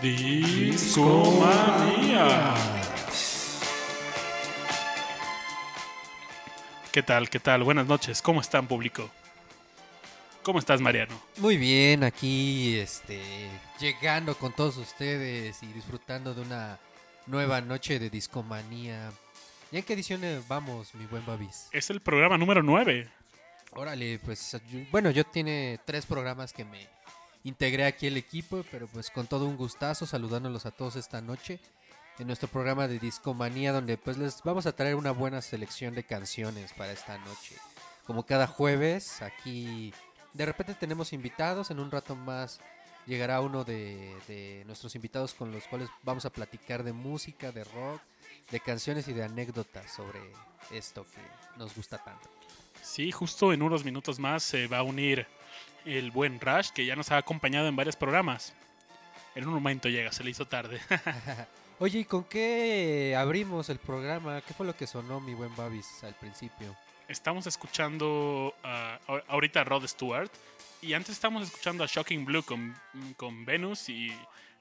[0.00, 1.44] Discomanía.
[6.90, 7.28] ¿Qué tal?
[7.28, 7.64] ¿Qué tal?
[7.64, 8.22] Buenas noches.
[8.22, 9.10] ¿Cómo están, público?
[10.42, 11.20] ¿Cómo estás, Mariano?
[11.38, 13.20] Muy bien, aquí este
[13.78, 16.78] llegando con todos ustedes y disfrutando de una
[17.26, 19.10] nueva noche de discomanía.
[19.72, 21.68] ¿Y en qué edición eh, vamos, mi buen Babis?
[21.72, 23.08] Es el programa número 9.
[23.72, 24.56] Órale, pues
[24.90, 26.86] bueno, yo tiene tres programas que me
[27.44, 31.60] integré aquí el equipo, pero pues con todo un gustazo saludándolos a todos esta noche
[32.18, 36.04] en nuestro programa de Discomanía donde pues les vamos a traer una buena selección de
[36.04, 37.56] canciones para esta noche.
[38.06, 39.92] Como cada jueves, aquí
[40.32, 42.60] de repente tenemos invitados, en un rato más
[43.06, 47.64] llegará uno de, de nuestros invitados con los cuales vamos a platicar de música, de
[47.64, 48.00] rock,
[48.50, 50.20] de canciones y de anécdotas sobre
[50.70, 52.28] esto que nos gusta tanto.
[52.82, 55.26] Sí, justo en unos minutos más se va a unir
[55.84, 58.52] el buen Rush, que ya nos ha acompañado en varios programas.
[59.34, 60.80] En un momento llega, se le hizo tarde.
[61.80, 64.40] Oye, ¿y con qué abrimos el programa?
[64.42, 66.76] ¿Qué fue lo que sonó mi buen Babis al principio?
[67.08, 70.30] Estamos escuchando a- ahorita a Rod Stewart
[70.80, 72.74] y antes estamos escuchando a Shocking Blue con,
[73.16, 74.12] con Venus y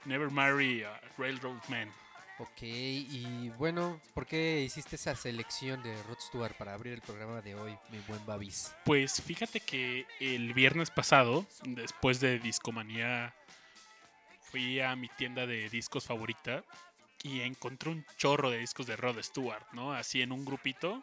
[0.05, 1.89] Never Marry a Railroad Man.
[2.39, 7.41] Ok, y bueno, ¿por qué hiciste esa selección de Rod Stewart para abrir el programa
[7.41, 8.73] de hoy, mi buen Babis?
[8.85, 13.35] Pues fíjate que el viernes pasado, después de Discomanía,
[14.41, 16.63] fui a mi tienda de discos favorita
[17.23, 19.93] y encontré un chorro de discos de Rod Stewart, ¿no?
[19.93, 21.01] Así en un grupito.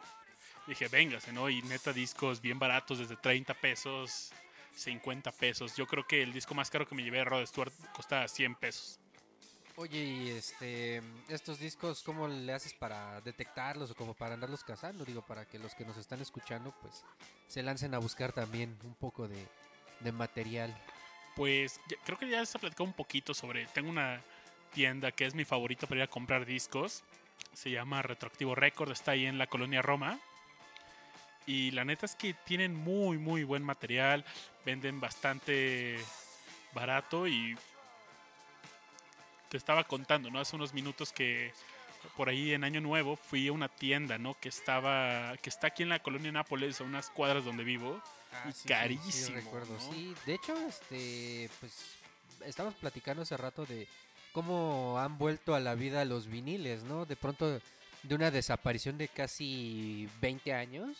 [0.67, 1.49] Dije, véngase, ¿no?
[1.49, 4.31] Y neta discos bien baratos, desde 30 pesos,
[4.75, 5.75] 50 pesos.
[5.75, 8.55] Yo creo que el disco más caro que me llevé de Rod Stewart costaba 100
[8.55, 9.00] pesos.
[9.77, 15.05] Oye, y este, estos discos, ¿cómo le haces para detectarlos o como para andarlos cazando?
[15.05, 17.05] Digo, para que los que nos están escuchando, pues,
[17.47, 19.47] se lancen a buscar también un poco de,
[20.11, 20.75] material.
[21.35, 23.65] Pues creo que ya se ha platicado un poquito sobre.
[23.67, 24.21] Tengo una
[24.73, 27.03] tienda que es mi favorita para ir a comprar discos.
[27.53, 30.19] Se llama Retroactivo Record, está ahí en la colonia Roma.
[31.45, 34.25] Y la neta es que tienen muy, muy buen material.
[34.65, 35.99] Venden bastante
[36.73, 37.55] barato y
[39.51, 40.39] te estaba contando, ¿no?
[40.39, 41.51] Hace unos minutos que
[42.15, 44.33] por ahí en Año Nuevo fui a una tienda, ¿no?
[44.39, 48.01] Que estaba, que está aquí en la colonia Nápoles, a unas cuadras donde vivo.
[48.45, 49.93] Y carísimo, recuerdo, ¿no?
[49.93, 50.15] sí.
[50.25, 51.73] De hecho, este, pues,
[52.45, 53.89] estamos platicando hace rato de
[54.31, 57.05] cómo han vuelto a la vida los viniles, ¿no?
[57.05, 57.59] De pronto,
[58.03, 60.95] de una desaparición de casi 20 años,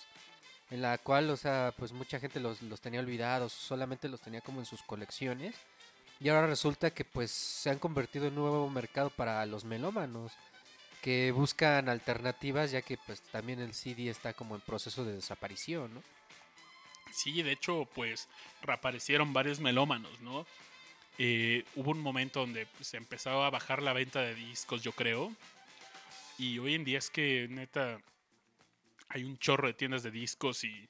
[0.71, 4.41] en la cual, o sea, pues mucha gente los, los tenía olvidados, solamente los tenía
[4.41, 5.55] como en sus colecciones.
[6.21, 10.31] Y ahora resulta que pues se han convertido en un nuevo mercado para los melómanos
[11.01, 15.91] que buscan alternativas ya que pues también el CD está como en proceso de desaparición,
[15.95, 16.03] ¿no?
[17.11, 18.29] Sí, de hecho, pues
[18.61, 20.45] reaparecieron varios melómanos, ¿no?
[21.17, 24.91] Eh, hubo un momento donde pues, se empezaba a bajar la venta de discos, yo
[24.93, 25.33] creo.
[26.37, 27.99] Y hoy en día es que, neta,
[29.09, 30.87] hay un chorro de tiendas de discos y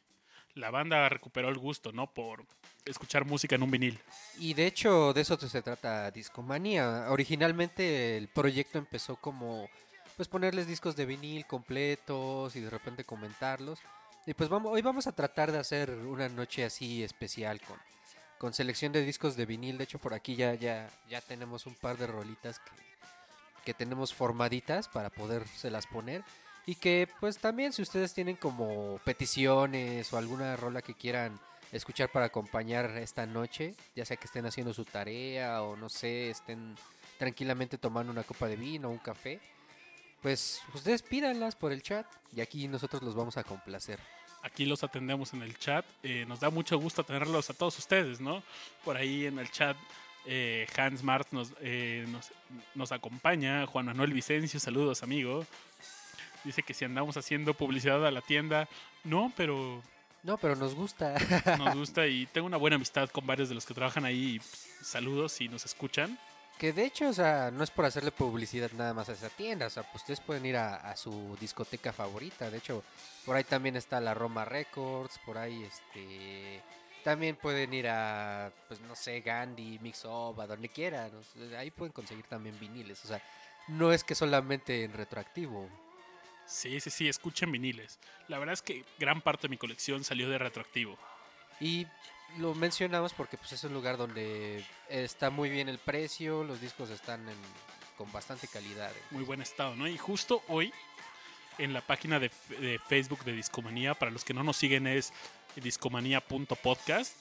[0.53, 2.13] la banda recuperó el gusto, ¿no?
[2.13, 2.45] Por
[2.85, 3.99] escuchar música en un vinil.
[4.39, 7.07] Y de hecho, de eso se trata Discomanía.
[7.09, 9.69] Originalmente el proyecto empezó como
[10.17, 13.79] pues ponerles discos de vinil completos y de repente comentarlos.
[14.25, 17.77] Y pues vamos, hoy vamos a tratar de hacer una noche así especial con,
[18.37, 19.77] con selección de discos de vinil.
[19.77, 22.71] De hecho, por aquí ya, ya, ya tenemos un par de rolitas que,
[23.65, 26.23] que tenemos formaditas para podérselas poner.
[26.67, 31.39] Y que pues también si ustedes tienen como peticiones o alguna rola que quieran
[31.71, 36.29] escuchar para acompañar esta noche, ya sea que estén haciendo su tarea o no sé,
[36.29, 36.75] estén
[37.17, 39.39] tranquilamente tomando una copa de vino o un café,
[40.21, 42.05] pues ustedes pídanlas por el chat
[42.35, 43.99] y aquí nosotros los vamos a complacer.
[44.43, 45.85] Aquí los atendemos en el chat.
[46.01, 48.41] Eh, nos da mucho gusto tenerlos a todos ustedes, ¿no?
[48.83, 49.77] Por ahí en el chat
[50.25, 52.31] eh, Hans Martz nos, eh, nos,
[52.73, 53.65] nos acompaña.
[53.67, 55.45] Juan Manuel Vicencio, saludos, amigo.
[56.43, 58.67] Dice que si andamos haciendo publicidad a la tienda,
[59.03, 59.83] no, pero
[60.23, 61.15] No, pero nos gusta.
[61.57, 64.35] nos gusta y tengo una buena amistad con varios de los que trabajan ahí.
[64.35, 66.17] y, pues, saludos si nos escuchan.
[66.59, 69.65] que de hecho, o sea, no es por hacerle publicidad nada más a esa tienda,
[69.65, 72.83] o sea, pues ustedes pueden ir a, a su discoteca favorita, de hecho,
[73.25, 76.61] por ahí también está la Roma Records, por ahí este...
[77.03, 81.11] También pueden ir a, pues no sé, Gandhi, Mix Up, a donde quieran.
[81.15, 83.03] o sea, ahí pueden conseguir también viniles.
[83.03, 83.19] O sea,
[83.69, 85.67] no es que solamente en retroactivo.
[86.51, 87.97] Sí, sí, sí, escuchen viniles.
[88.27, 90.97] La verdad es que gran parte de mi colección salió de retroactivo.
[91.61, 91.87] Y
[92.39, 96.89] lo mencionamos porque pues es un lugar donde está muy bien el precio, los discos
[96.89, 97.37] están en-
[97.97, 98.91] con bastante calidad.
[99.11, 99.87] muy buen estado, ¿no?
[99.87, 100.73] Y justo hoy,
[101.57, 102.29] en la página de
[102.89, 105.13] Facebook de Discomanía, para los que no nos siguen es
[105.55, 107.15] discomanía.podcast,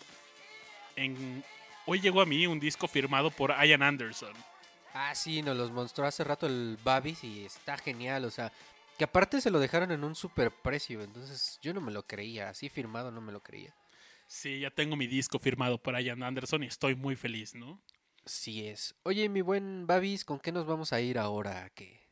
[0.96, 1.44] en,
[1.86, 4.32] hoy llegó a mí un disco firmado por Ian Anderson.
[4.94, 8.50] Ah, sí, nos los mostró hace rato el Babis y está genial, o sea,
[9.00, 12.50] que aparte se lo dejaron en un super precio, entonces yo no me lo creía,
[12.50, 13.74] así firmado no me lo creía.
[14.26, 17.80] Sí, ya tengo mi disco firmado por Ian Anderson y estoy muy feliz, ¿no?
[18.26, 18.94] Sí es.
[19.04, 21.70] Oye, mi buen Babis, ¿con qué nos vamos a ir ahora?
[21.70, 22.10] ¿Qué?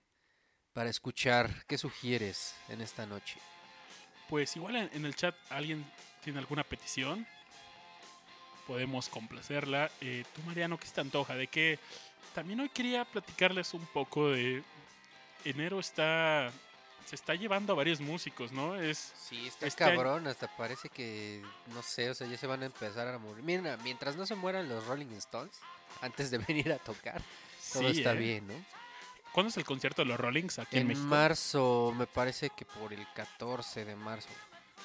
[0.72, 3.38] Para escuchar, ¿qué sugieres en esta noche?
[4.30, 5.84] Pues igual en, el chat alguien
[6.24, 7.26] tiene alguna petición,
[8.66, 9.90] podemos complacerla.
[10.00, 11.34] Eh, tú, Mariano, ¿qué se te antoja?
[11.34, 11.78] De que
[12.34, 14.62] también hoy quería platicarles un poco de...
[15.44, 16.50] Enero está...
[17.08, 18.76] Se está llevando a varios músicos, ¿no?
[18.76, 21.42] Es, Sí, está Este año- cabrón, hasta parece que,
[21.74, 23.42] no sé, o sea, ya se van a empezar a morir.
[23.42, 25.52] Mira, mientras no se mueran los Rolling Stones,
[26.02, 27.22] antes de venir a tocar,
[27.72, 28.16] todo sí, está ¿eh?
[28.16, 28.54] bien, ¿no?
[29.32, 31.06] ¿Cuándo es el concierto de los Rollings aquí en, En México?
[31.06, 34.28] marzo, me parece que por el 14 de marzo.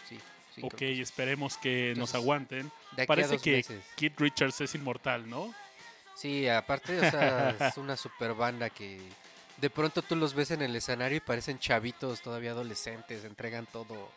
[0.08, 0.20] Sí,
[0.56, 0.62] sí.
[0.64, 2.72] ok, esperemos que nos aguanten.
[2.92, 3.84] De aquí a Parece dos que meses.
[3.96, 5.54] Keith Richards es inmortal, ¿no?
[6.16, 9.02] Sí, aparte, o sea, es una super banda que
[9.64, 14.10] de pronto tú los ves en el escenario y parecen chavitos todavía adolescentes, entregan todo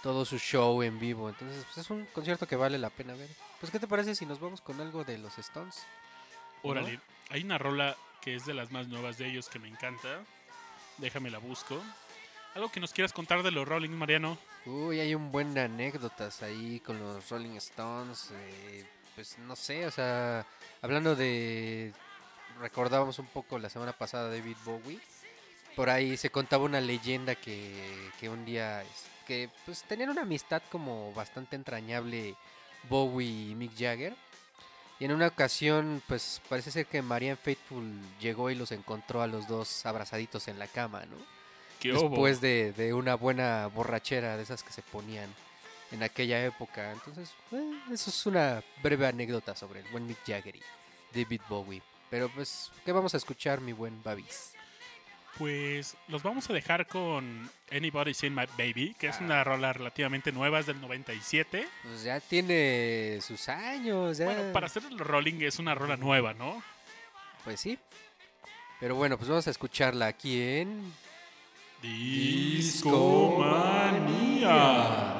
[0.00, 1.28] todo su show en vivo.
[1.28, 3.28] Entonces, pues, es un concierto que vale la pena ver.
[3.58, 5.84] Pues, ¿qué te parece si nos vamos con algo de los Stones?
[6.62, 6.70] ¿No?
[6.70, 7.00] Órale,
[7.30, 10.20] hay una rola que es de las más nuevas de ellos que me encanta.
[10.98, 11.82] Déjame la busco.
[12.54, 14.38] Algo que nos quieras contar de los Rollings, Mariano.
[14.66, 18.30] Uy, hay un buen anécdotas ahí con los Rolling Stones.
[18.32, 18.86] eh,
[19.16, 20.46] pues no sé, o sea,
[20.80, 21.92] hablando de.
[22.60, 25.00] Recordábamos un poco la semana pasada David Bowie.
[25.74, 28.82] Por ahí se contaba una leyenda que, que un día.
[29.26, 32.34] que pues tenían una amistad como bastante entrañable
[32.88, 34.14] Bowie y Mick Jagger.
[34.98, 39.26] Y en una ocasión, pues parece ser que Marianne Faithful llegó y los encontró a
[39.26, 41.16] los dos abrazaditos en la cama, ¿no?
[41.82, 45.28] Después de, de una buena borrachera de esas que se ponían
[45.92, 46.90] en aquella época.
[46.92, 50.62] Entonces, eh, eso es una breve anécdota sobre el buen Mick Jagger y
[51.12, 51.82] David Bowie.
[52.10, 54.52] Pero pues, ¿qué vamos a escuchar, mi buen Babis?
[55.38, 59.24] Pues los vamos a dejar con Anybody Seen My Baby, que es Ah.
[59.24, 61.68] una rola relativamente nueva, es del 97.
[61.82, 64.24] Pues ya tiene sus años, ya.
[64.24, 66.62] Bueno, para hacer el Rolling es una rola nueva, ¿no?
[67.44, 67.78] Pues sí.
[68.80, 70.92] Pero bueno, pues vamos a escucharla aquí en...
[73.86, 75.15] Discomanía.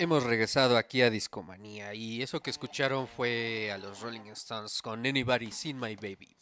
[0.00, 5.04] Hemos regresado aquí a Discomanía y eso que escucharon fue a los Rolling Stones con
[5.04, 6.36] Anybody Seen My Baby.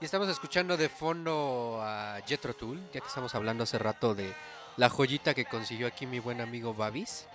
[0.00, 4.32] Y estamos escuchando de fondo a Jethro Tull, ya que estamos hablando hace rato de
[4.76, 7.26] la joyita que consiguió aquí mi buen amigo Babis,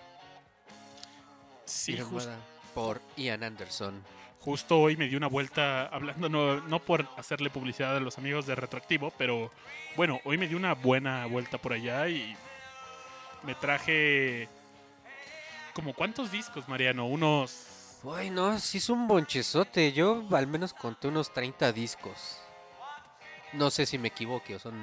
[1.65, 2.37] Sí, jus- firmada
[2.73, 4.01] por Ian Anderson.
[4.39, 8.45] justo hoy me di una vuelta hablando, no, no por hacerle publicidad a los amigos
[8.45, 9.51] de Retroactivo, pero
[9.97, 12.35] bueno, hoy me di una buena vuelta por allá y
[13.43, 14.47] me traje
[15.73, 17.73] como cuántos discos, Mariano, unos
[18.11, 19.93] Ay, no, sí es un bonchezote.
[19.93, 22.39] Yo al menos conté unos 30 discos.
[23.53, 24.73] No sé si me equivoque, o son,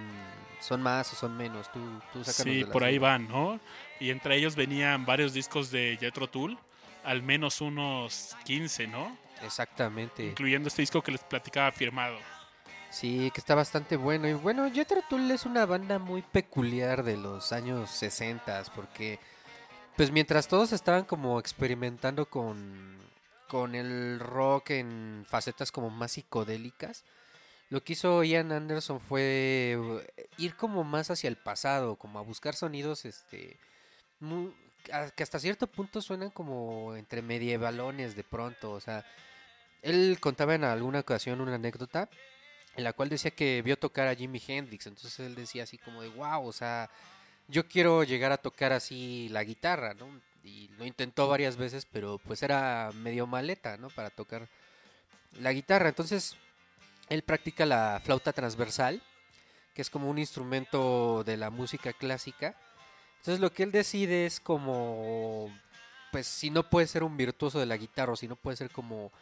[0.61, 1.71] son más o son menos.
[1.73, 1.81] Tú,
[2.13, 3.61] tú Sí, por ahí van, ¿no?
[3.99, 6.57] Y entre ellos venían varios discos de Jethro Tull,
[7.05, 9.17] al menos unos 15, ¿no?
[9.43, 10.25] Exactamente.
[10.25, 12.17] Incluyendo este disco que les platicaba firmado.
[12.91, 14.29] Sí, que está bastante bueno.
[14.29, 19.19] Y bueno, Jethro Tull es una banda muy peculiar de los años 60 porque
[19.97, 22.99] pues mientras todos estaban como experimentando con
[23.49, 27.05] con el rock en facetas como más psicodélicas,
[27.69, 29.77] lo que hizo Ian Anderson fue
[30.17, 33.59] eh, ir como más hacia el pasado, como a buscar sonidos este
[35.17, 39.05] que hasta cierto punto suenan como entre medievalones de pronto, o sea,
[39.83, 42.09] él contaba en alguna ocasión una anécdota
[42.77, 46.03] en la cual decía que vio tocar a Jimi Hendrix, entonces él decía así como
[46.03, 46.89] de wow, o sea,
[47.50, 50.07] yo quiero llegar a tocar así la guitarra, ¿no?
[50.45, 53.88] Y lo intentó varias veces, pero pues era medio maleta, ¿no?
[53.90, 54.49] Para tocar
[55.40, 56.37] la guitarra, entonces
[57.09, 59.02] él practica la flauta transversal,
[59.75, 62.54] que es como un instrumento de la música clásica.
[63.19, 65.52] Entonces lo que él decide es como,
[66.11, 68.71] pues si no puede ser un virtuoso de la guitarra o si no puede ser
[68.71, 69.12] como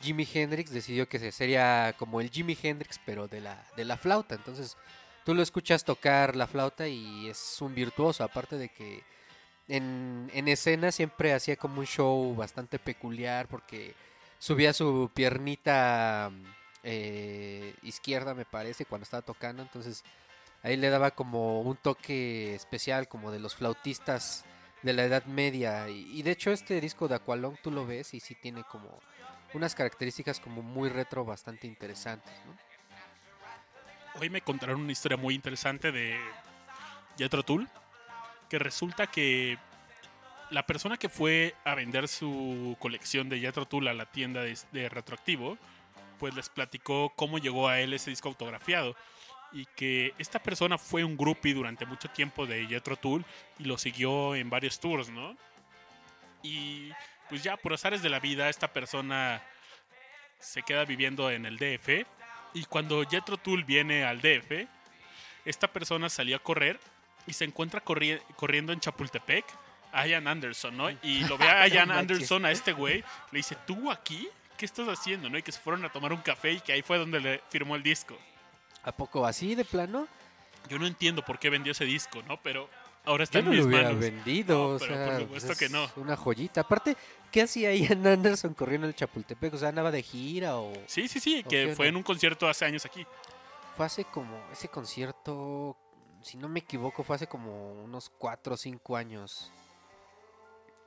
[0.00, 3.96] Jimi Hendrix, decidió que se- sería como el Jimi Hendrix, pero de la, de la
[3.96, 4.34] flauta.
[4.34, 4.76] Entonces
[5.24, 9.02] tú lo escuchas tocar la flauta y es un virtuoso, aparte de que
[9.68, 13.94] en, en escena siempre hacía como un show bastante peculiar porque
[14.38, 16.30] subía su piernita
[16.82, 19.62] eh, izquierda, me parece, cuando estaba tocando.
[19.62, 20.04] Entonces
[20.62, 24.44] ahí le daba como un toque especial, como de los flautistas
[24.82, 25.88] de la Edad Media.
[25.88, 29.00] Y, de hecho este disco de Aqualong tú lo ves y sí tiene como
[29.54, 32.34] unas características como muy retro bastante interesantes.
[32.46, 32.73] ¿no?
[34.20, 36.16] Hoy me contaron una historia muy interesante de
[37.18, 37.68] Jethro Tull,
[38.48, 39.58] que resulta que
[40.50, 44.56] la persona que fue a vender su colección de Jethro Tull a la tienda de,
[44.70, 45.58] de Retroactivo,
[46.20, 48.94] pues les platicó cómo llegó a él ese disco autografiado
[49.52, 53.24] y que esta persona fue un groupie durante mucho tiempo de Jethro Tull
[53.58, 55.36] y lo siguió en varios tours, ¿no?
[56.40, 56.92] Y
[57.28, 59.42] pues ya por azares de la vida esta persona
[60.38, 62.06] se queda viviendo en el DF
[62.54, 64.66] y cuando Jethro Tull viene al DF,
[65.44, 66.80] esta persona salió a correr
[67.26, 69.44] y se encuentra corri- corriendo en Chapultepec
[69.92, 70.90] a Ian Anderson, ¿no?
[70.90, 71.90] Y lo ve a Ian.
[71.90, 74.28] Anderson, a este güey, le dice, ¿tú aquí?
[74.56, 75.28] ¿Qué estás haciendo?
[75.28, 75.36] ¿no?
[75.38, 77.76] Y que se fueron a tomar un café y que ahí fue donde le firmó
[77.76, 78.16] el disco.
[78.84, 80.06] ¿A poco así de plano?
[80.68, 82.40] Yo no entiendo por qué vendió ese disco, ¿no?
[82.40, 82.68] Pero
[83.04, 84.00] ahora está Yo no en mis lo hubiera manos.
[84.00, 85.90] vendido, No, o pero sea, por pues supuesto que es no.
[85.96, 86.60] Una joyita.
[86.62, 86.96] Aparte,
[87.34, 89.52] ¿qué hacía Ian Anderson corriendo el Chapultepec?
[89.54, 91.88] O sea, andaba de gira o Sí, sí, sí, ¿O que fue onda?
[91.88, 93.04] en un concierto hace años aquí.
[93.76, 95.76] fue hace como ese concierto,
[96.22, 99.50] si no me equivoco, fue hace como unos 4 o 5 años.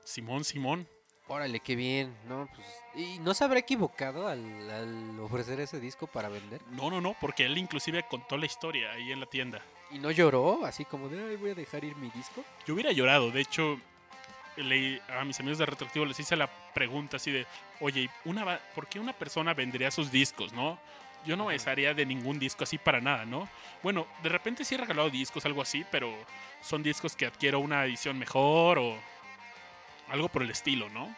[0.05, 0.87] Simón, Simón.
[1.27, 2.47] Órale, qué bien, ¿no?
[2.55, 6.61] Pues, ¿Y no se habrá equivocado al, al ofrecer ese disco para vender?
[6.71, 9.61] No, no, no, porque él inclusive contó la historia ahí en la tienda.
[9.91, 10.63] ¿Y no lloró?
[10.65, 12.41] Así como de, ay, voy a dejar ir mi disco.
[12.65, 13.81] Yo hubiera llorado, de hecho,
[14.57, 17.45] le- a mis amigos de Retroactivo les hice la pregunta así de,
[17.79, 20.79] oye, una, ¿por qué una persona vendería sus discos, no?
[21.25, 23.49] Yo no me desharía de ningún disco así para nada, ¿no?
[23.83, 26.13] Bueno, de repente sí he regalado discos, algo así, pero
[26.61, 28.97] son discos que adquiero una edición mejor o
[30.09, 31.13] algo por el estilo, ¿no?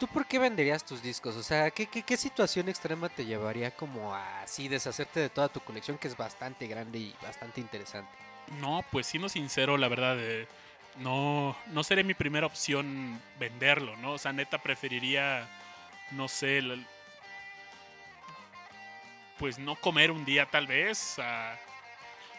[0.00, 1.36] ¿Tú por qué venderías tus discos?
[1.36, 5.48] O sea, ¿qué, qué, qué situación extrema te llevaría como a así deshacerte de toda
[5.48, 8.10] tu colección que es bastante grande y bastante interesante?
[8.60, 10.48] No, pues siendo sincero, la verdad, eh,
[10.98, 14.12] no, no sería mi primera opción venderlo, ¿no?
[14.12, 15.48] O sea, neta preferiría,
[16.12, 16.60] no sé,
[19.38, 21.58] pues no comer un día tal vez, a,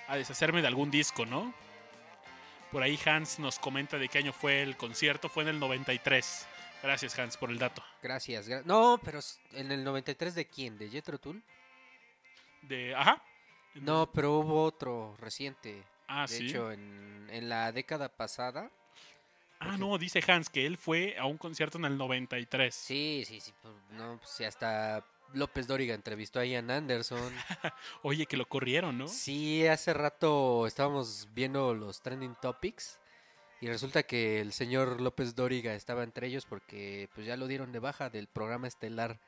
[0.07, 1.53] a deshacerme de algún disco, ¿no?
[2.71, 6.47] Por ahí Hans nos comenta de qué año fue el concierto, fue en el 93.
[6.83, 7.83] Gracias Hans por el dato.
[8.01, 8.47] Gracias.
[8.49, 9.19] gra- no, pero
[9.53, 10.77] en el 93 de quién?
[10.77, 11.41] ¿De Jethro Tull?
[12.61, 13.21] De, ajá.
[13.75, 15.83] No, pero hubo otro reciente.
[16.07, 16.47] Ah, de sí.
[16.47, 18.71] hecho, en, en la década pasada.
[19.59, 22.73] Ah, no, dice Hans que él fue a un concierto en el 93.
[22.73, 23.53] Sí, sí, sí.
[23.61, 27.33] pues, no, pues, hasta López Dóriga entrevistó a Ian Anderson.
[28.03, 29.07] Oye, que lo corrieron, ¿no?
[29.07, 32.99] Sí, hace rato estábamos viendo los trending topics
[33.61, 37.71] y resulta que el señor López Dóriga estaba entre ellos porque pues ya lo dieron
[37.71, 39.19] de baja del programa estelar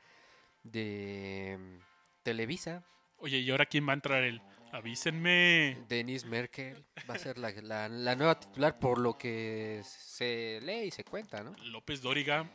[0.62, 2.84] de mm, Televisa.
[3.18, 4.40] Oye, ¿y ahora quién va a entrar él?
[4.72, 5.78] Avísenme.
[5.88, 10.86] Denise Merkel va a ser la, la- la nueva titular por lo que se lee
[10.86, 11.54] y se cuenta, ¿no?
[11.64, 12.48] López Dóriga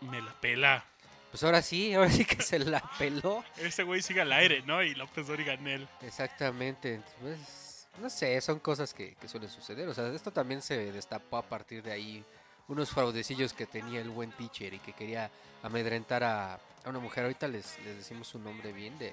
[0.00, 0.84] me la pela.
[1.30, 3.44] Pues ahora sí, ahora sí que se la peló.
[3.56, 4.82] Ese güey sigue al aire, ¿no?
[4.82, 5.88] Y López Dóriga en él.
[6.02, 7.00] Exactamente.
[7.20, 9.88] Pues, no sé, son cosas que, que suelen suceder.
[9.88, 12.24] O sea, esto también se destapó a partir de ahí
[12.66, 15.30] unos fraudecillos que tenía el buen teacher y que quería
[15.62, 17.24] amedrentar a, a una mujer.
[17.24, 19.12] Ahorita les, les decimos su nombre bien de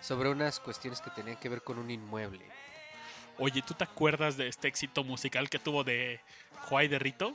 [0.00, 2.44] sobre unas cuestiones que tenían que ver con un inmueble.
[3.38, 6.20] Oye, ¿tú te acuerdas de este éxito musical que tuvo de
[6.68, 7.34] Juay de Rito?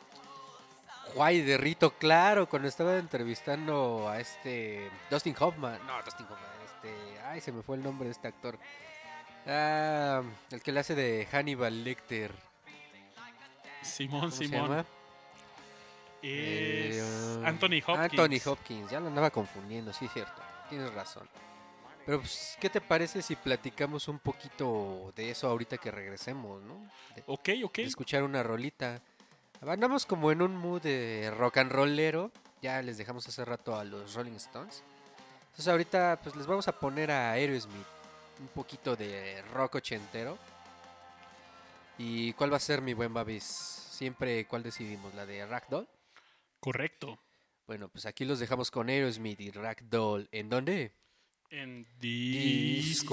[1.16, 5.80] Guay de Rito, claro, cuando estaba entrevistando a este Dustin Hoffman.
[5.86, 7.22] No, Dustin Hoffman, este.
[7.22, 8.60] Ay, se me fue el nombre de este actor.
[9.48, 12.32] Ah, el que le hace de Hannibal Lecter.
[13.82, 14.80] Simón, ¿Cómo se Simón.
[14.80, 14.86] Es
[16.24, 18.20] Eh, Anthony Hopkins.
[18.20, 20.42] Anthony Hopkins, ya lo andaba confundiendo, sí, cierto.
[20.70, 21.30] Tienes razón.
[22.06, 26.88] Pero, pues, ¿qué te parece si platicamos un poquito de eso ahorita que regresemos, no?
[27.16, 27.78] De, Ok, ok.
[27.78, 29.02] de escuchar una rolita.
[29.62, 32.32] Andamos como en un mood de rock and rollero.
[32.62, 34.84] Ya les dejamos hace rato a los Rolling Stones.
[35.46, 37.88] Entonces, ahorita, pues, les vamos a poner a Aerosmith
[38.40, 40.38] un poquito de rock ochentero.
[41.98, 43.44] ¿Y cuál va a ser mi buen Babis?
[43.44, 45.14] Siempre, ¿cuál decidimos?
[45.16, 45.88] ¿La de Ragdoll?
[46.60, 47.18] Correcto.
[47.66, 50.28] Bueno, pues aquí los dejamos con Aerosmith y Ragdoll.
[50.32, 50.94] ¿En dónde?
[51.52, 53.06] En Discomanía.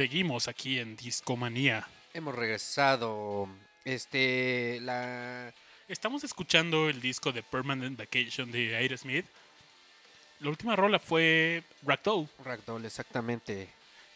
[0.00, 1.86] Seguimos aquí en Discomanía.
[2.14, 3.46] Hemos regresado.
[3.84, 5.52] Este, la...
[5.88, 9.26] Estamos escuchando el disco de Permanent Vacation de Aerosmith.
[10.38, 12.30] La última rola fue Ragdoll.
[12.42, 13.68] Ragdoll, exactamente.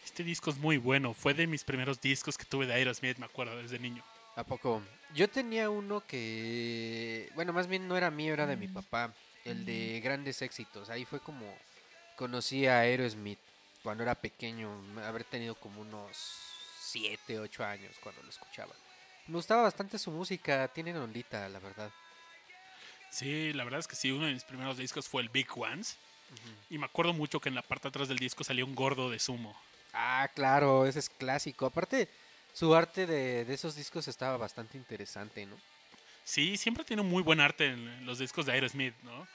[0.03, 1.13] Este disco es muy bueno.
[1.13, 4.03] Fue de mis primeros discos que tuve de Aerosmith, me acuerdo, desde niño.
[4.35, 4.81] ¿A poco?
[5.13, 9.65] Yo tenía uno que, bueno, más bien no era mío, era de mi papá, el
[9.65, 10.89] de grandes éxitos.
[10.89, 11.45] Ahí fue como
[12.15, 13.37] conocí a Aerosmith
[13.85, 14.67] cuando era pequeño,
[15.05, 16.17] haber tenido como unos
[16.81, 18.73] 7, 8 años cuando lo escuchaba.
[19.27, 21.91] Me gustaba bastante su música, tienen ondita, la verdad.
[23.11, 25.97] Sí, la verdad es que sí, uno de mis primeros discos fue el Big Ones.
[26.71, 29.11] Y me acuerdo mucho que en la parte de atrás del disco salió un gordo
[29.11, 29.55] de sumo.
[29.93, 31.67] Ah, claro, ese es clásico.
[31.67, 32.09] Aparte,
[32.53, 35.57] su arte de, de esos discos estaba bastante interesante, ¿no?
[36.23, 39.27] Sí, siempre tiene muy buen arte en los discos de Aerosmith, ¿no?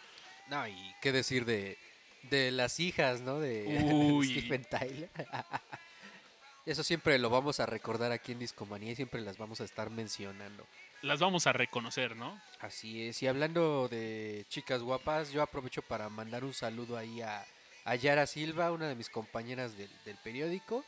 [0.48, 1.78] No, y qué decir de,
[2.24, 3.38] de las hijas, ¿no?
[3.40, 4.30] De Uy.
[4.30, 5.10] Stephen Tyler.
[6.66, 9.90] Eso siempre lo vamos a recordar aquí en Discomanía y siempre las vamos a estar
[9.90, 10.66] mencionando.
[11.02, 12.40] Las vamos a reconocer, ¿no?
[12.60, 13.22] Así es.
[13.22, 17.44] Y hablando de chicas guapas, yo aprovecho para mandar un saludo ahí a,
[17.84, 20.84] a Yara Silva, una de mis compañeras del, del periódico.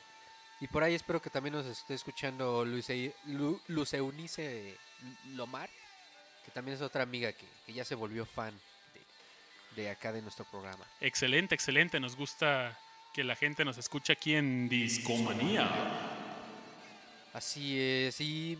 [0.60, 4.76] Y por ahí espero que también nos esté escuchando Luce, Lu- Luce Eunice
[5.30, 5.70] Lomar,
[6.44, 8.54] que también es otra amiga que, que ya se volvió fan
[9.76, 10.84] de, acá de nuestro programa.
[11.00, 12.00] Excelente, excelente.
[12.00, 12.78] Nos gusta
[13.12, 15.68] que la gente nos escuche aquí en Discomanía.
[17.32, 18.20] Así es.
[18.20, 18.58] ¿Y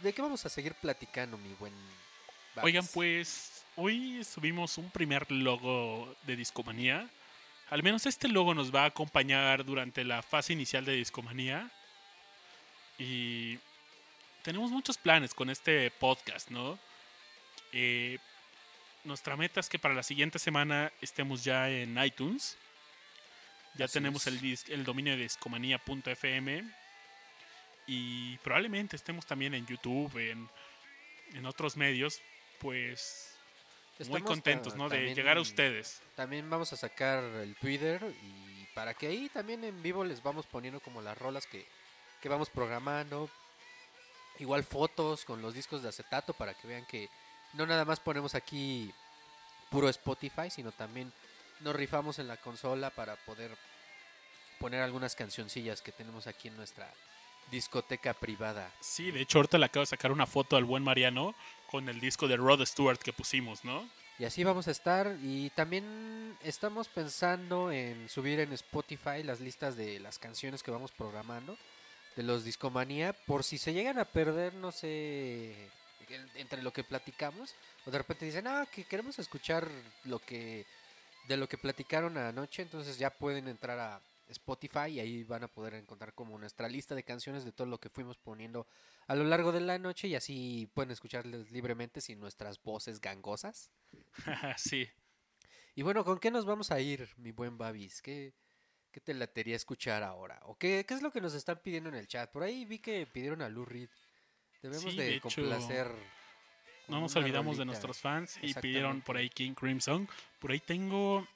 [0.00, 1.74] de qué vamos a seguir platicando, mi buen
[2.54, 2.64] Babs?
[2.64, 7.08] Oigan, pues hoy subimos un primer logo de Discomanía.
[7.70, 11.70] Al menos este logo nos va a acompañar durante la fase inicial de Discomanía.
[12.98, 13.58] Y
[14.42, 16.78] tenemos muchos planes con este podcast, ¿no?
[17.72, 18.18] Eh,
[19.04, 22.56] nuestra meta es que para la siguiente semana estemos ya en iTunes.
[23.74, 26.64] Ya Así tenemos el, el dominio de discomanía.fm.
[27.86, 30.48] Y probablemente estemos también en YouTube, en,
[31.34, 32.20] en otros medios.
[32.60, 33.34] Pues
[33.98, 34.88] muy Estamos contentos, ta- ¿no?
[34.88, 36.00] De llegar a ustedes.
[36.14, 40.46] También vamos a sacar el Twitter y para que ahí también en vivo les vamos
[40.46, 41.66] poniendo como las rolas que,
[42.20, 43.28] que vamos programando.
[44.38, 47.08] Igual fotos con los discos de acetato para que vean que
[47.52, 48.92] no nada más ponemos aquí
[49.70, 51.12] puro Spotify, sino también
[51.60, 53.56] nos rifamos en la consola para poder
[54.58, 56.92] poner algunas cancioncillas que tenemos aquí en nuestra
[57.50, 58.70] discoteca privada.
[58.80, 61.34] Sí, de hecho ahorita le acabo de sacar una foto al buen Mariano
[61.70, 63.88] con el disco de Rod Stewart que pusimos, ¿no?
[64.18, 65.16] Y así vamos a estar.
[65.22, 70.92] Y también estamos pensando en subir en Spotify las listas de las canciones que vamos
[70.92, 71.56] programando.
[72.14, 73.14] De los Discomanía.
[73.14, 75.70] Por si se llegan a perder, no sé,
[76.34, 77.54] entre lo que platicamos.
[77.86, 79.68] O de repente dicen, ah, que queremos escuchar
[80.04, 80.66] lo que
[81.28, 82.62] de lo que platicaron anoche.
[82.62, 86.94] Entonces ya pueden entrar a Spotify y ahí van a poder encontrar como nuestra lista
[86.94, 88.66] de canciones de todo lo que fuimos poniendo
[89.06, 90.08] a lo largo de la noche.
[90.08, 93.70] Y así pueden escucharles libremente sin nuestras voces gangosas.
[94.56, 94.88] sí.
[95.74, 98.02] Y bueno, ¿con qué nos vamos a ir, mi buen Babis?
[98.02, 98.34] ¿Qué,
[98.90, 100.38] qué te latería escuchar ahora?
[100.44, 102.30] ¿O qué, qué es lo que nos están pidiendo en el chat?
[102.30, 103.88] Por ahí vi que pidieron a Lou Reed.
[104.62, 105.92] Debemos Sí, de, de hecho, complacer.
[106.88, 110.08] No nos olvidamos de nuestros fans y pidieron por ahí King Crimson.
[110.38, 111.26] Por ahí tengo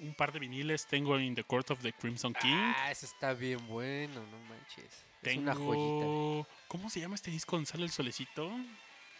[0.00, 0.86] un par de viniles.
[0.86, 2.54] Tengo In the Court of the Crimson King.
[2.76, 4.84] Ah, ese está bien bueno, no manches.
[4.84, 5.42] Es tengo...
[5.42, 6.48] una joyita.
[6.68, 8.48] ¿Cómo se llama este disco donde sale el solecito?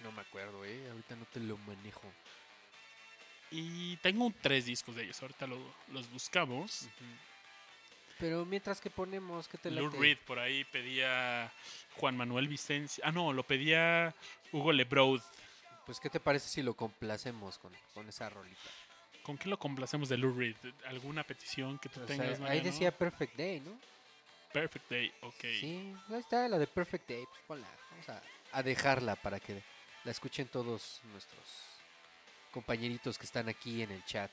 [0.02, 0.88] No me acuerdo, eh.
[0.90, 2.10] Ahorita no te lo manejo.
[3.50, 5.20] Y tengo tres discos de ellos.
[5.20, 6.88] Ahorita lo- los buscamos.
[8.20, 9.90] Pero mientras que ponemos, ¿qué te Lou?
[9.90, 11.50] Reed por ahí pedía
[11.96, 13.02] Juan Manuel Vicencia.
[13.06, 14.14] Ah, no, lo pedía
[14.52, 15.22] Hugo Lebroud.
[15.86, 18.60] Pues, ¿qué te parece si lo complacemos con, con esa rolita?
[19.22, 20.56] ¿Con qué lo complacemos de Lou Reed?
[20.86, 22.64] ¿Alguna petición que tú O sea, tengas, ahí Mariano?
[22.64, 23.72] decía Perfect Day, ¿no?
[24.52, 25.40] Perfect Day, ok.
[25.40, 27.24] Sí, ahí está la de Perfect Day.
[27.26, 27.68] Pues ponla.
[27.90, 29.62] Vamos a, a dejarla para que
[30.04, 31.40] la escuchen todos nuestros
[32.52, 34.30] compañeritos que están aquí en el chat.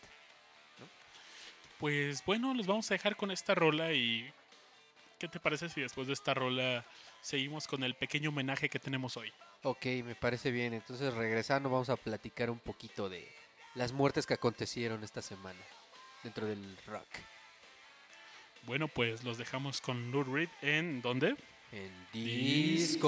[1.79, 4.31] Pues bueno, les vamos a dejar con esta rola y
[5.19, 6.83] ¿qué te parece si después de esta rola
[7.21, 9.31] seguimos con el pequeño homenaje que tenemos hoy?
[9.63, 10.73] Ok, me parece bien.
[10.73, 13.31] Entonces, regresando, vamos a platicar un poquito de
[13.75, 15.59] las muertes que acontecieron esta semana
[16.23, 17.07] dentro del rock.
[18.63, 21.35] Bueno, pues los dejamos con Lou Reed en ¿dónde?
[21.71, 23.07] En Discomanía.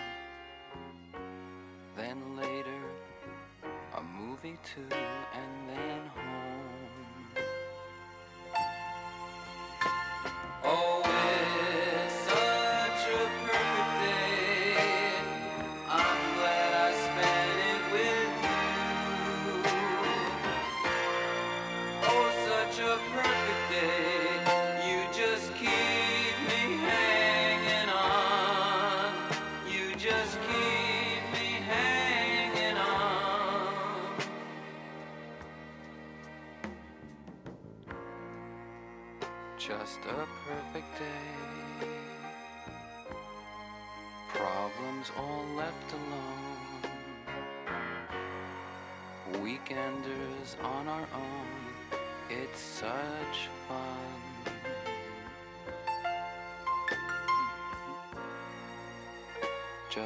[4.43, 4.95] Movie too,
[5.33, 6.20] and then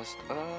[0.06, 0.55] Just a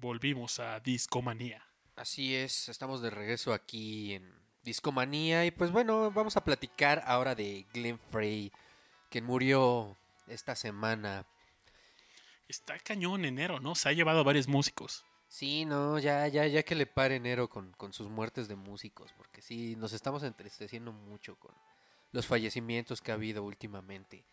[0.00, 1.60] Volvimos a Discomanía.
[1.96, 4.32] Así es, estamos de regreso aquí en
[4.62, 8.52] Discomanía y pues bueno, vamos a platicar ahora de Glenn Frey,
[9.10, 9.96] quien murió
[10.28, 11.26] esta semana.
[12.46, 13.74] Está cañón enero, ¿no?
[13.74, 15.04] Se ha llevado a varios músicos.
[15.26, 19.12] Sí, no, ya, ya, ya que le pare enero con, con sus muertes de músicos,
[19.16, 21.52] porque sí, nos estamos entristeciendo mucho con
[22.12, 24.24] los fallecimientos que ha habido últimamente.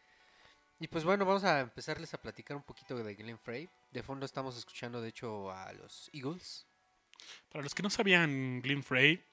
[0.80, 3.70] Y pues bueno, vamos a empezarles a platicar un poquito de Glenn Frey.
[3.92, 6.68] De fondo estamos escuchando, de hecho, a los Eagles.
[7.50, 9.24] Para los que no sabían, Glenn Frey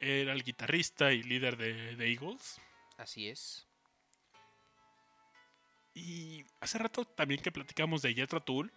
[0.00, 2.60] era el guitarrista y líder de, de Eagles.
[2.96, 3.66] Así es.
[5.94, 8.72] Y hace rato también que platicamos de Jethro Tull,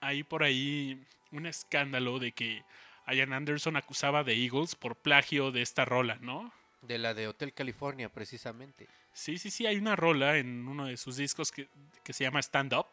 [0.00, 2.64] hay por ahí un escándalo de que
[3.06, 6.52] Ian Anderson acusaba de Eagles por plagio de esta rola, ¿no?
[6.82, 8.86] De la de Hotel California, precisamente.
[9.12, 11.68] Sí, sí, sí, hay una rola en uno de sus discos que,
[12.02, 12.86] que se llama Stand Up,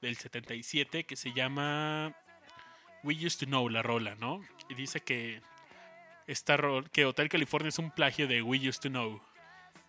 [0.00, 2.14] del 77, que se llama
[3.02, 4.40] We Used to Know, la rola, ¿no?
[4.68, 5.42] Y dice que,
[6.26, 9.20] esta ro- que Hotel California es un plagio de We Used to Know.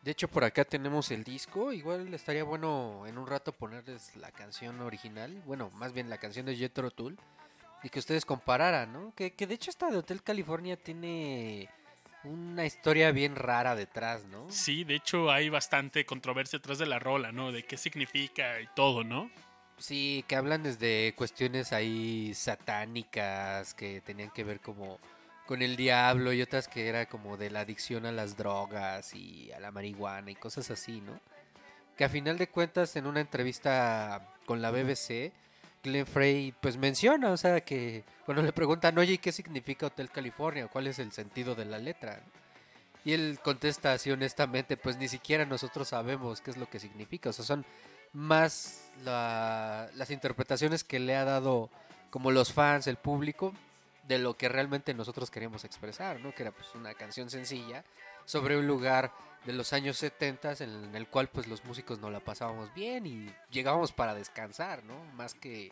[0.03, 1.71] De hecho, por acá tenemos el disco.
[1.73, 5.41] Igual estaría bueno en un rato ponerles la canción original.
[5.45, 7.17] Bueno, más bien la canción de Jethro Tull.
[7.83, 9.13] Y que ustedes compararan, ¿no?
[9.15, 11.69] Que, que de hecho esta de Hotel California tiene
[12.23, 14.49] una historia bien rara detrás, ¿no?
[14.49, 17.51] Sí, de hecho hay bastante controversia atrás de la rola, ¿no?
[17.51, 19.29] De qué significa y todo, ¿no?
[19.77, 24.99] Sí, que hablan desde cuestiones ahí satánicas que tenían que ver como
[25.45, 29.51] con el diablo y otras que era como de la adicción a las drogas y
[29.51, 31.21] a la marihuana y cosas así, ¿no?
[31.97, 35.33] que a final de cuentas en una entrevista con la BBC,
[35.87, 40.09] Glenn Frey pues menciona, o sea, que cuando le preguntan, oye, ¿y qué significa Hotel
[40.11, 40.67] California?
[40.67, 42.21] ¿Cuál es el sentido de la letra?
[43.05, 47.29] Y él contesta así honestamente, pues ni siquiera nosotros sabemos qué es lo que significa,
[47.29, 47.65] o sea, son
[48.13, 51.69] más la- las interpretaciones que le ha dado
[52.09, 53.53] como los fans, el público,
[54.07, 56.33] de lo que realmente nosotros queríamos expresar, ¿no?
[56.33, 57.83] Que era pues una canción sencilla
[58.27, 59.11] sobre un lugar
[59.45, 63.33] de los años 70 en el cual pues los músicos nos la pasábamos bien y
[63.49, 65.03] llegábamos para descansar, ¿no?
[65.15, 65.71] Más que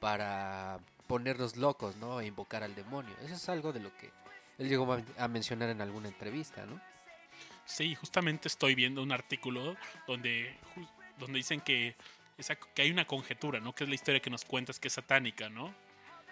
[0.00, 2.20] para ponernos locos, ¿no?
[2.20, 3.14] E invocar al demonio.
[3.24, 4.10] Eso es algo de lo que
[4.58, 6.80] él llegó a mencionar en alguna entrevista, ¿no?
[7.64, 9.74] Sí, justamente estoy viendo un artículo
[10.06, 10.54] donde,
[11.18, 11.96] donde dicen que,
[12.38, 13.74] esa- que hay una conjetura, ¿no?
[13.74, 15.74] Que es la historia que nos cuentas que es satánica, ¿no?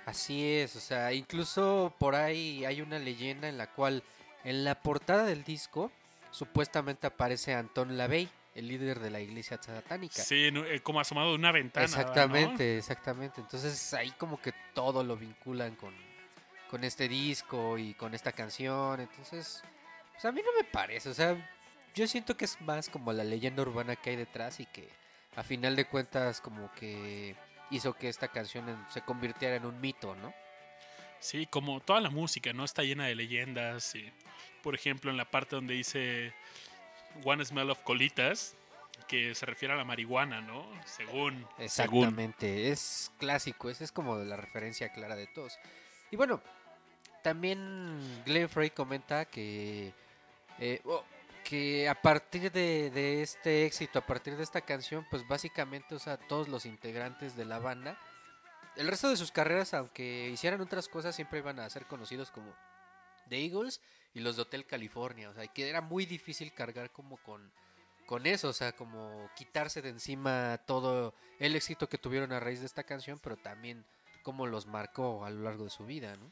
[0.06, 4.02] Así es, o sea, incluso por ahí hay una leyenda en la cual
[4.44, 5.90] en la portada del disco
[6.30, 10.22] supuestamente aparece Anton LaVey, el líder de la iglesia satánica.
[10.22, 11.86] Sí, eh, como asomado de una ventana.
[11.86, 11.92] ¿no?
[11.92, 13.40] Exactamente, exactamente.
[13.40, 15.94] Entonces ahí como que todo lo vinculan con,
[16.70, 19.00] con este disco y con esta canción.
[19.00, 19.62] Entonces,
[20.12, 21.08] pues a mí no me parece.
[21.08, 21.36] O sea,
[21.94, 24.88] yo siento que es más como la leyenda urbana que hay detrás y que
[25.36, 27.34] a final de cuentas como que
[27.70, 30.32] hizo que esta canción se convirtiera en un mito, ¿no?
[31.24, 32.66] Sí, como toda la música, ¿no?
[32.66, 33.94] Está llena de leyendas.
[33.94, 34.12] y,
[34.62, 36.34] por ejemplo, en la parte donde dice
[37.24, 38.54] One Smell of Colitas,
[39.08, 40.66] que se refiere a la marihuana, ¿no?
[40.84, 41.46] Según.
[41.66, 42.04] Según.
[42.04, 45.58] Exactamente, es clásico, esa es como la referencia clara de todos.
[46.10, 46.42] Y bueno,
[47.22, 49.94] también Glenn Frey comenta que,
[50.58, 51.04] eh, oh,
[51.42, 55.98] que a partir de, de este éxito, a partir de esta canción, pues básicamente, o
[55.98, 57.98] sea, todos los integrantes de la banda,
[58.76, 62.54] el resto de sus carreras, aunque hicieran otras cosas, siempre iban a ser conocidos como
[63.28, 63.80] The Eagles
[64.14, 67.52] y los de Hotel California, o sea, que era muy difícil cargar como con
[68.06, 72.60] con eso, o sea, como quitarse de encima todo el éxito que tuvieron a raíz
[72.60, 73.84] de esta canción, pero también
[74.22, 76.30] cómo los marcó a lo largo de su vida, ¿no?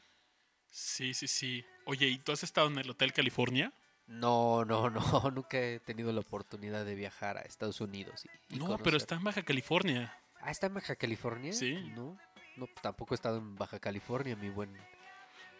[0.69, 1.65] Sí, sí, sí.
[1.85, 3.73] Oye, ¿y tú has estado en el Hotel California?
[4.07, 8.25] No, no, no, nunca he tenido la oportunidad de viajar a Estados Unidos.
[8.49, 10.17] Y, y no, pero está en Baja California.
[10.41, 11.53] Ah, ¿está en Baja California?
[11.53, 11.75] Sí.
[11.95, 12.17] No,
[12.55, 14.75] no, tampoco he estado en Baja California, mi buen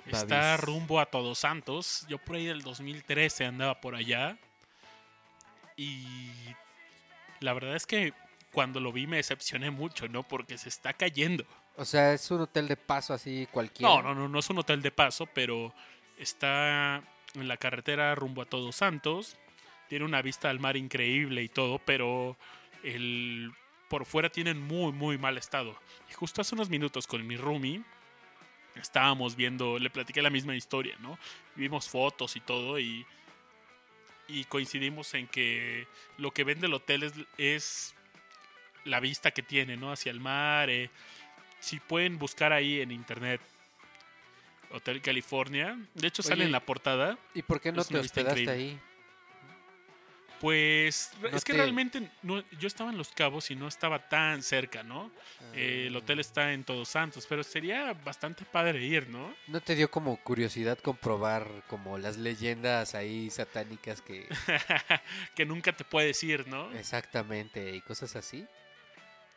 [0.06, 2.06] Está rumbo a Todos Santos.
[2.10, 4.38] Yo por ahí del 2013 andaba por allá.
[5.78, 6.32] Y
[7.40, 8.14] la verdad es que
[8.52, 10.24] cuando lo vi me decepcioné mucho, ¿no?
[10.24, 11.46] Porque se está cayendo.
[11.78, 13.94] O sea, es un hotel de paso así cualquiera.
[13.94, 15.74] No, no, no, no es un hotel de paso, pero
[16.18, 17.02] está
[17.34, 19.38] en la carretera rumbo a Todos Santos.
[19.88, 22.38] Tiene una vista al mar increíble y todo, pero
[22.84, 23.52] el
[23.90, 25.78] por fuera tienen muy, muy mal estado.
[26.10, 27.82] Y justo hace unos minutos con mi roomie
[28.76, 31.20] estábamos viendo, le platiqué la misma historia, ¿no?
[31.56, 33.06] Vimos fotos y todo y,
[34.28, 37.96] y coincidimos en que lo que vende el hotel es, es
[38.86, 39.92] la vista que tiene, ¿no?
[39.92, 40.70] Hacia el mar.
[40.70, 40.90] eh.
[41.60, 43.42] Si pueden buscar ahí en internet
[44.72, 47.18] Hotel California, de hecho sale en la portada.
[47.36, 48.52] ¿Y por qué no te hospedaste increíble.
[48.52, 48.80] ahí?
[50.44, 54.10] Pues No es que te- realmente no- yo estaba en Los Cabos y no estaba
[54.10, 55.10] tan cerca, ¿no?
[55.54, 59.34] Eh, el hotel está en Todos Santos, pero sería bastante padre ir, ¿no?
[59.48, 64.28] ¿No te dio como curiosidad comprobar como las leyendas ahí satánicas que...
[65.34, 66.70] que nunca te puedes ir, ¿no?
[66.74, 68.46] Exactamente, y cosas así?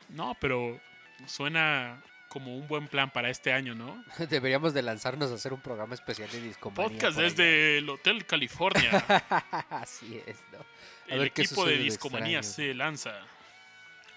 [0.08, 0.80] No, pero
[1.26, 2.02] suena
[2.36, 4.04] como un buen plan para este año, ¿no?
[4.28, 6.92] Deberíamos de lanzarnos a hacer un programa especial de discomanía.
[6.92, 8.90] Podcast desde el Hotel California.
[9.70, 10.58] Así es, ¿no?
[10.58, 12.72] A el ver qué equipo de sucede de discomanía extraño.
[12.72, 13.12] se lanza.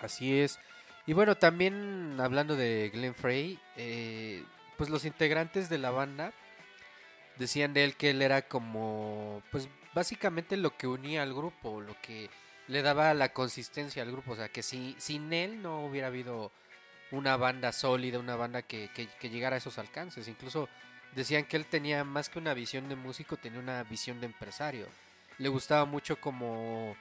[0.01, 0.59] Así es.
[1.07, 4.43] Y bueno, también hablando de Glenn Frey, eh,
[4.78, 6.34] pues los integrantes de la banda
[7.38, 11.95] decían de él que él era como, pues básicamente lo que unía al grupo, lo
[12.01, 12.30] que
[12.67, 16.51] le daba la consistencia al grupo, o sea, que si, sin él no hubiera habido
[17.12, 20.28] una banda sólida, una banda que, que- que llegara a esos alcances.
[20.28, 20.70] Incluso
[21.16, 24.88] decían que él tenía más que una visión de músico, tenía una visión de empresario.
[25.38, 26.95] Le gustaba mucho como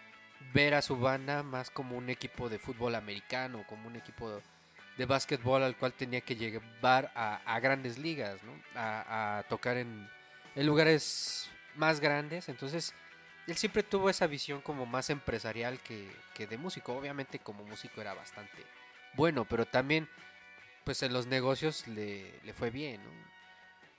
[0.54, 4.40] ver a su banda más como un equipo de fútbol americano, como un equipo
[4.96, 8.52] de básquetbol al cual tenía que llevar a, a grandes ligas, ¿no?
[8.74, 10.08] a, a tocar en,
[10.56, 12.48] en lugares más grandes.
[12.48, 12.94] Entonces,
[13.46, 16.94] él siempre tuvo esa visión como más empresarial que, que de músico.
[16.96, 18.64] Obviamente como músico era bastante
[19.14, 20.08] bueno, pero también
[20.84, 23.02] pues en los negocios le, le fue bien.
[23.02, 23.10] ¿no?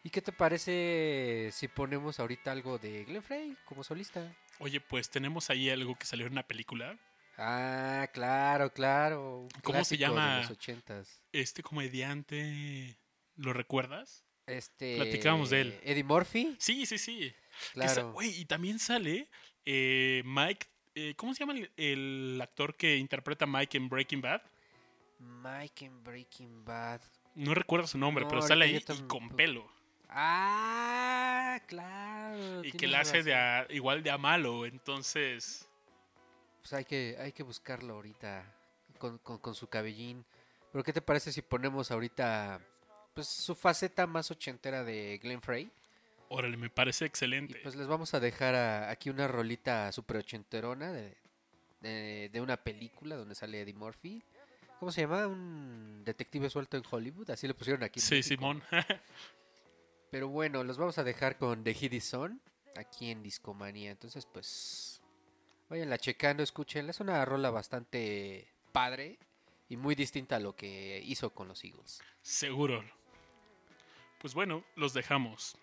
[0.04, 4.34] ¿Y qué te parece si ponemos ahorita algo de Glenn Frey como solista?
[4.60, 6.98] Oye, pues tenemos ahí algo que salió en una película.
[7.38, 9.42] Ah, claro, claro.
[9.42, 10.38] un ¿Cómo se clásico de llama?
[10.42, 11.22] los ochentas.
[11.32, 12.98] Este comediante,
[13.36, 14.26] ¿lo recuerdas?
[14.46, 14.96] Este.
[14.96, 15.80] Platicábamos de él.
[15.84, 16.56] Eddie Murphy.
[16.60, 17.34] Sí, sí, sí.
[17.74, 18.14] Claro.
[18.14, 19.30] güey, y también sale
[19.66, 24.22] eh, Mike eh, ¿Cómo se llama el, el actor que interpreta a Mike en Breaking
[24.22, 24.42] Bad?
[25.20, 27.02] Mike en Breaking Bad.
[27.36, 29.70] No recuerdo su nombre, No, pero sale ahí y con pelo.
[30.10, 32.64] Ah, claro.
[32.64, 34.66] Y que la hace de a- igual de a malo.
[34.66, 35.66] Entonces,
[36.62, 38.44] Pues hay que, hay que buscarlo ahorita
[38.98, 40.26] con, con- con su cabellín.
[40.72, 42.60] Pero ¿qué te parece si ponemos ahorita
[43.14, 45.72] pues su faceta más ochentera de Glenn Frey?
[46.32, 47.60] órale, me parece Y excelente.
[47.64, 51.18] pues les vamos a dejar a- aquí una rolita super ochenterona de,
[51.82, 54.22] de, de una película donde sale Eddie Murphy.
[54.80, 55.28] ¿Cómo se llama?
[55.28, 57.30] Un detective suelto en Hollywood.
[57.32, 58.00] Así le pusieron aquí.
[58.00, 58.36] Sí, México.
[58.36, 58.64] Simón.
[60.12, 62.42] Pero bueno, los vamos a dejar con The Is Son
[62.76, 63.92] aquí en Discomanía.
[63.92, 65.02] Entonces, pues,
[65.70, 66.92] váyanla checando, escúchenla.
[66.92, 69.20] Es una rola bastante padre
[69.68, 72.02] y muy distinta a lo que hizo con los Eagles.
[72.22, 72.84] Seguro.
[74.20, 75.58] Pues bueno, los dejamos.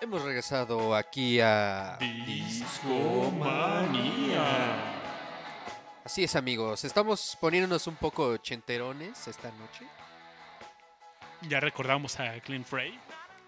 [0.00, 1.98] Hemos regresado aquí a...
[2.24, 2.78] Discomanía.
[6.04, 9.84] Así es amigos, estamos poniéndonos un poco ochenterones esta noche.
[11.42, 12.98] Ya recordamos a Glenn Frey.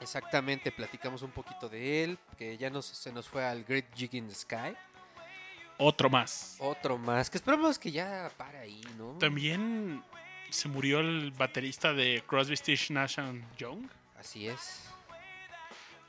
[0.00, 4.14] Exactamente, platicamos un poquito de él, que ya nos, se nos fue al Great Jig
[4.14, 4.76] in the Sky.
[5.78, 6.56] Otro más.
[6.58, 9.16] Otro más, que esperamos que ya para ahí, ¿no?
[9.18, 10.02] También
[10.50, 13.18] se murió el baterista de Crosby, Stills, Nash
[13.56, 13.88] Young.
[14.18, 14.90] Así es.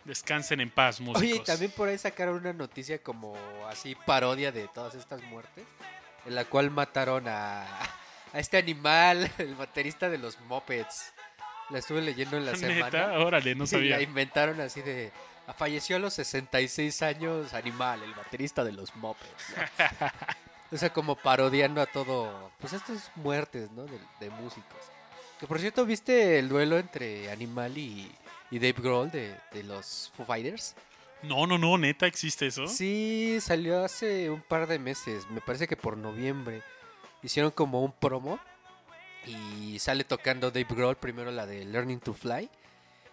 [0.06, 1.22] Descansen en paz, músicos.
[1.22, 3.36] Oye, y también por ahí sacaron una noticia como
[3.68, 5.64] así parodia de todas estas muertes,
[6.26, 7.64] en la cual mataron a,
[8.34, 11.14] a este animal, el baterista de los Muppets.
[11.70, 13.20] La estuve leyendo en la Neta, semana.
[13.20, 13.98] órale, no Y sabía.
[13.98, 15.12] la inventaron así de...
[15.58, 19.56] Falleció a los 66 años Animal, el baterista de los Muppets.
[20.00, 20.08] ¿no?
[20.72, 22.52] o sea, como parodiando a todo...
[22.60, 23.84] Pues estas muertes, ¿no?
[23.86, 24.80] De, de músicos.
[25.40, 28.10] Que por cierto, ¿viste el duelo entre Animal y,
[28.52, 30.76] y Dave Grohl de, de los Foo Fighters?
[31.24, 32.68] No, no, no, neta, existe eso.
[32.68, 36.62] Sí, salió hace un par de meses, me parece que por noviembre.
[37.24, 38.40] Hicieron como un promo
[39.28, 42.50] y sale tocando Dave Grohl primero la de Learning to Fly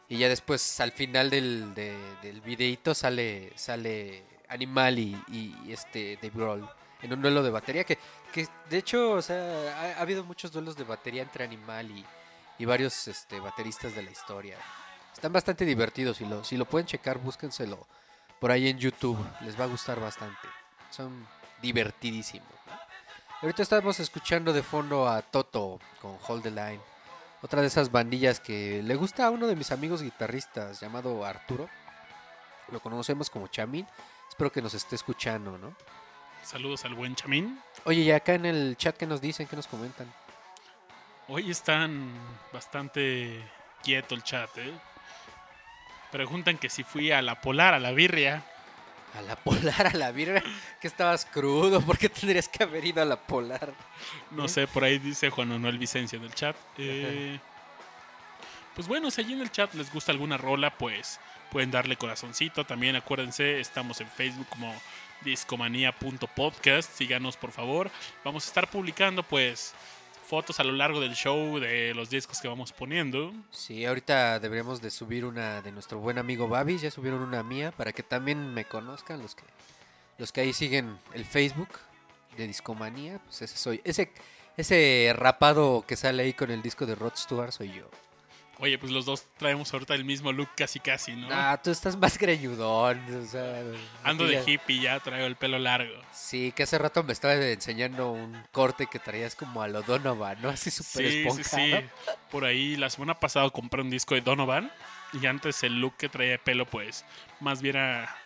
[0.09, 6.17] y ya después al final del, de- del videíto sale sale Animal y, y este
[6.17, 6.69] Dave Grohl
[7.03, 7.99] en un duelo de batería que,
[8.33, 9.37] que de hecho, o sea,
[9.77, 12.03] ha, ha habido muchos duelos de batería entre Animal y,
[12.59, 14.57] y varios este, bateristas de la historia.
[15.19, 17.89] Están bastante divertidos, si lo, si lo pueden checar, búsquenselo
[18.39, 19.19] por ahí en YouTube.
[19.41, 20.47] Les va a gustar bastante.
[20.91, 21.27] Son
[21.61, 22.47] divertidísimos.
[23.43, 26.79] Ahorita estamos escuchando de fondo a Toto con Hold the Line.
[27.43, 31.69] Otra de esas bandillas que le gusta a uno de mis amigos guitarristas llamado Arturo.
[32.71, 33.89] Lo conocemos como Chamin.
[34.29, 35.75] Espero que nos esté escuchando, ¿no?
[36.45, 37.61] Saludos al buen Chamín.
[37.87, 39.49] Oye, y acá en el chat, ¿qué nos dicen?
[39.49, 40.07] ¿Qué nos comentan?
[41.27, 42.09] Hoy están
[42.53, 43.45] bastante
[43.83, 44.73] quieto el chat, ¿eh?
[46.11, 48.45] Preguntan que si fui a la polar, a la birria.
[49.19, 50.43] A la polar, a la birra.
[50.81, 51.81] Que estabas crudo.
[51.81, 53.73] ¿Por qué tendrías que haber ido a la polar?
[54.31, 56.57] No sé, por ahí dice Juan Manuel Vicencio del chat.
[56.77, 57.39] Eh,
[58.75, 61.19] pues bueno, si allí en el chat les gusta alguna rola, pues
[61.51, 62.65] pueden darle corazoncito.
[62.65, 64.75] También acuérdense, estamos en Facebook como
[65.23, 66.93] discomanía.podcast.
[66.93, 67.91] Síganos por favor.
[68.25, 69.75] Vamos a estar publicando pues
[70.19, 73.33] fotos a lo largo del show de los discos que vamos poniendo.
[73.51, 77.73] Sí, ahorita deberíamos de subir una de nuestro buen amigo Babis, ya subieron una mía
[77.73, 79.45] para que también me conozcan los que
[80.19, 81.69] los que ahí siguen el Facebook
[82.37, 84.13] de Discomanía, pues ese soy, ese
[84.57, 87.89] ese rapado que sale ahí con el disco de Rod Stewart soy yo.
[88.61, 91.29] Oye, pues los dos traemos ahorita el mismo look casi casi, ¿no?
[91.31, 93.63] Ah, tú estás más greñudón, o sea,
[94.03, 95.95] Ando de hippie, ya traigo el pelo largo.
[96.13, 100.43] Sí, que hace rato me estaba enseñando un corte que traías como a lo Donovan,
[100.43, 100.49] ¿no?
[100.49, 101.83] Así súper Sí, sí, esponjado.
[101.83, 101.89] sí.
[102.33, 104.73] Por ahí la semana pasada compré un disco de Donovan
[105.13, 107.05] y antes el look que traía de pelo, pues,
[107.39, 108.17] más bien era,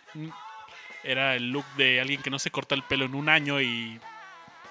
[1.03, 3.99] era el look de alguien que no se cortó el pelo en un año y,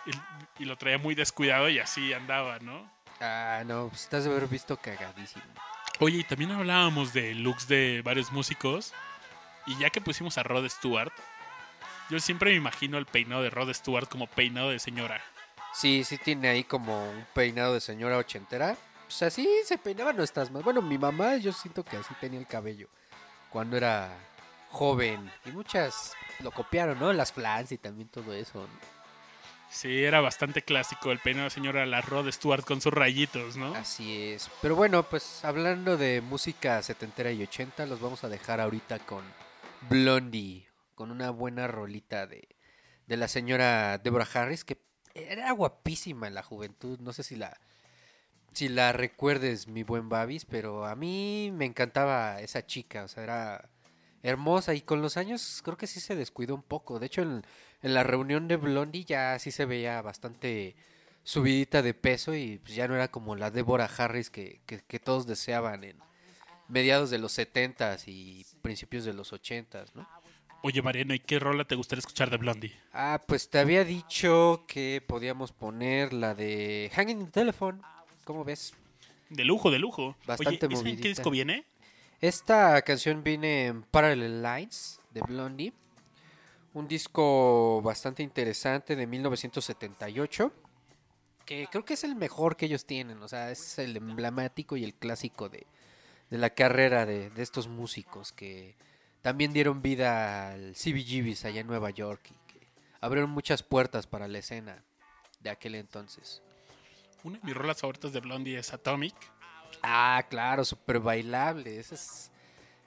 [0.07, 0.11] y,
[0.59, 2.91] y lo traía muy descuidado y así andaba, ¿no?
[3.23, 5.45] Ah, no, pues estás de haber visto cagadísimo.
[6.01, 8.93] Oye, y también hablábamos de looks de varios músicos
[9.67, 11.13] y ya que pusimos a Rod Stewart,
[12.11, 15.23] yo siempre me imagino el peinado de Rod Stewart como peinado de señora.
[15.73, 18.77] Sí, sí tiene ahí como un peinado de señora ochentera.
[19.05, 20.65] Pues así se peinaban nuestras más.
[20.65, 22.89] Bueno, mi mamá yo siento que así tenía el cabello
[23.51, 24.11] cuando era
[24.71, 25.31] joven.
[25.45, 27.13] Y muchas lo copiaron, ¿no?
[27.13, 28.59] Las flans y también todo eso.
[28.59, 29.02] ¿no?
[29.73, 33.75] Sí, era bastante clásico el peinado de señora, la Rod Stewart con sus rayitos, ¿no?
[33.75, 34.51] Así es.
[34.61, 39.25] Pero bueno, pues hablando de música setentera y ochenta, los vamos a dejar ahorita con
[39.89, 40.67] Blondie.
[40.95, 42.47] Con una buena rolita de,
[43.07, 44.79] de la señora Deborah Harris, que
[45.15, 47.01] era guapísima en la juventud.
[47.01, 47.59] No sé si la,
[48.53, 53.05] si la recuerdes, mi buen Babis, pero a mí me encantaba esa chica.
[53.05, 53.71] O sea, era
[54.23, 57.01] hermosa y con los años creo que sí se descuidó un poco.
[57.01, 57.43] De hecho, en,
[57.83, 60.75] en la reunión de Blondie ya sí se veía bastante
[61.25, 64.99] subidita de peso y pues ya no era como la Deborah Harris que, que, que
[64.99, 65.97] todos deseaban en
[66.69, 70.09] mediados de los 70s y principios de los 80s, ¿no?
[70.65, 72.73] Oye, Mariano, ¿y qué rola te gustaría escuchar de Blondie?
[72.93, 77.81] Ah, pues te había dicho que podíamos poner la de Hanging in the Telephone.
[78.25, 78.75] ¿Cómo ves?
[79.29, 80.17] De lujo, de lujo.
[80.25, 81.03] Bastante Oye, ¿esa en movidita.
[81.03, 81.65] qué disco viene?
[82.21, 85.73] Esta canción viene en Parallel Lines de Blondie.
[86.75, 90.53] Un disco bastante interesante de 1978.
[91.45, 93.23] Que creo que es el mejor que ellos tienen.
[93.23, 95.67] O sea, es el emblemático y el clásico de,
[96.31, 98.75] de la carrera de, de estos músicos que
[99.23, 102.67] también dieron vida al CBGBs allá en Nueva York y que
[103.01, 104.83] abrieron muchas puertas para la escena
[105.41, 106.43] de aquel entonces.
[107.23, 109.15] Una de mis rolas favoritas de Blondie es Atomic.
[109.81, 111.79] Ah, claro, súper bailable.
[111.79, 112.32] Ese es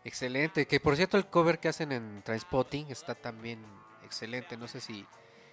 [0.05, 0.65] excelente.
[0.65, 3.59] Que por cierto, el cover que hacen en Transpotting está también
[4.03, 4.55] excelente.
[4.55, 5.05] No sé si,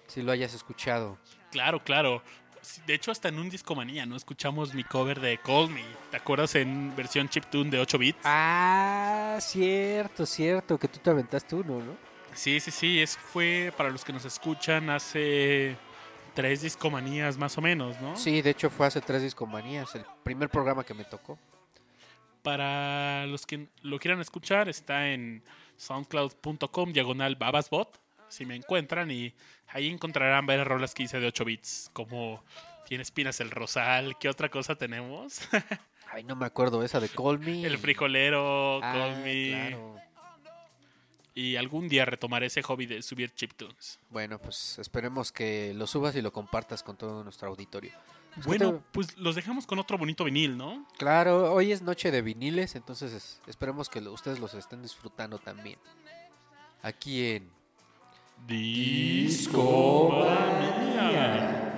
[0.07, 1.17] si lo hayas escuchado.
[1.51, 2.23] Claro, claro.
[2.87, 4.15] De hecho, hasta en un discomanía, ¿no?
[4.15, 5.83] Escuchamos mi cover de Call Me.
[6.11, 8.19] ¿Te acuerdas en versión chiptune de 8 bits?
[8.23, 11.97] Ah, cierto, cierto, que tú te aventaste uno, ¿no?
[12.33, 13.01] Sí, sí, sí.
[13.01, 15.75] Es, fue para los que nos escuchan hace
[16.33, 18.15] tres discomanías más o menos, ¿no?
[18.15, 21.37] Sí, de hecho fue hace tres discomanías, el primer programa que me tocó.
[22.43, 25.43] Para los que lo quieran escuchar, está en
[25.77, 27.99] soundcloud.com diagonal babasbot.
[28.29, 29.33] Si me encuentran y
[29.69, 32.43] ahí encontrarán varias rolas que hice de 8 bits, como
[32.85, 35.39] Tiene espinas el rosal, ¿qué otra cosa tenemos?
[36.11, 37.63] Ay, no me acuerdo esa de Call Me.
[37.63, 39.49] el frijolero, Ah, Call Me.
[39.69, 39.95] claro.
[41.35, 43.99] Y algún día retomaré ese hobby de subir chiptunes.
[44.11, 47.91] Bueno, pues esperemos que lo subas y lo compartas con todo nuestro auditorio.
[48.35, 50.87] Pues, ¿qué Bueno, te- pues los dejamos con otro bonito vinil, ¿no?
[50.97, 55.77] Claro, hoy es noche de viniles, entonces es- esperemos que ustedes los estén disfrutando también.
[56.81, 57.51] Aquí en.
[60.25, 61.72] I'm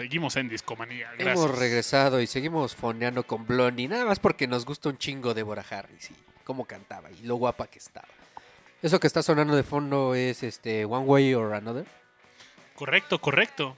[0.00, 1.10] Seguimos en Discomanía.
[1.18, 1.44] Gracias.
[1.44, 5.62] Hemos regresado y seguimos foneando con Blondie, nada más porque nos gusta un chingo Deborah
[5.68, 8.08] Harris y cómo cantaba y lo guapa que estaba.
[8.80, 11.84] Eso que está sonando de fondo es este One Way or Another.
[12.76, 13.76] Correcto, correcto.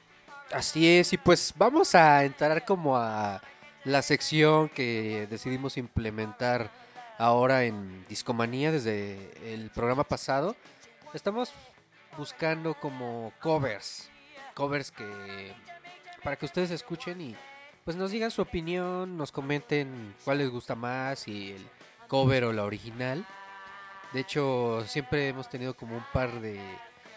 [0.52, 3.42] Así es, y pues vamos a entrar como a
[3.82, 6.70] la sección que decidimos implementar
[7.18, 10.54] ahora en Discomanía desde el programa pasado.
[11.14, 11.50] Estamos
[12.16, 14.08] buscando como covers,
[14.54, 15.52] covers que
[16.22, 17.36] para que ustedes escuchen y
[17.84, 21.66] pues nos digan su opinión, nos comenten cuál les gusta más, si el
[22.08, 23.26] cover o la original.
[24.12, 26.60] De hecho, siempre hemos tenido como un par de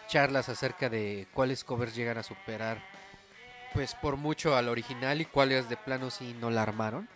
[0.08, 2.80] charlas acerca de cuáles covers llegan a superar
[3.76, 7.08] pues por mucho al original y cuáles de plano sí no la armaron.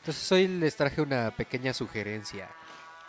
[0.00, 2.48] Entonces hoy les traje una pequeña sugerencia.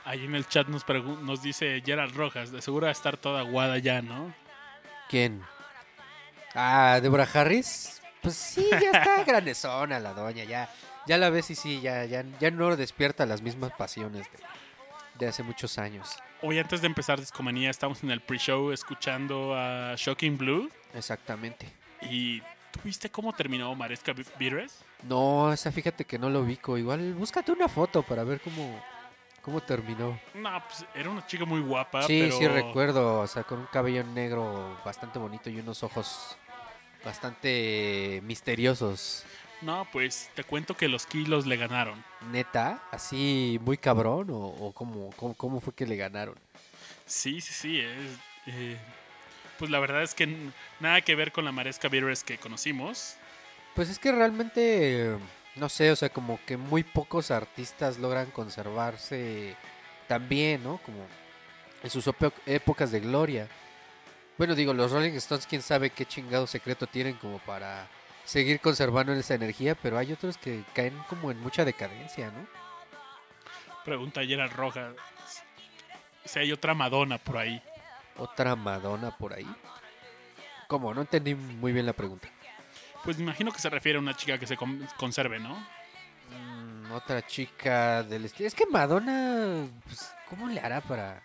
[0.06, 3.80] Ahí en el chat nos, dice Gerald Rojas, de seguro va a estar toda aguada
[3.80, 4.34] ya, ¿no?
[5.10, 5.42] ¿Quién?
[6.54, 7.95] Ah, Deborah Harris.
[8.26, 10.70] Pues sí, ya está grandezona la doña, ya.
[11.08, 14.40] Ya la ves y sí, ya, ya, ya no despierta las mismas pasiones de,
[15.20, 16.18] de hace muchos años.
[16.42, 21.72] Hoy antes de empezar Discomanía estamos en el pre-show escuchando a Shocking Blue Exactamente.
[22.02, 24.80] y ¿Tuviste cómo terminó Maresca Vi- Vires?
[25.04, 26.78] No, esa fíjate que no lo ubico.
[26.78, 28.84] Igual búscate una foto para ver cómo,
[29.42, 30.20] cómo terminó.
[30.34, 32.38] No, pues era una chica muy guapa, sí, pero...
[32.38, 33.22] sí recuerdo.
[33.22, 36.36] O sea, con un cabello negro bastante bonito y unos ojos
[37.06, 39.24] bastante misteriosos.
[39.62, 42.04] No, pues te cuento que los kilos le ganaron.
[42.32, 46.36] Neta, así muy cabrón o, o cómo, cómo, cómo fue que le ganaron.
[47.06, 47.80] Sí, sí, sí.
[47.80, 48.78] es, eh,
[49.58, 50.28] pues la verdad es que
[50.80, 53.16] nada que ver con la Maresca Vires que conocimos.
[53.76, 55.16] Pues es que realmente,
[55.56, 59.56] no sé, o sea, como que muy pocos artistas logran conservarse
[60.08, 60.80] tan bien, ¿no?
[60.80, 61.06] Como
[61.84, 62.10] en sus
[62.46, 63.48] épocas de gloria.
[64.38, 67.88] Bueno, digo, los Rolling Stones, quién sabe qué chingado secreto tienen como para
[68.26, 72.46] seguir conservando esa energía, pero hay otros que caen como en mucha decadencia, ¿no?
[73.86, 74.94] Pregunta ayer al Roja
[76.26, 77.62] si hay otra Madonna por ahí.
[78.18, 79.48] Otra Madonna por ahí.
[80.68, 80.94] ¿Cómo?
[80.94, 82.28] No entendí muy bien la pregunta.
[83.04, 85.56] Pues me imagino que se refiere a una chica que se con- conserve, ¿no?
[86.32, 88.48] Mm, otra chica del estilo.
[88.48, 91.22] Es que Madonna, pues, ¿cómo le hará para,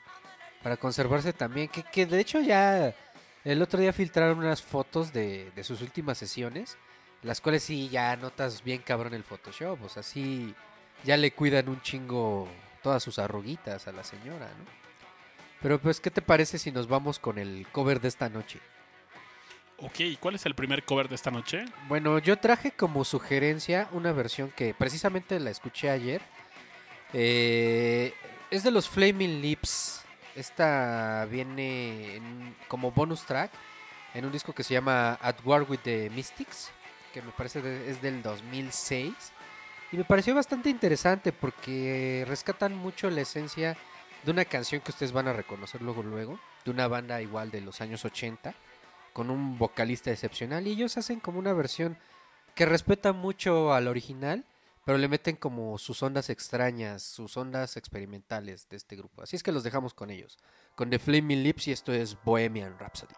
[0.62, 1.68] para conservarse también?
[1.68, 2.94] Que, que de hecho ya
[3.44, 6.76] el otro día filtraron unas fotos de, de sus últimas sesiones,
[7.22, 9.82] las cuales sí ya notas bien cabrón el Photoshop.
[9.82, 10.54] O sea, sí
[11.04, 12.48] ya le cuidan un chingo
[12.82, 14.80] todas sus arruguitas a la señora, ¿no?
[15.62, 18.60] Pero pues, ¿qué te parece si nos vamos con el cover de esta noche?
[19.76, 21.64] Ok, ¿y ¿cuál es el primer cover de esta noche?
[21.88, 26.22] Bueno, yo traje como sugerencia una versión que precisamente la escuché ayer.
[27.12, 28.14] Eh,
[28.50, 30.02] es de los Flaming Lips.
[30.36, 33.50] Esta viene en- como bonus track
[34.14, 36.70] en un disco que se llama At War with the Mystics,
[37.12, 39.12] que me parece de- es del 2006.
[39.92, 43.76] Y me pareció bastante interesante porque rescatan mucho la esencia
[44.24, 47.60] de una canción que ustedes van a reconocer luego luego, de una banda igual de
[47.60, 48.54] los años 80
[49.12, 51.98] con un vocalista excepcional y ellos hacen como una versión
[52.54, 54.44] que respeta mucho al original,
[54.90, 59.22] pero le meten como sus ondas extrañas, sus ondas experimentales de este grupo.
[59.22, 60.36] Así es que los dejamos con ellos,
[60.74, 63.14] con The Flaming Lips y esto es Bohemian Rhapsody.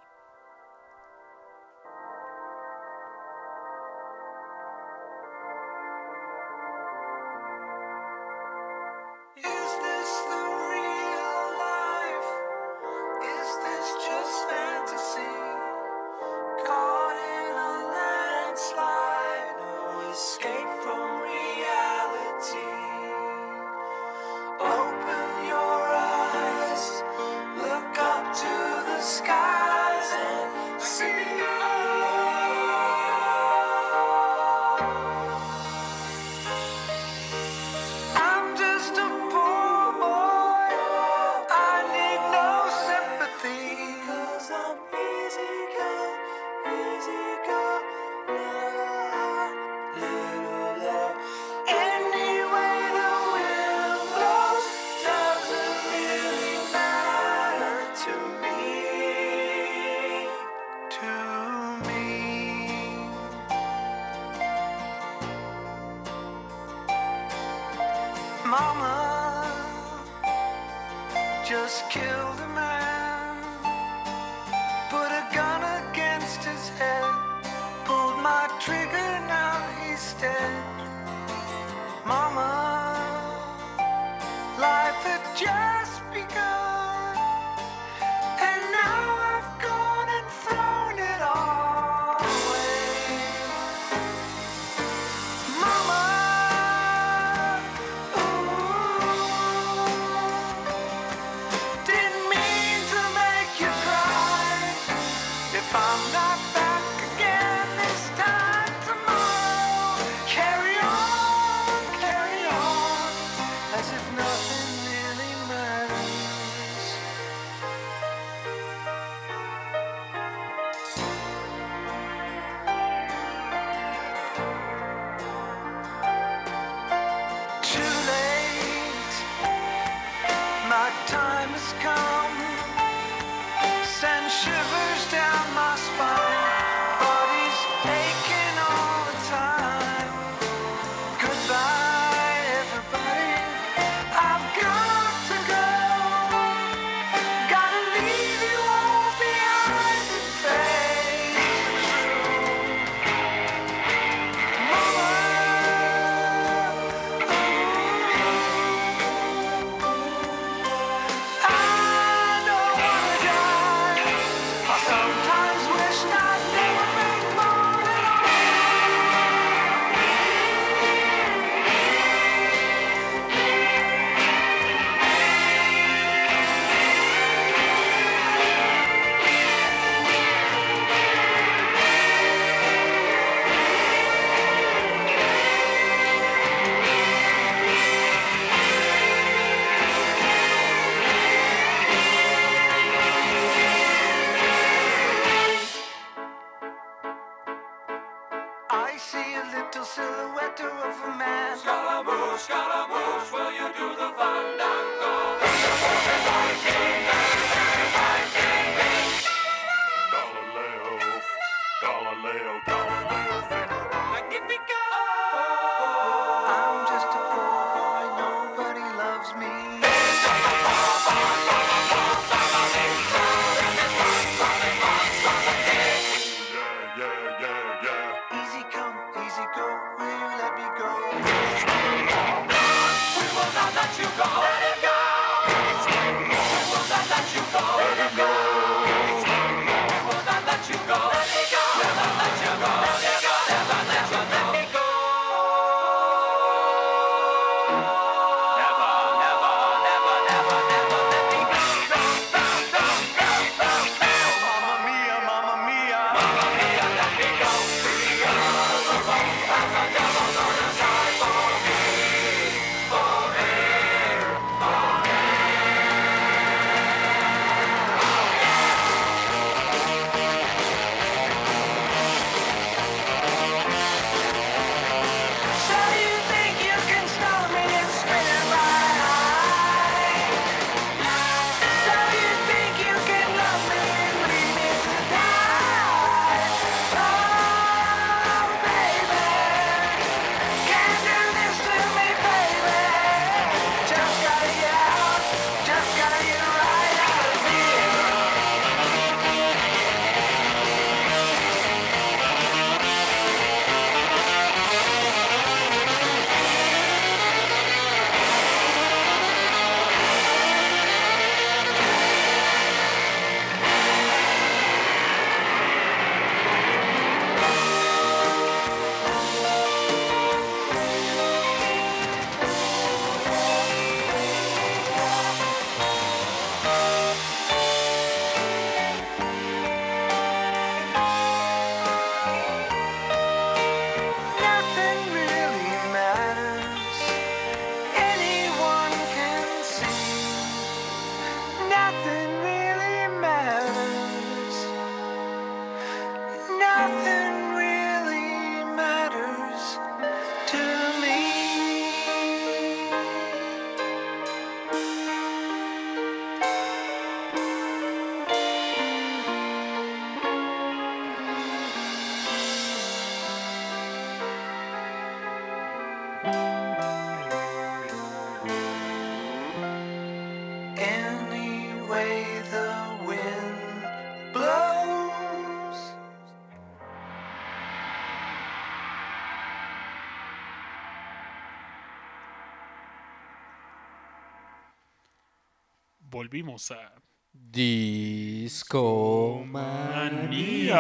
[386.33, 386.95] Volvimos a
[387.31, 390.79] Disco Manía.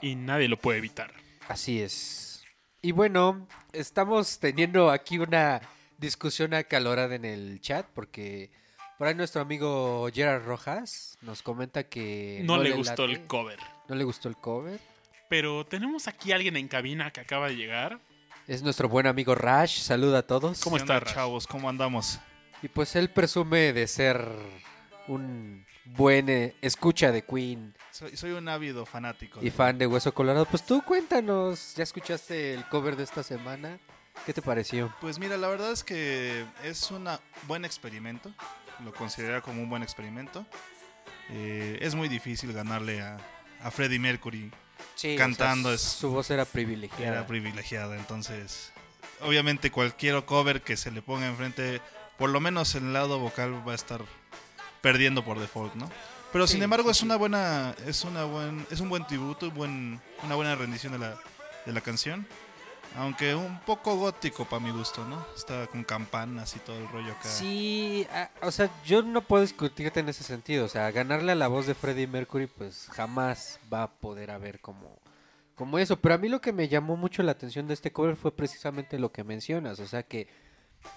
[0.00, 1.12] Y nadie lo puede evitar.
[1.46, 2.42] Así es.
[2.80, 5.60] Y bueno, estamos teniendo aquí una
[5.98, 8.50] discusión acalorada en el chat porque
[8.96, 13.58] por ahí nuestro amigo Gerard Rojas nos comenta que No, le gustó late, el cover.
[13.90, 14.80] no le gustó el cover.
[15.28, 18.00] Pero tenemos aquí a alguien en cabina que acaba de llegar.
[18.48, 20.62] Es nuestro buen amigo Rash, saluda a todos.
[20.62, 21.14] ¿Cómo ¿Qué está, onda, Rash?
[21.14, 21.46] chavos?
[21.46, 22.18] ¿Cómo andamos?
[22.62, 24.26] Y pues él presume de ser
[25.08, 29.38] un buen eh, escucha de Queen Soy, soy un ávido fanático.
[29.42, 30.44] y fan de Hueso Colorado.
[30.46, 33.78] Pues tú cuéntanos, ¿ya escuchaste el cover de esta semana?
[34.24, 34.92] ¿Qué te pareció?
[35.00, 37.06] Pues mira, la verdad es que es un
[37.46, 38.32] buen experimento.
[38.84, 40.44] Lo considero como un buen experimento.
[41.30, 43.18] Eh, es muy difícil ganarle a,
[43.62, 44.50] a Freddie Mercury.
[44.94, 47.12] Sí, Cantando Su voz era privilegiada.
[47.18, 47.96] Era privilegiada.
[47.96, 48.72] Entonces,
[49.20, 51.80] obviamente cualquier cover que se le ponga enfrente,
[52.18, 54.02] por lo menos el lado vocal va a estar
[54.80, 55.90] perdiendo por default, ¿no?
[56.32, 60.00] Pero sin embargo sí, es una buena, es una buen, es un buen tributo, buen,
[60.22, 61.16] una buena rendición de la,
[61.64, 62.26] de la canción.
[62.96, 65.26] Aunque un poco gótico para mi gusto, ¿no?
[65.36, 67.28] Está con campanas y todo el rollo acá.
[67.28, 68.06] Sí,
[68.40, 70.64] o sea, yo no puedo discutirte en ese sentido.
[70.64, 74.60] O sea, ganarle a la voz de Freddie Mercury, pues jamás va a poder haber
[74.60, 74.98] como,
[75.54, 76.00] como eso.
[76.00, 78.98] Pero a mí lo que me llamó mucho la atención de este cover fue precisamente
[78.98, 79.78] lo que mencionas.
[79.78, 80.28] O sea, que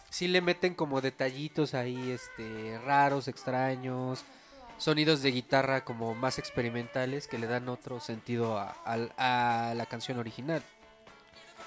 [0.09, 4.23] sí le meten como detallitos ahí, este, raros, extraños,
[4.77, 10.63] sonidos de guitarra como más experimentales que le dan otro sentido a, la canción original.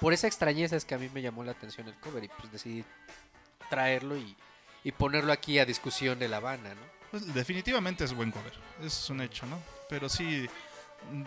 [0.01, 2.51] Por esa extrañeza es que a mí me llamó la atención el cover y pues
[2.51, 2.83] decidí
[3.69, 4.35] traerlo y,
[4.83, 6.81] y ponerlo aquí a discusión de la banda, ¿no?
[7.11, 9.59] Pues definitivamente es buen cover, es un hecho, ¿no?
[9.87, 10.49] Pero sí,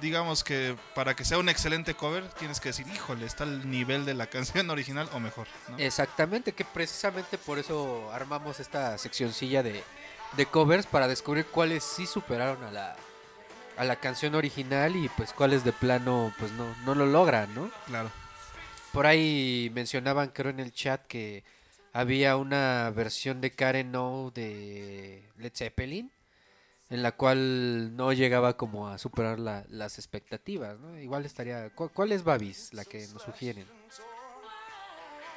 [0.01, 4.05] digamos que para que sea un excelente cover, tienes que decir, híjole, está al nivel
[4.05, 5.47] de la canción original o mejor.
[5.69, 5.79] ¿no?
[5.79, 9.83] Exactamente, que precisamente por eso armamos esta seccioncilla de,
[10.37, 12.97] de covers para descubrir cuáles sí superaron a la,
[13.77, 17.71] a la canción original y pues cuáles de plano pues no, no lo logran, ¿no?
[17.87, 18.11] Claro.
[18.93, 21.45] Por ahí mencionaban, creo en el chat, que
[21.93, 26.11] había una versión de Karen No de Led Zeppelin,
[26.91, 30.99] en la cual no llegaba como a superar la- las expectativas, ¿no?
[30.99, 31.71] Igual estaría...
[31.71, 33.67] ¿cu- ¿Cuál es Babis, la que nos sugieren?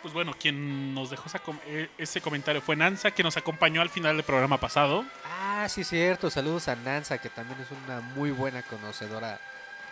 [0.02, 3.82] Pues bueno, quien nos dejó esa com- eh, ese comentario fue Nanza, que nos acompañó
[3.82, 5.04] al final del programa pasado.
[5.26, 6.30] Ah, sí, cierto.
[6.30, 9.41] Saludos a Nanza, que también es una muy buena conocedora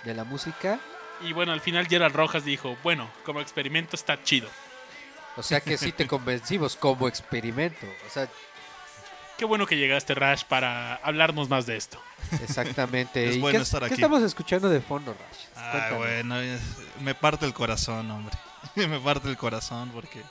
[0.06, 0.80] de la música.
[1.22, 4.48] Y bueno, al final Gerald Rojas dijo, bueno, como experimento está chido.
[5.36, 7.86] O sea que sí te convencimos como experimento.
[8.06, 8.30] O sea,
[9.38, 12.02] Qué bueno que llegaste, Rash, para hablarnos más de esto.
[12.42, 13.30] exactamente.
[13.30, 13.94] Es ¿Y bueno qué, estar qué aquí.
[13.96, 15.46] estamos escuchando de fondo, Rash?
[15.56, 16.36] Ah, bueno,
[17.02, 18.36] me parte el corazón, hombre.
[18.76, 20.22] me parte el corazón porque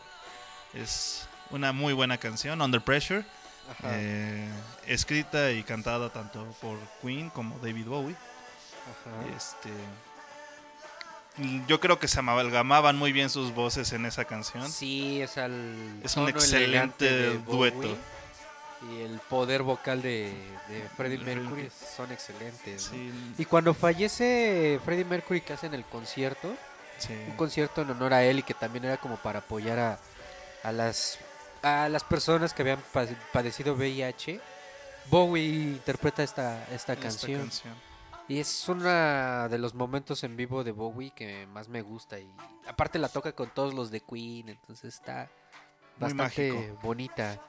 [0.75, 3.25] es una muy buena canción, Under Pressure,
[3.71, 4.49] Ajá, eh,
[4.87, 8.17] escrita y cantada tanto por Queen como David Bowie.
[8.17, 9.37] ajá.
[9.37, 9.71] Este,
[11.69, 14.71] yo creo que se amalgamaban muy bien sus voces en esa canción.
[14.71, 17.97] Sí, es, al Es un excelente dueto.
[18.83, 20.33] Y el poder vocal de,
[20.69, 22.91] de Freddie Mercury son excelentes.
[22.93, 22.97] ¿no?
[22.99, 26.55] Sí, Y cuando fallece Freddie Mercury que hacen el concierto,
[26.99, 27.15] sí.
[27.29, 29.99] un concierto en honor a él y que también era como para apoyar a,
[30.63, 31.19] a las
[31.63, 34.41] a las personas que habían pa- padecido VIH.
[35.11, 37.75] Bowie interpreta esta, esta Esta canción canción.
[38.29, 42.29] y es uno de los momentos en vivo de Bowie que más me gusta y
[42.69, 45.31] aparte la toca con todos los de Queen, entonces está
[45.99, 47.41] bastante bonita.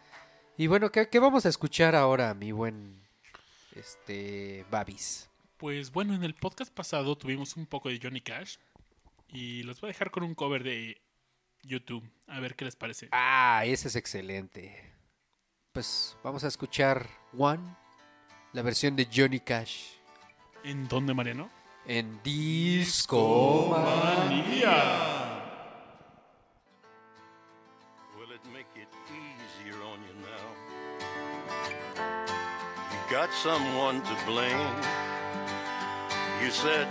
[0.58, 2.99] Y bueno, ¿qué, qué vamos a escuchar ahora, mi buen
[3.76, 5.30] este Babis?
[5.58, 8.58] Pues bueno, en el podcast pasado tuvimos un poco de Johnny Cash.
[9.30, 10.99] Y los voy a dejar con un cover de
[11.64, 12.03] YouTube.
[12.28, 13.10] A ver qué les parece.
[13.12, 14.93] Ah, ese es excelente.
[15.74, 17.64] Pues vamos a escuchar One,
[18.53, 19.91] la versión de Johnny Cash
[20.64, 21.51] ¿En dónde, Mariano?
[21.86, 23.70] en Disco.
[23.70, 24.47] Will
[33.22, 34.76] got someone to blame.
[36.39, 36.86] You said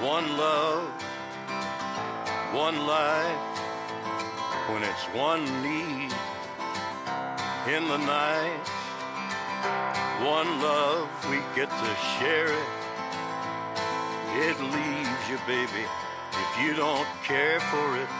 [0.00, 0.88] one love,
[2.54, 3.58] one life,
[4.70, 6.12] when it's one need
[7.66, 8.64] in the night.
[10.22, 12.70] One love, we get to share it.
[14.46, 15.84] It leaves you, baby,
[16.30, 18.19] if you don't care for it.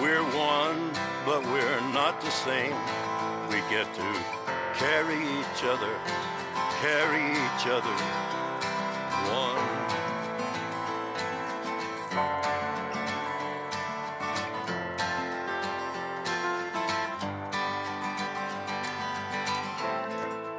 [0.00, 0.90] We're one,
[1.24, 2.76] but we're not the same.
[3.48, 4.24] We get to
[4.74, 5.94] carry each other,
[6.80, 7.94] carry each other.
[9.32, 9.82] One.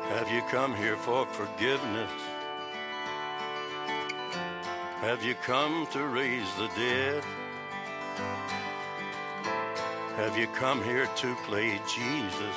[0.09, 2.11] Have you come here for forgiveness?
[5.01, 7.23] Have you come to raise the dead?
[10.23, 12.55] Have you come here to play Jesus?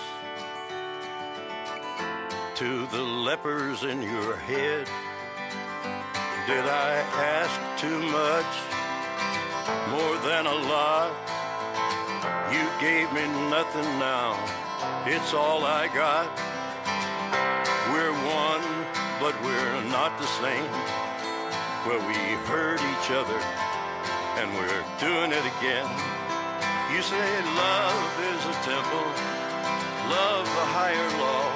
[2.54, 4.86] To the lepers in your head?
[6.46, 8.52] Did I ask too much?
[9.90, 11.10] More than a lot?
[12.54, 14.38] You gave me nothing now.
[15.04, 16.30] It's all I got.
[17.90, 18.62] We're one,
[19.18, 20.70] but we're not the same.
[21.84, 22.14] Well, we
[22.46, 23.40] hurt each other,
[24.38, 26.25] and we're doing it again.
[26.92, 29.08] You say love is a temple,
[30.06, 31.50] love a higher law.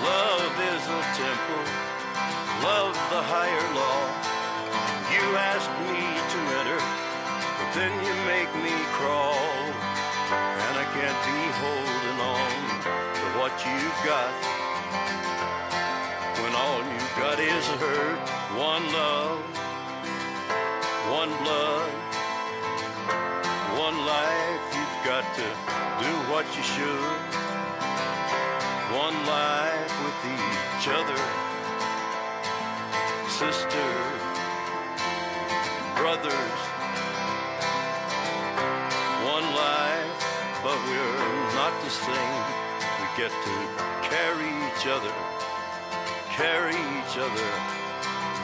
[0.00, 1.64] Love is a temple,
[2.64, 4.00] love the higher law.
[5.12, 6.00] You ask me
[6.32, 9.44] to enter, but then you make me crawl.
[10.32, 14.32] And I can't be holding on to what you've got
[16.40, 18.24] when all you've got is hurt.
[18.56, 19.40] One love,
[21.12, 21.92] one blood,
[23.84, 24.64] one life.
[24.76, 25.46] You've got to
[26.04, 27.20] do what you should.
[29.04, 31.20] One life with each other,
[33.28, 34.22] sisters,
[36.00, 36.60] brothers.
[39.34, 40.20] One life,
[40.64, 42.44] but we're not the same.
[43.00, 43.56] We get to
[44.12, 45.14] carry each other,
[46.40, 47.48] carry each other.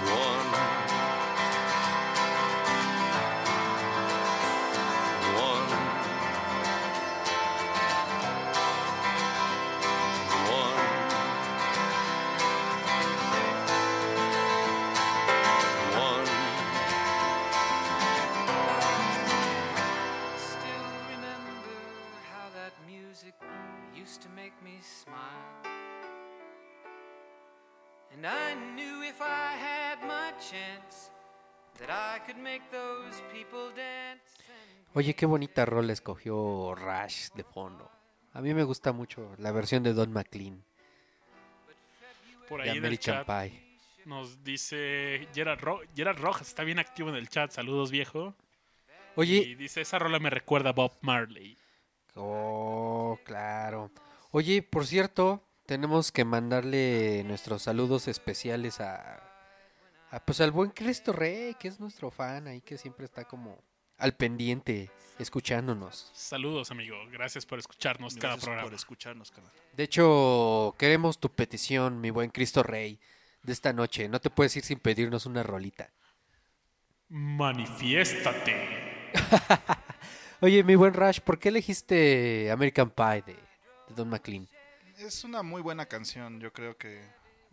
[0.05, 0.53] One.
[0.53, 1.00] One.
[35.01, 37.91] Oye, qué bonita rola escogió Rush de fondo.
[38.35, 40.63] A mí me gusta mucho la versión de Don McLean
[42.47, 43.79] Por de ahí el chat Pie.
[44.05, 47.51] nos dice Gerard, Ro- Gerard Rojas, está bien activo en el chat.
[47.51, 48.35] Saludos, viejo.
[49.17, 51.57] Y Oye, dice, esa rola me recuerda a Bob Marley.
[52.17, 53.91] oh, claro.
[54.33, 59.23] Oye, por cierto, tenemos que mandarle nuestros saludos especiales a,
[60.11, 63.65] a, pues al buen Cristo Rey, que es nuestro fan ahí que siempre está como
[64.01, 66.11] al pendiente escuchándonos.
[66.15, 66.97] Saludos, amigo.
[67.11, 68.69] Gracias por escucharnos cada Gracias programa.
[68.69, 69.51] por escucharnos, canal.
[69.75, 72.99] De hecho, queremos tu petición, mi buen Cristo Rey,
[73.43, 74.09] de esta noche.
[74.09, 75.91] No te puedes ir sin pedirnos una rolita.
[77.09, 79.13] Manifiéstate.
[80.41, 84.49] Oye, mi buen Rush, ¿por qué elegiste American Pie de, de Don McLean?
[84.97, 87.03] Es una muy buena canción, yo creo que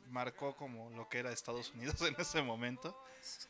[0.10, 2.98] marcó como lo que era Estados Unidos en ese momento.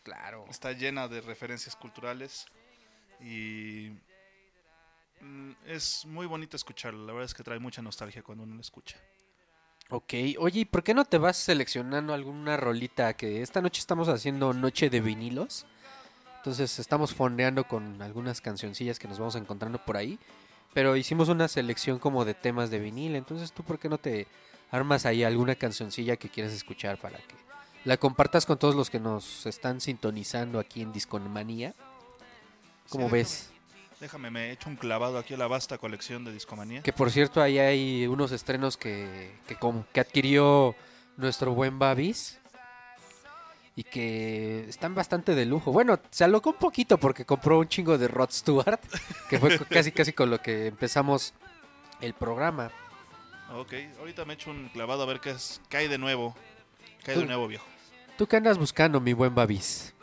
[0.04, 0.46] Claro.
[0.50, 2.48] Está llena de referencias culturales
[3.20, 3.92] y
[5.22, 7.06] mm, es muy bonito escucharlo.
[7.06, 8.98] La verdad es que trae mucha nostalgia cuando uno lo escucha.
[9.90, 13.14] Ok, oye, ¿y por qué no te vas seleccionando alguna rolita?
[13.14, 15.66] Que esta noche estamos haciendo noche de vinilos.
[16.38, 20.20] Entonces estamos fondeando con algunas cancioncillas que nos vamos encontrando por ahí.
[20.74, 23.16] Pero hicimos una selección como de temas de vinil.
[23.16, 24.28] Entonces tú, ¿por qué no te
[24.72, 27.36] armas ahí alguna cancioncilla que quieras escuchar para que
[27.86, 31.74] la compartas con todos los que nos están sintonizando aquí en Discomanía?
[32.90, 33.50] ¿Cómo Sí, ves?
[34.00, 36.84] Déjame, me he hecho un clavado aquí a la vasta colección de Discomanía.
[36.84, 40.76] Que por cierto, ahí hay unos estrenos que, que, com- que adquirió
[41.18, 42.40] nuestro buen Babis.
[43.76, 45.72] Y que están bastante de lujo.
[45.72, 48.80] Bueno, se alocó un poquito porque compró un chingo de Rod Stewart.
[49.30, 51.34] Que fue casi casi con lo que empezamos
[52.02, 52.72] el programa.
[53.54, 56.36] Ok, ahorita me he hecho un clavado a ver qué, es, hay de nuevo.
[57.04, 57.66] ¿Qué hay Tú- de nuevo, viejo?
[58.18, 59.94] ¿Tú qué andas buscando, mi buen Babis?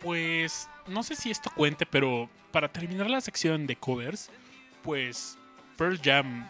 [0.00, 4.30] Pues no sé si esto cuente, pero para terminar la sección de covers,
[4.82, 5.38] pues
[5.76, 6.48] Pearl Jam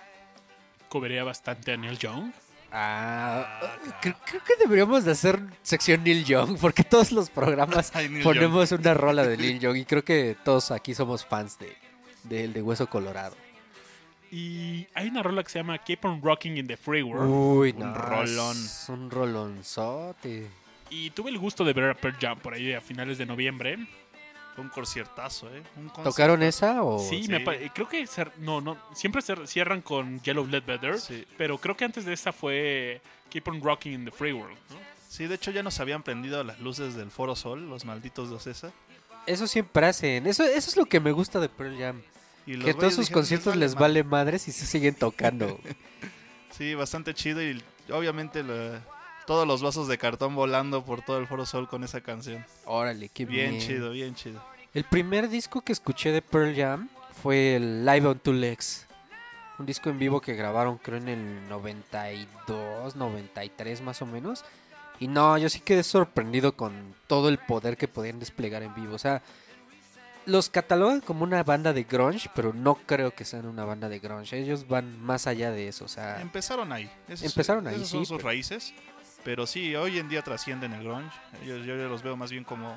[0.89, 2.33] covería bastante a Neil Young.
[2.75, 3.61] Ah,
[4.01, 6.59] creo, creo que deberíamos de hacer sección Neil Young.
[6.59, 9.77] Porque todos los programas Ay, Neil ponemos una rola de Neil Young.
[9.77, 11.77] Y creo que todos aquí somos fans de,
[12.25, 13.37] de, de Hueso Colorado.
[14.31, 17.31] Y hay una rola que se llama Keep on Rocking in the Free World.
[17.31, 18.57] Uy, Un no, rolón.
[18.57, 20.49] es Un rolonzote.
[20.89, 23.87] Y tuve el gusto de ver a Pearl Jam por ahí a finales de noviembre.
[24.55, 25.63] Fue un conciertazo, ¿eh?
[25.77, 26.99] Un ¿Tocaron esa o...?
[26.99, 27.29] sí, sí.
[27.31, 28.07] me pa- creo que
[28.39, 31.25] no, no, siempre cierran con Yellow Ledbetter, Sí.
[31.39, 33.01] pero creo que antes de esta fue
[33.31, 34.57] Keep on Rocking in the Free World.
[34.71, 34.77] ¿no?
[35.09, 38.37] Sí, de hecho ya nos habían prendido las luces del Foro Sol, los malditos de
[38.37, 38.73] Ocesa.
[39.27, 40.27] Eso siempre hacen.
[40.27, 42.03] Eso, eso es lo que me gusta de Pearl Jam.
[42.45, 43.83] Y Que todos sus conciertos les madre".
[43.83, 45.59] vale madres y se siguen tocando.
[46.51, 48.83] Sí, bastante chido y obviamente la-
[49.33, 52.45] todos los vasos de cartón volando por todo el Foro Sol con esa canción.
[52.67, 53.53] Órale, qué bien.
[53.53, 54.45] Bien chido, bien chido.
[54.75, 56.89] El primer disco que escuché de Pearl Jam
[57.23, 58.87] fue el Live on Two Legs.
[59.59, 64.45] Un disco en vivo que grabaron creo en el 92, 93 más o menos.
[65.01, 68.95] Y no, yo sí quedé sorprendido con todo el poder que podían desplegar en vivo.
[68.95, 69.23] O sea,
[70.27, 73.99] los catalogan como una banda de grunge, pero no creo que sean una banda de
[73.99, 74.39] grunge.
[74.39, 75.85] Ellos van más allá de eso.
[75.85, 76.91] O sea, Empezaron ahí.
[77.09, 78.73] Esos- Empezaron ahí, esas sí, son sus pero- raíces.
[79.25, 81.17] Pero sí, hoy en día trascienden el grunge.
[81.43, 82.77] Ellos, yo los veo más bien como,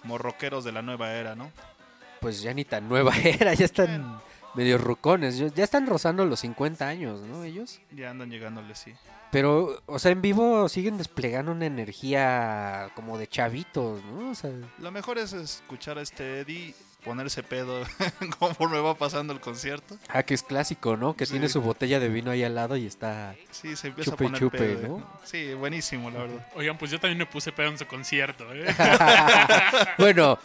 [0.00, 1.50] como rockeros de la nueva era, ¿no?
[2.22, 3.52] pues ya ni tan nueva era.
[3.52, 4.18] Ya están
[4.54, 5.36] medio rucones.
[5.36, 7.44] Ya ya están rozando los 50 años, ¿no?
[7.44, 7.80] Ellos.
[7.90, 8.94] Ya andan llegándole, sí.
[9.30, 14.30] Pero, o sea, en vivo siguen desplegando una energía como de chavitos, ¿no?
[14.30, 16.74] O sea, Lo mejor es escuchar a este Eddie
[17.04, 17.82] ponerse pedo
[18.38, 19.96] conforme va pasando el concierto.
[20.08, 21.14] ah, que es clásico, ¿no?
[21.16, 21.32] Que Sí.
[21.32, 23.34] tiene su botella de vino ahí al lado y está...
[23.50, 24.88] Sí, se empieza Chupe a poner chupe, pedo.
[24.88, 24.98] ¿no?
[24.98, 25.02] ¿eh?
[25.24, 26.46] Sí, buenísimo, la verdad.
[26.54, 28.44] Oigan, pues yo también me puse pedo en su concierto.
[28.52, 28.64] ¿eh?
[29.98, 30.38] bueno,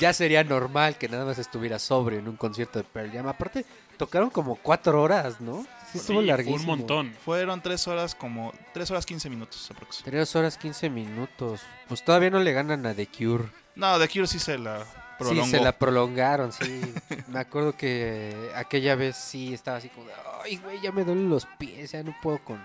[0.00, 3.28] ya sería normal que nada más estuviera sobrio en un concierto de Pearl Jam.
[3.28, 3.64] Aparte,
[3.96, 5.64] tocaron como cuatro horas, ¿no?
[5.92, 6.58] Sí, estuvo Sí, larguísimo.
[6.64, 7.14] Fue un montón.
[7.24, 8.52] Fueron tres horas como...
[8.72, 10.10] Tres horas 15 minutos aproximadamente.
[10.10, 11.60] Tres horas 15 minutos.
[11.88, 13.44] Pues todavía no le ganan a The Cure.
[13.76, 14.84] No, de Cure sí se la
[15.18, 15.44] prolongó.
[15.44, 16.80] Sí, se la prolongaron, sí.
[17.28, 20.06] Me acuerdo que aquella vez sí estaba así como,
[20.42, 22.64] ay, güey, ya me duelen los pies, ya no puedo con,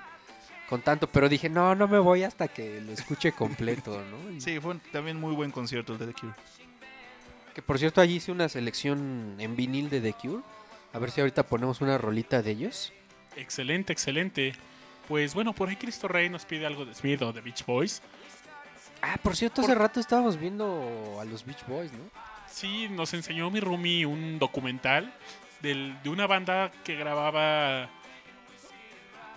[0.69, 1.07] con tanto.
[1.07, 4.31] Pero dije, no, no me voy hasta que lo escuche completo, ¿no?
[4.31, 6.33] Y- Sí, fue un- también muy buen concierto el de The Cure.
[7.55, 10.43] Que por cierto, allí hice una selección en vinil de The Cure.
[10.93, 12.93] A ver si ahorita ponemos una rolita de ellos.
[13.35, 14.53] Excelente, excelente.
[15.07, 18.01] Pues bueno, por ahí Cristo Rey nos pide algo de Smith o de Beach Boys.
[19.01, 21.99] Ah, por cierto, hace rato estábamos viendo a los Beach Boys, ¿no?
[22.51, 25.13] Sí, nos enseñó mi roomie un documental
[25.61, 27.89] del- de una banda que grababa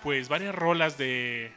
[0.03, 1.53] pues varias rolas de,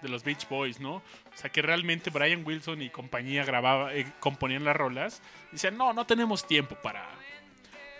[0.00, 0.94] de los Beach Boys, ¿no?
[0.96, 1.02] O
[1.34, 5.20] sea que realmente Brian Wilson y compañía grababa, eh, componían las rolas.
[5.50, 7.06] Y decían, no, no tenemos tiempo para,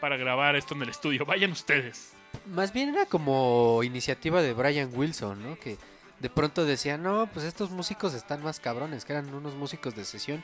[0.01, 2.13] para grabar esto en el estudio, vayan ustedes.
[2.47, 5.59] Más bien era como iniciativa de Brian Wilson, ¿no?
[5.59, 5.77] Que
[6.21, 10.05] de pronto decía, no, pues estos músicos están más cabrones, que eran unos músicos de
[10.05, 10.43] sesión.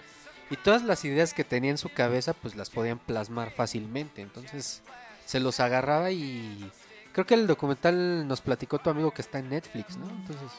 [0.50, 4.22] Y todas las ideas que tenía en su cabeza, pues las podían plasmar fácilmente.
[4.22, 4.82] Entonces
[5.24, 6.70] se los agarraba y
[7.12, 10.08] creo que el documental nos platicó tu amigo que está en Netflix, ¿no?
[10.08, 10.50] Entonces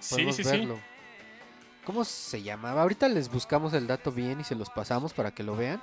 [0.00, 0.50] Sí, podemos sí, sí.
[0.50, 0.78] verlo.
[1.84, 2.82] ¿Cómo se llamaba?
[2.82, 5.82] Ahorita les buscamos el dato bien y se los pasamos para que lo vean.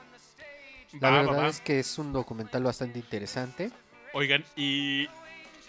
[1.00, 1.48] La Va, va, verdad va.
[1.50, 3.72] es que es un documental bastante interesante.
[4.14, 5.08] Oigan, y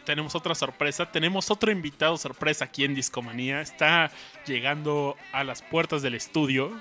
[0.05, 1.11] tenemos otra sorpresa.
[1.11, 3.61] Tenemos otro invitado sorpresa aquí en Discomanía.
[3.61, 4.11] Está
[4.47, 6.81] llegando a las puertas del estudio.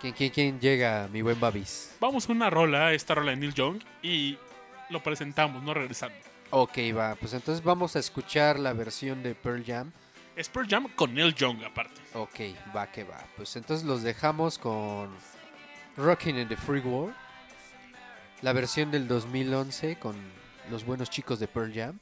[0.00, 1.94] ¿Quién, quién, quién llega, mi buen Babis?
[2.00, 4.38] Vamos a una rola, esta rola de Neil Young, y
[4.88, 6.16] lo presentamos, no regresando.
[6.48, 9.92] Ok, va, pues entonces vamos a escuchar la versión de Pearl Jam.
[10.36, 12.00] Es Pearl Jam con Neil Young aparte.
[12.14, 12.40] Ok,
[12.74, 13.22] va que va.
[13.36, 15.10] Pues entonces los dejamos con
[15.98, 17.14] Rocking in the Free World.
[18.40, 20.16] La versión del 2011 con
[20.70, 21.98] los buenos chicos de Pearl Jam.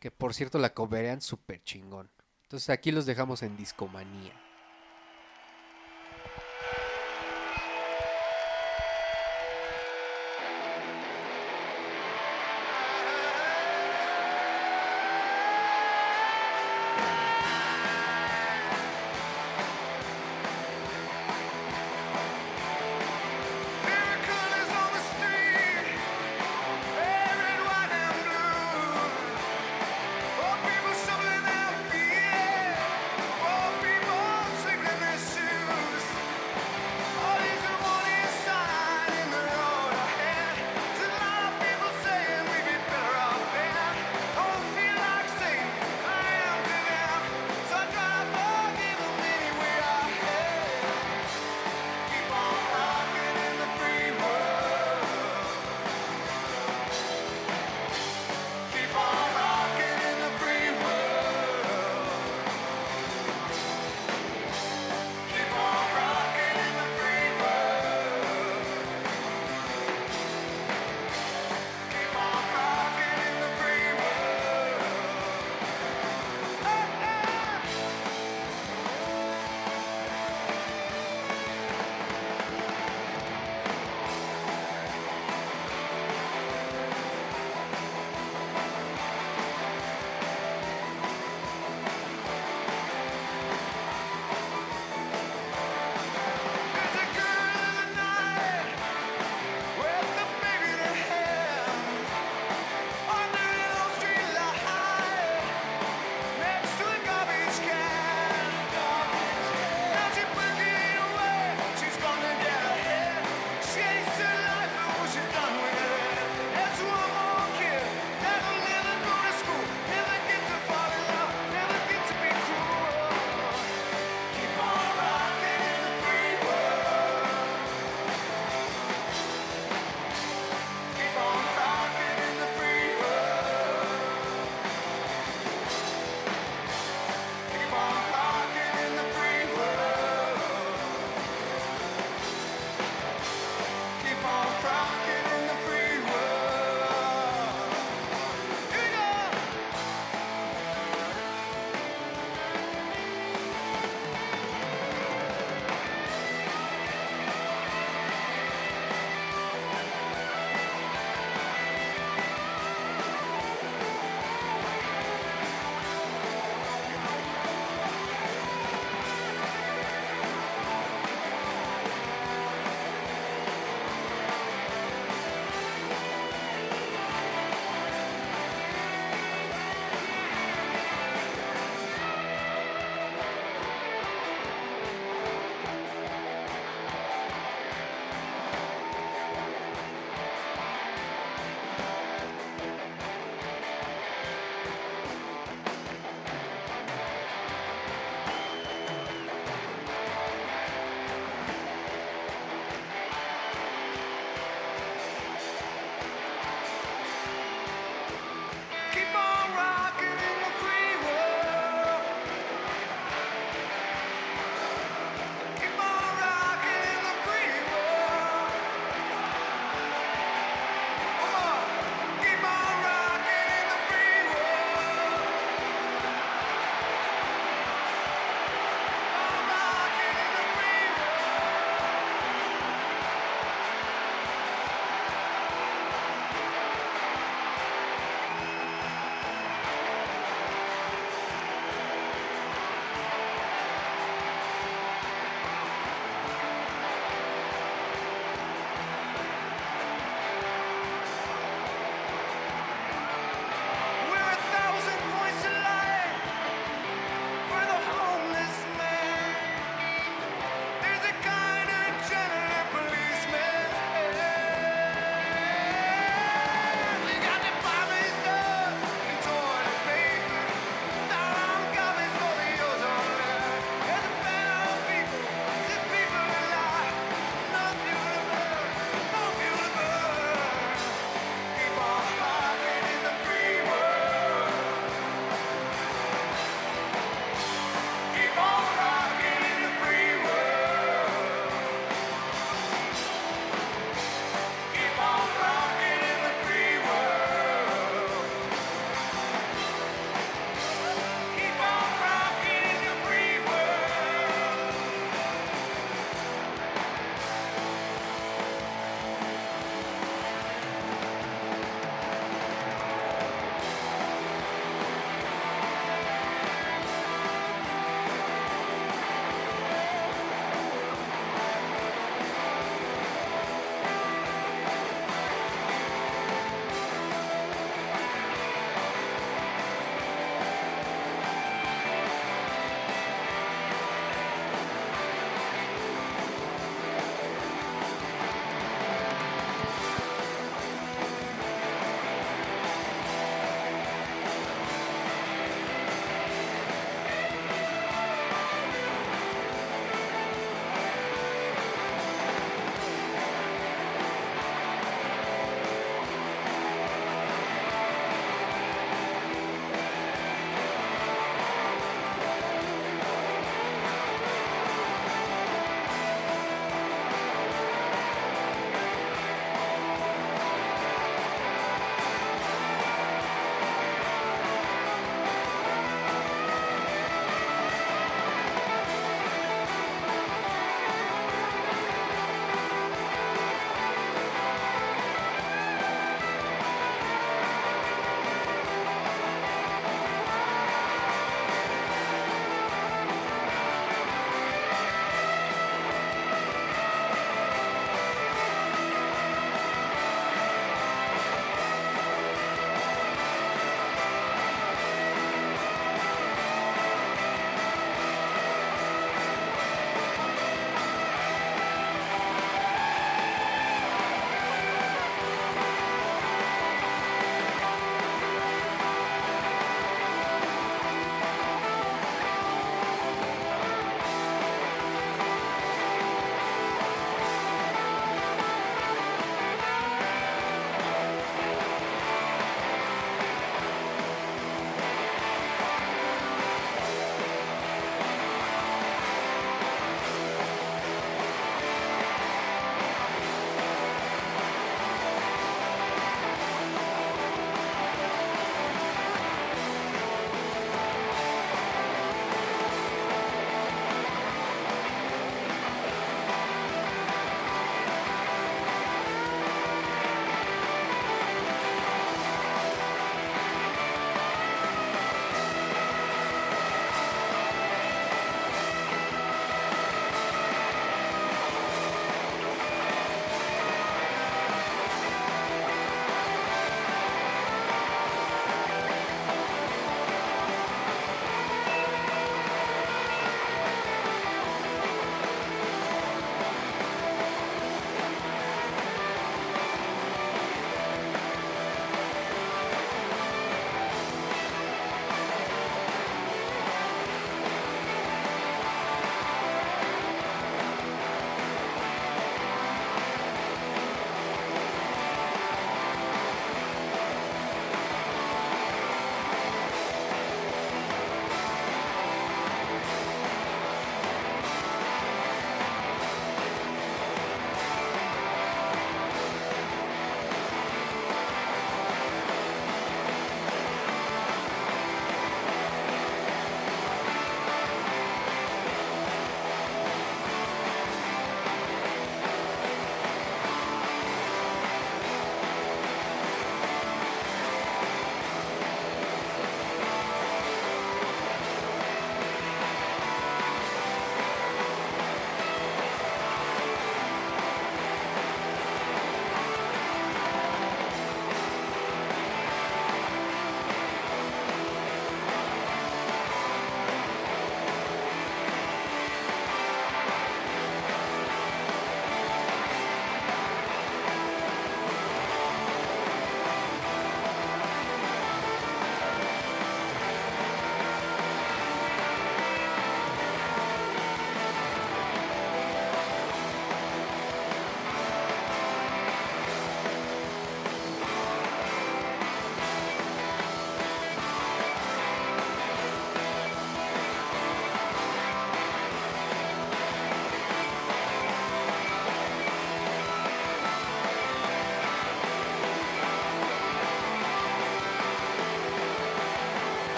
[0.00, 2.10] Que por cierto la coverean súper chingón.
[2.44, 4.32] Entonces aquí los dejamos en Discomanía.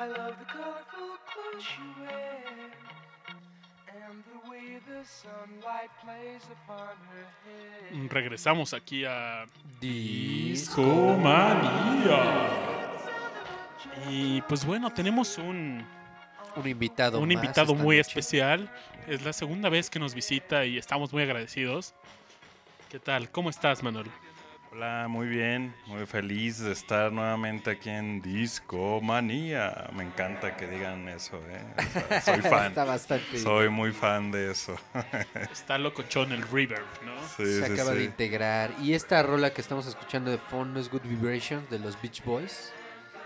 [0.00, 2.70] I love the colorful clothes you wear
[4.08, 8.08] and the way the sunlight plays upon her hair.
[8.08, 9.44] Regresamos aquí a
[9.78, 12.48] Discomanía.
[14.08, 15.84] Y pues bueno, tenemos un,
[16.56, 17.18] Un invitado.
[17.20, 18.08] un más invitado muy noche.
[18.08, 18.70] especial.
[19.06, 21.92] Es la segunda vez que nos visita y estamos muy agradecidos.
[22.88, 23.30] ¿Qué tal?
[23.30, 24.06] ¿Cómo estás, Manuel?
[24.72, 29.90] Hola, muy bien, muy feliz de estar nuevamente aquí en Discomanía.
[29.92, 31.64] Me encanta que digan eso, ¿eh?
[31.76, 32.66] O sea, soy fan.
[32.68, 33.38] Está bastante.
[33.40, 34.78] Soy muy fan de eso.
[35.50, 37.20] Está locochón el Reverb, ¿no?
[37.36, 38.70] Sí, se sí, acaba de integrar.
[38.80, 42.72] Y esta rola que estamos escuchando de fondo es Good Vibrations de los Beach Boys.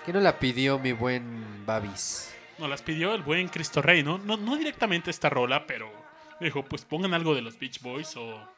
[0.07, 2.35] ¿Quién nos la pidió mi buen Babis?
[2.59, 4.17] Nos las pidió el buen Cristo Rey, ¿no?
[4.17, 5.93] No, no directamente esta rola, pero
[6.41, 8.49] dijo, pues pongan algo de los Beach Boys o,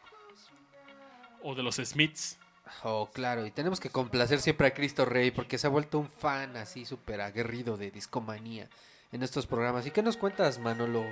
[1.43, 2.39] o de los Smiths.
[2.83, 6.09] Oh, claro, y tenemos que complacer siempre a Cristo Rey porque se ha vuelto un
[6.09, 8.69] fan así súper aguerrido de discomanía
[9.13, 9.87] en estos programas.
[9.87, 11.05] ¿Y qué nos cuentas, Manolo?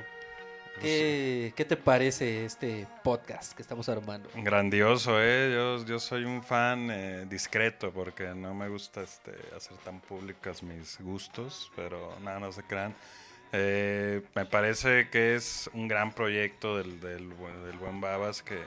[0.80, 4.28] ¿Qué, ¿Qué te parece este podcast que estamos armando?
[4.34, 5.52] Grandioso, ¿eh?
[5.52, 10.62] Yo, yo soy un fan eh, discreto porque no me gusta este, hacer tan públicas
[10.62, 12.94] mis gustos, pero nada, no se crean.
[13.52, 18.58] Eh, me parece que es un gran proyecto del, del, del buen Babas que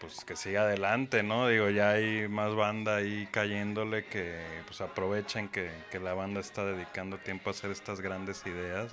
[0.00, 1.46] pues que siga adelante, ¿no?
[1.46, 6.64] Digo, ya hay más banda ahí cayéndole que pues aprovechen que, que la banda está
[6.64, 8.92] dedicando tiempo a hacer estas grandes ideas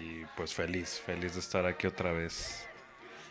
[0.00, 2.66] y pues feliz, feliz de estar aquí otra vez.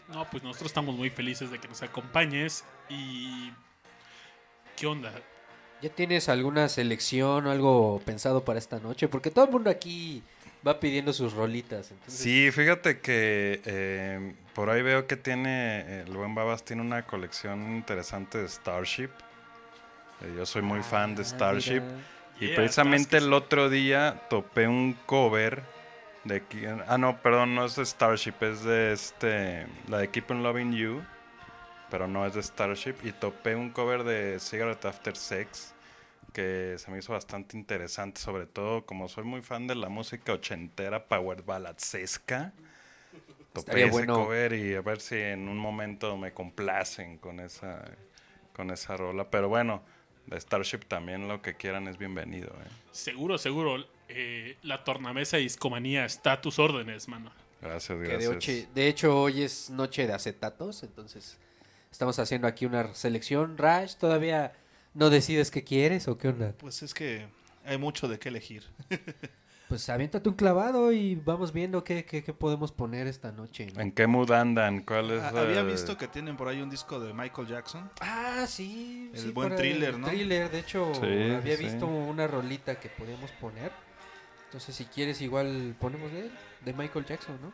[0.10, 3.52] No, pues nosotros estamos muy felices de que nos acompañes y...
[4.78, 5.14] ¿Qué onda?
[5.82, 9.08] ¿Ya tienes alguna selección o algo pensado para esta noche?
[9.08, 10.22] Porque todo el mundo aquí
[10.66, 11.92] va pidiendo sus rolitas.
[11.92, 16.82] Entonces, Sí, fíjate que eh, por ahí veo que tiene, eh, el buen Babas tiene
[16.82, 19.10] una colección interesante de Starship.
[20.22, 21.82] Eh, yo soy muy fan de Ah, Starship.
[21.82, 21.96] mira.
[22.40, 25.62] Y Yeah, precisamente el otro día topé un cover
[26.24, 26.42] de...
[26.88, 29.68] Ah, no, perdón, no es de Starship, es de este...
[29.88, 31.04] La de Keep on Loving You.
[31.92, 32.96] Pero no es de Starship.
[33.04, 35.74] Y topé un cover de Cigarette After Sex
[36.34, 40.32] que se me hizo bastante interesante, sobre todo como soy muy fan de la música
[40.32, 42.54] ochentera, power balladsesca.
[43.54, 44.14] Topé Estaría ese bueno.
[44.16, 47.84] cover y a ver si en un momento me complacen con esa,
[48.54, 49.30] con esa rola.
[49.30, 49.84] Pero bueno,
[50.28, 52.48] de Starship también lo que quieran es bienvenido.
[52.50, 52.68] ¿eh?
[52.92, 53.86] Seguro, seguro.
[54.08, 57.32] eh, la tornamesa de discomanía está a tus órdenes, mano.
[57.62, 58.32] Gracias, de, gracias.
[58.32, 61.38] oche- de hecho, hoy es noche de acetatos, entonces
[61.92, 63.58] estamos haciendo aquí una selección.
[63.58, 64.54] Rash, ¿todavía
[64.94, 66.54] no decides qué quieres o qué onda?
[66.58, 67.28] Pues es que
[67.66, 68.64] hay mucho de qué elegir.
[69.72, 73.68] Pues aviéntate un clavado y vamos viendo qué, qué- qué podemos poner esta noche.
[73.74, 73.80] ¿no?
[73.80, 74.82] ¿En qué mood andan?
[74.82, 75.24] ¿Cuál es?
[75.24, 77.90] Ah, Había eh, visto que tienen por ahí un disco de Michael Jackson.
[78.02, 79.10] Ah, sí.
[79.14, 80.08] El sí, buen Thriller, el ¿no?
[80.08, 81.64] Thriller, de hecho, Sí, había sí.
[81.64, 83.72] visto una rolita que podíamos poner.
[84.48, 86.32] Entonces, si quieres, igual ponemos de él,
[86.66, 87.54] de Michael Jackson, ¿no?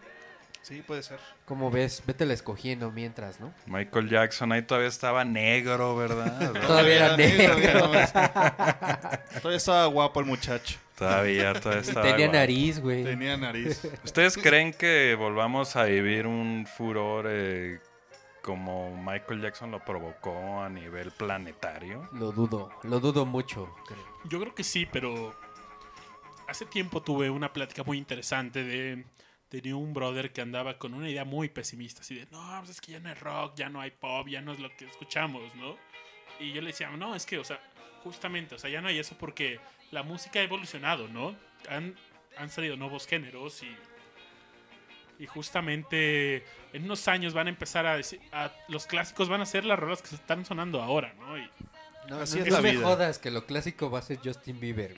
[0.63, 1.19] Sí, puede ser.
[1.45, 3.53] Como ves, vete la escogiendo mientras, ¿no?
[3.67, 6.51] Michael Jackson ahí todavía estaba negro, ¿verdad?
[6.65, 7.53] Todavía era negro.
[9.39, 10.79] Todavía estaba guapo el muchacho.
[10.97, 13.03] Todavía, todavía estaba tenía nariz, güey.
[13.03, 13.89] Tenía nariz.
[14.03, 17.79] ¿Ustedes creen que volvamos a vivir un furor eh,
[18.41, 22.09] como Michael Jackson lo provocó a nivel planetario?
[22.13, 23.73] Lo dudo, lo dudo mucho.
[23.85, 24.03] creo.
[24.25, 25.35] Yo creo que sí, pero
[26.47, 29.05] hace tiempo tuve una plática muy interesante de
[29.49, 32.81] tenía un brother que andaba con una idea muy pesimista, así de, no, pues es
[32.81, 35.55] que ya no hay rock, ya no hay pop, ya no es lo que escuchamos,
[35.55, 35.77] ¿no?
[36.39, 37.59] Y yo le decía, no, es que, o sea,
[38.07, 39.59] justamente, o sea, ya no hay eso porque
[39.91, 41.35] la música ha evolucionado, ¿no?
[41.69, 41.93] Han,
[42.37, 43.75] han salido nuevos géneros y,
[45.19, 49.45] y justamente en unos años van a empezar a decir, a- los clásicos van a
[49.45, 51.37] ser las rolas que se están sonando ahora, ¿no?
[51.37, 51.49] Y,
[52.09, 52.83] No, Así no, es no la me vida.
[52.83, 54.95] jodas que lo clásico va a ser Justin Bieber,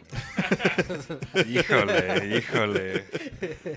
[1.34, 1.58] güey.
[1.58, 3.06] Híjole, híjole.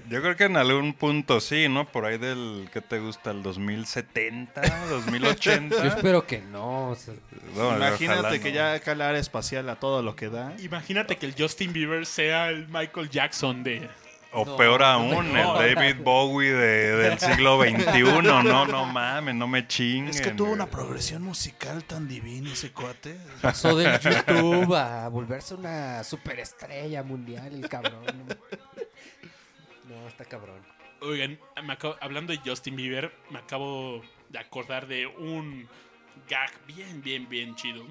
[0.09, 1.87] Yo creo que en algún punto sí, ¿no?
[1.91, 3.31] Por ahí del, ¿qué te gusta?
[3.31, 4.61] ¿El 2070?
[4.91, 5.71] ¿2080?
[5.71, 6.91] Yo espero que no.
[6.91, 7.15] o sea,
[7.57, 10.55] No, Imagínate que ya acá la área espacial a todo lo que da.
[10.59, 13.89] Imagínate que el Justin Bieber sea el Michael Jackson de...
[14.35, 15.45] O No, peor aún, el.
[15.45, 18.03] David Bowie de- del siglo XXI.
[18.23, 20.09] No, no mames, no me chinguen.
[20.09, 23.19] Es que tuvo una progresión musical tan divina ese cuate.
[23.43, 28.05] pasó del YouTube a volverse una superestrella mundial, el cabrón.
[29.89, 30.61] No, está cabrón.
[31.01, 35.69] Oigan, me acabo- hablando de Justin Bieber, me acabo de acordar de un
[36.29, 37.85] gag bien, bien, bien chido.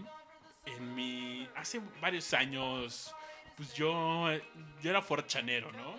[0.66, 1.48] En mi...
[1.56, 3.14] Hace varios años,
[3.58, 4.28] pues yo,
[4.82, 5.96] yo era forchanero, ¿no?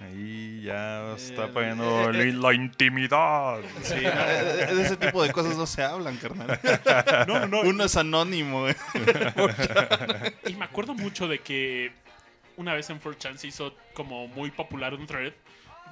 [0.00, 3.60] Ahí ya Eh, está poniendo la, la intimidad.
[3.82, 6.60] Sí, no, de de ese tipo de cosas no se hablan, carnal.
[7.26, 7.60] No, no, no.
[7.62, 8.68] Uno es anónimo.
[8.68, 8.76] eh.
[10.46, 11.92] Y me acuerdo mucho de que
[12.56, 15.32] una vez en 4chan se hizo como muy popular un thread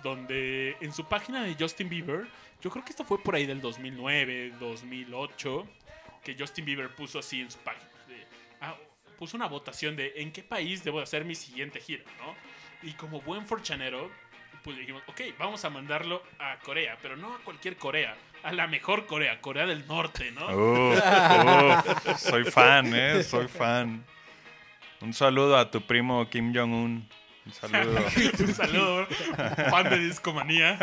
[0.02, 2.26] donde en su página de Justin Bieber,
[2.62, 5.66] yo creo que esto fue por ahí del 2009, 2008,
[6.22, 7.88] que Justin Bieber puso así en su página.
[8.06, 8.24] de,
[8.60, 8.76] ah,
[9.18, 12.34] puso una votación de en qué país debo de hacer mi siguiente gira, ¿no?
[12.82, 14.10] Y como buen forchanero,
[14.62, 18.66] pues dijimos, ok, vamos a mandarlo a Corea, pero no a cualquier Corea, a la
[18.66, 20.46] mejor Corea, Corea del Norte, ¿no?
[20.46, 20.98] Uf,
[22.06, 23.22] uf, soy fan, ¿eh?
[23.22, 24.04] Soy fan.
[25.00, 27.08] Un saludo a tu primo Kim Jong-un.
[27.46, 28.00] Un saludo.
[28.40, 29.06] Un saludo,
[29.70, 30.78] fan de Discomanía.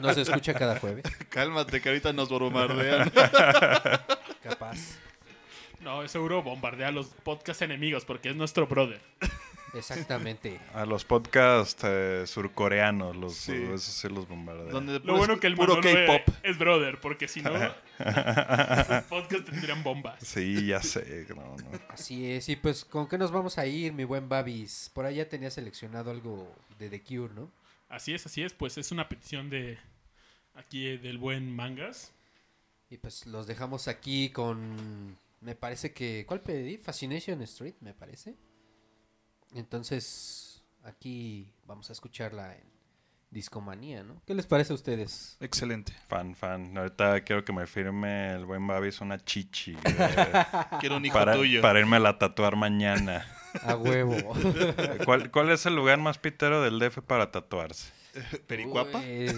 [0.00, 1.04] Nos escucha cada jueves.
[1.30, 3.10] Cálmate, que ahorita nos bombardean.
[4.42, 4.98] Capaz.
[5.80, 9.00] No, seguro bombardea a los podcast enemigos porque es nuestro brother.
[9.78, 10.60] Exactamente.
[10.74, 13.52] A los podcasts eh, surcoreanos, los, Sí.
[13.54, 14.70] esos sí los bombardean.
[14.70, 16.34] Donde Lo bueno que el puro K-pop.
[16.42, 17.50] es brother, porque si no,
[17.98, 20.22] los podcasts tendrían bombas.
[20.22, 21.26] Sí, ya sé.
[21.28, 21.70] No, no.
[21.88, 22.48] Así es.
[22.48, 24.90] Y pues, ¿con qué nos vamos a ir, mi buen Babis?
[24.94, 27.50] Por allá tenía seleccionado algo de The Cure, ¿no?
[27.88, 29.78] Así es, así es, pues es una petición de
[30.54, 32.12] aquí eh, del buen Mangas.
[32.90, 35.16] Y pues los dejamos aquí con.
[35.40, 36.24] Me parece que.
[36.26, 36.78] ¿Cuál pedí?
[36.78, 38.34] Fascination Street, me parece.
[39.56, 42.76] Entonces, aquí vamos a escucharla en
[43.30, 44.22] Discomanía, ¿no?
[44.26, 45.36] ¿Qué les parece a ustedes?
[45.40, 45.92] Excelente.
[46.06, 46.76] Fan, fan.
[46.76, 49.72] Ahorita quiero que me firme el buen Babis una chichi.
[49.72, 50.44] eh,
[50.80, 51.60] Quiero un hijo para, tuyo.
[51.60, 53.26] para irme a tatuar mañana.
[53.62, 54.14] A huevo.
[55.04, 57.90] ¿Cuál, ¿Cuál es el lugar más pitero del DF para tatuarse?
[58.46, 59.00] ¿Pericuapa?
[59.00, 59.34] Pues,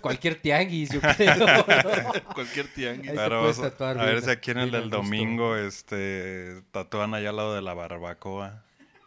[0.00, 1.64] cualquier tianguis, yo creo.
[2.34, 3.14] Cualquier tianguis.
[3.14, 7.62] Tatuar a ver si aquí en el del domingo este, tatúan allá al lado de
[7.62, 8.64] la barbacoa.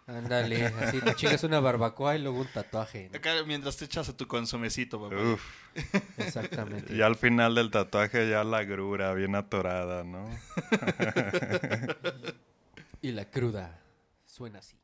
[0.07, 3.09] Ándale, así te chingas una barbacoa y luego un tatuaje.
[3.11, 3.17] ¿no?
[3.17, 5.21] Acá mientras te echas a tu consomecito, papá.
[5.21, 5.43] Uf.
[6.17, 6.93] Exactamente.
[6.95, 10.29] Y al final del tatuaje ya la grura bien atorada, ¿no?
[13.03, 13.79] Y la cruda
[14.25, 14.80] suena así.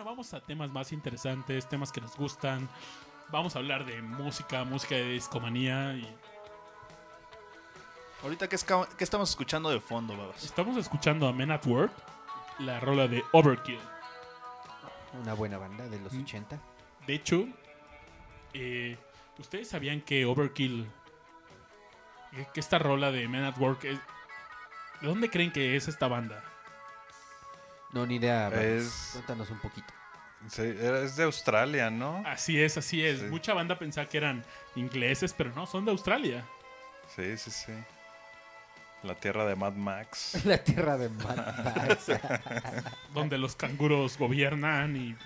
[0.00, 2.66] Bueno, vamos a temas más interesantes, temas que nos gustan.
[3.30, 6.08] Vamos a hablar de música, música de discomanía y
[8.22, 8.56] Ahorita, ¿qué,
[8.98, 10.42] estamos escuchando de fondo, babas?
[10.44, 11.92] estamos escuchando a Men at Work,
[12.60, 13.78] la rola de Overkill.
[15.22, 16.58] Una buena banda de los 80.
[17.06, 17.46] De hecho,
[18.52, 18.96] eh,
[19.38, 20.86] ¿ustedes sabían que Overkill,
[22.30, 24.00] que- que esta rola de Men at Work, es-
[25.00, 26.42] ¿de dónde creen que es esta banda?
[27.92, 28.48] No, ni idea.
[28.48, 29.92] Es- Cuéntanos un poquito.
[30.48, 32.22] Sí, es de Australia, ¿no?
[32.26, 33.20] Así es, así es.
[33.20, 33.26] Sí.
[33.26, 34.42] Mucha banda pensaba que eran
[34.74, 36.44] ingleses, pero no, son de Australia.
[37.14, 37.72] Sí, sí, sí.
[39.02, 40.38] La tierra de Mad Max.
[40.44, 42.06] La tierra de Mad Max.
[43.14, 45.16] donde los canguros gobiernan y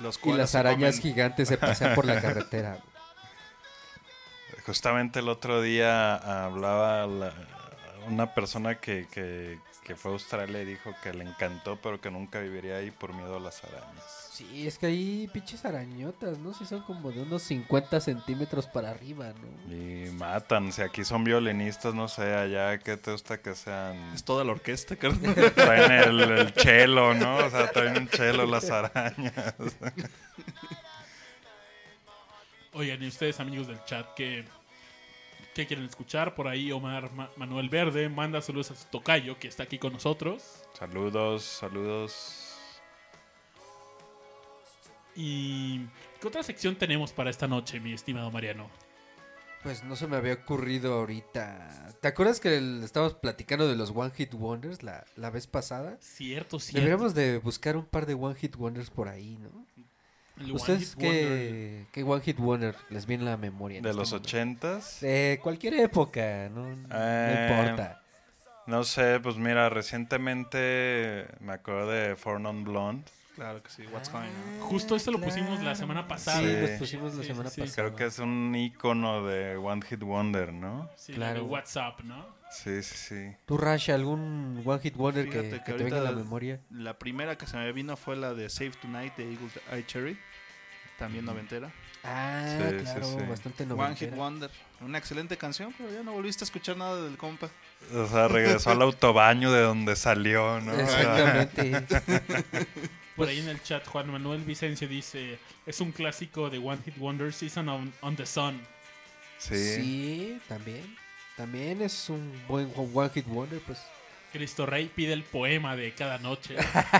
[0.00, 2.78] Los y las arañas comen- gigantes se pasean por la carretera.
[4.66, 6.14] Justamente el otro día
[6.44, 7.32] hablaba la-
[8.08, 12.10] una persona que, que, que fue a Australia y dijo que le encantó, pero que
[12.10, 14.30] nunca viviría ahí por miedo a las arañas.
[14.32, 16.54] Sí, es que hay pinches arañotas, ¿no?
[16.54, 19.74] Si son como de unos 50 centímetros para arriba, ¿no?
[19.74, 20.72] Y matan.
[20.72, 23.96] Si aquí son violinistas, no sé, allá que te gusta que sean.
[24.14, 25.34] Es toda la orquesta, carnal.
[25.54, 27.36] Traen el, el chelo, ¿no?
[27.36, 29.54] O sea, traen un chelo las arañas.
[32.72, 34.44] Oigan, y ustedes amigos del chat, ¿qué,
[35.54, 36.34] qué quieren escuchar?
[36.34, 39.92] Por ahí Omar Ma- Manuel Verde manda saludos a su tocayo que está aquí con
[39.92, 40.64] nosotros.
[40.78, 42.46] Saludos, saludos.
[45.16, 45.80] ¿Y
[46.20, 48.70] qué otra sección tenemos para esta noche, mi estimado Mariano?
[49.62, 51.92] Pues no se me había ocurrido ahorita.
[52.00, 55.98] ¿Te acuerdas que el- estábamos platicando de los One Hit Wonders la, la vez pasada?
[56.00, 56.78] Cierto, cierto.
[56.78, 59.66] Deberíamos de buscar un par de One Hit Wonders por ahí, ¿no?
[60.52, 63.80] ¿Ustedes qué, qué One Hit Wonder les viene a la memoria?
[63.80, 64.26] De este los momento?
[64.28, 65.00] ochentas.
[65.00, 68.02] De cualquier época, no, no Eh, importa.
[68.66, 73.04] No sé, pues mira, recientemente me acuerdo de Four Non Blonde.
[73.34, 74.60] Claro que sí, What's Going On.
[74.60, 76.40] Justo esto lo pusimos la semana pasada.
[76.40, 76.60] Sí, Sí.
[76.60, 77.76] los pusimos la Sí, semana sí, pasada.
[77.88, 80.90] Creo que es un icono de One Hit Wonder, ¿no?
[80.96, 81.44] Sí, Claro.
[81.46, 82.26] WhatsApp, ¿no?
[82.50, 83.36] Sí, sí, sí.
[83.46, 86.60] ¿Tú, Rash, algún One Hit Wonder que, Fíjate que que te venga a la memoria?
[86.70, 90.18] La primera que se me vino fue la de Save Tonight de Eagle Eye Cherry.
[91.00, 91.68] También noventera.
[92.04, 93.26] Ah, Sí, claro, sí.
[93.28, 94.16] bastante One Hit noventera.
[94.16, 94.50] Wonder.
[94.82, 97.50] Una excelente canción, pero ya no volviste a escuchar nada del compa.
[97.94, 100.72] O sea, regresó al autobaño de donde salió, ¿no?
[100.78, 101.86] Exactamente.
[103.16, 106.96] Por ahí en el chat, Juan Manuel Vicencio dice: Es un clásico de One Hit
[106.98, 108.60] Wonder Season on, on the Sun.
[109.38, 109.56] sí.
[109.74, 110.96] sí, también.
[111.36, 113.78] También es un buen One Hit Wonder, pues.
[114.32, 116.56] Cristo Rey pide el poema de cada noche.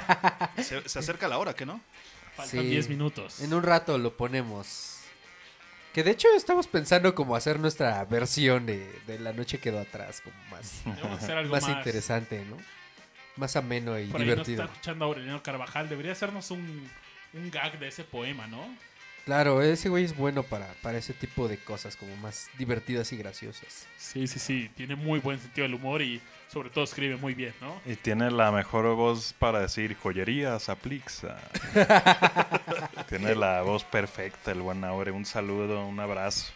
[0.62, 1.80] Se, se acerca la hora, ¿que no?
[2.40, 2.66] Faltan Sí.
[2.68, 3.40] 10 minutos.
[3.40, 4.96] En un rato lo ponemos.
[5.92, 10.20] Que de hecho estamos pensando como hacer nuestra versión de, de La Noche Quedó Atrás,
[10.22, 11.76] como más, Debemos hacer algo más más.
[11.78, 12.56] interesante, ¿no?
[13.36, 14.62] Más ameno y Por ahí nos divertido.
[14.62, 15.88] está escuchando Aureliano Carvajal.
[15.88, 16.88] Debería hacernos un,
[17.32, 18.72] un gag de ese poema, ¿no?
[19.24, 23.16] Claro, ese güey es bueno para, para ese tipo de cosas, como más divertidas y
[23.16, 23.86] graciosas.
[23.96, 24.70] Sí, sí, sí.
[24.74, 27.80] Tiene muy buen sentido del humor y sobre todo escribe muy bien, ¿no?
[27.86, 31.38] Y tiene la mejor voz para decir joyerías, aplixa.
[33.08, 35.12] tiene la voz perfecta, el buen Aure.
[35.12, 36.52] Un saludo, un abrazo.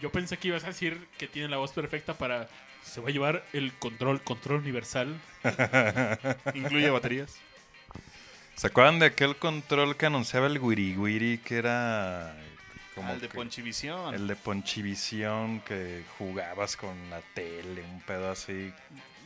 [0.00, 2.48] Yo pensé que ibas a decir que tiene la voz perfecta para...
[2.82, 5.20] Se va a llevar el control, control universal.
[6.54, 7.36] Incluye baterías.
[8.56, 12.34] ¿Se acuerdan de aquel control que anunciaba el Wiri Wiri que era
[12.94, 14.14] como Ah, el de Ponchivisión.
[14.14, 18.72] el de Ponchivisión que jugabas con la tele, un pedo así?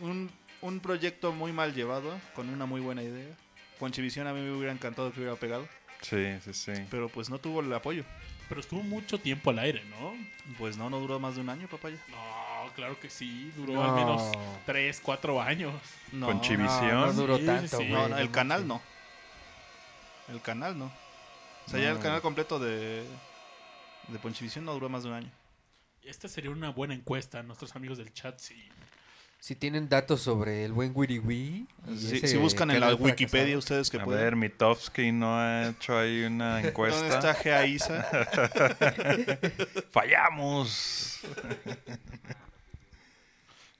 [0.01, 0.31] Un,
[0.63, 3.33] un proyecto muy mal llevado, con una muy buena idea.
[3.79, 5.69] Ponchivisión a mí me hubiera encantado que hubiera pegado,
[6.03, 6.73] Sí, sí, sí.
[6.91, 8.05] pero pues no tuvo el apoyo.
[8.49, 10.13] Pero estuvo mucho tiempo al aire, ¿no?
[10.59, 11.97] Pues no, no duró más de un año, papaya.
[12.09, 13.53] No, claro que sí.
[13.55, 13.85] Duró No.
[13.85, 14.33] al menos
[14.67, 15.73] 3, 4 años.
[16.11, 16.91] No, Ponchivisión.
[16.91, 17.87] No, no duró Sí, tanto, sí.
[17.89, 17.91] güey.
[17.93, 18.83] no, no, el canal no.
[20.31, 20.87] El canal no.
[21.67, 22.01] O sea, ya el No.
[22.03, 23.05] canal completo de,
[24.09, 25.31] de Ponchivisión no duró más de un año.
[26.03, 28.39] Esta sería una buena encuesta a nuestros amigos del chat.
[28.39, 28.57] Si
[29.39, 31.67] Si tienen datos sobre el buen Wiri Wiri.
[31.89, 33.59] y Si, si buscan en la Wikipedia fracasado.
[33.59, 34.23] ustedes que A pueden.
[34.23, 37.09] ver, Mitofsky no ha hecho ahí una ¿Dónde encuesta.
[37.09, 38.03] está Gea Isa?
[39.91, 41.21] Fallamos.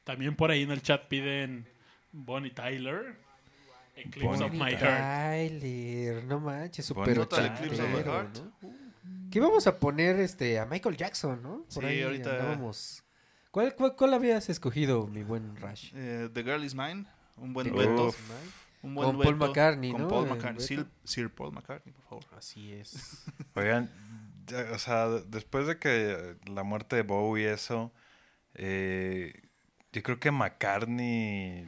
[0.05, 1.67] También por ahí en el chat piden
[2.13, 3.17] Bonnie Tyler,
[4.01, 4.81] Eclipse Bonnie of My Heart.
[4.81, 8.39] Tyler, no manches, super Eclipse of ochentero, Heart.
[8.39, 8.71] ¿no?
[9.31, 11.65] Que íbamos a poner este a Michael Jackson, ¿no?
[11.73, 13.05] Por Sí, ahí ahorita- andábamos.
[13.51, 15.93] ¿Cuál, cuál, cuál habías escogido, mi buen Rush?
[15.95, 17.07] Eh, The Girl Is Mine.
[17.37, 18.15] Un buen The dueto.
[18.83, 20.09] Un buen Con Paul McCartney, Con ¿no?
[20.09, 20.67] Paul McCartney.
[20.67, 22.25] Sir, Sir Paul McCartney, por favor.
[22.39, 23.25] Así es.
[23.55, 23.91] Oigan,
[24.47, 27.93] ya, o sea, después de que la muerte de Bowie y eso,
[28.55, 29.35] eh,
[29.93, 31.67] yo creo que McCartney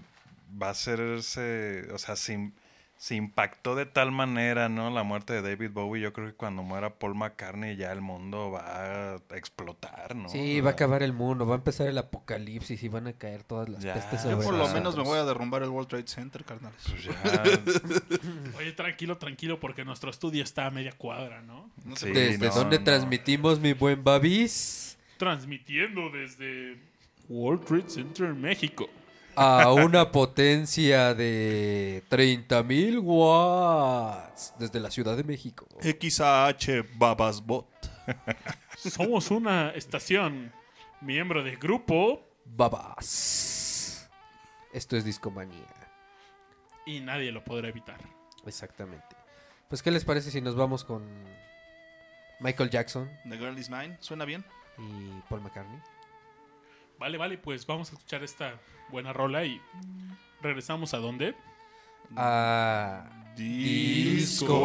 [0.61, 2.53] va a hacerse, o sea, si,
[2.97, 4.89] se impactó de tal manera, ¿no?
[4.91, 6.01] La muerte de David Bowie.
[6.01, 10.29] Yo creo que cuando muera Paul McCartney ya el mundo va a explotar, ¿no?
[10.29, 13.43] Sí, va a acabar el mundo, va a empezar el apocalipsis y van a caer
[13.43, 13.95] todas las Ya.
[13.95, 16.45] pestes Yo Yo sobre por lo menos me voy a derrumbar el World Trade Center,
[16.45, 16.81] carnales.
[16.89, 17.19] Pues ya.
[18.59, 21.71] Oye, tranquilo, tranquilo, porque nuestro estudio está a media cuadra, ¿no?
[21.85, 22.85] No Sí, ¿Desde no, dónde no.
[22.85, 24.97] transmitimos, mi buen Babis?
[25.19, 26.77] Transmitiendo desde
[27.29, 28.89] World Trade Center en México.
[29.37, 35.67] A una potencia de 30.000 watts desde la Ciudad de México.
[35.81, 37.67] XAH Babasbot.
[38.77, 40.53] Somos una estación
[41.01, 44.09] miembro del grupo Babas.
[44.73, 45.67] Esto es Discomanía.
[46.87, 48.01] y nadie lo podrá evitar.
[48.47, 49.17] Exactamente.
[49.69, 51.03] Pues, ¿qué les parece si nos vamos con
[52.41, 53.97] Michael Jackson The Girl Is Mine.
[54.01, 54.45] ¿Suena bien?
[54.79, 55.79] y Paul McCartney?
[57.03, 59.61] Vale, vale, pues vamos a escuchar esta buena rola y
[60.41, 61.35] regresamos a dónde?
[62.15, 64.63] A Discomanía.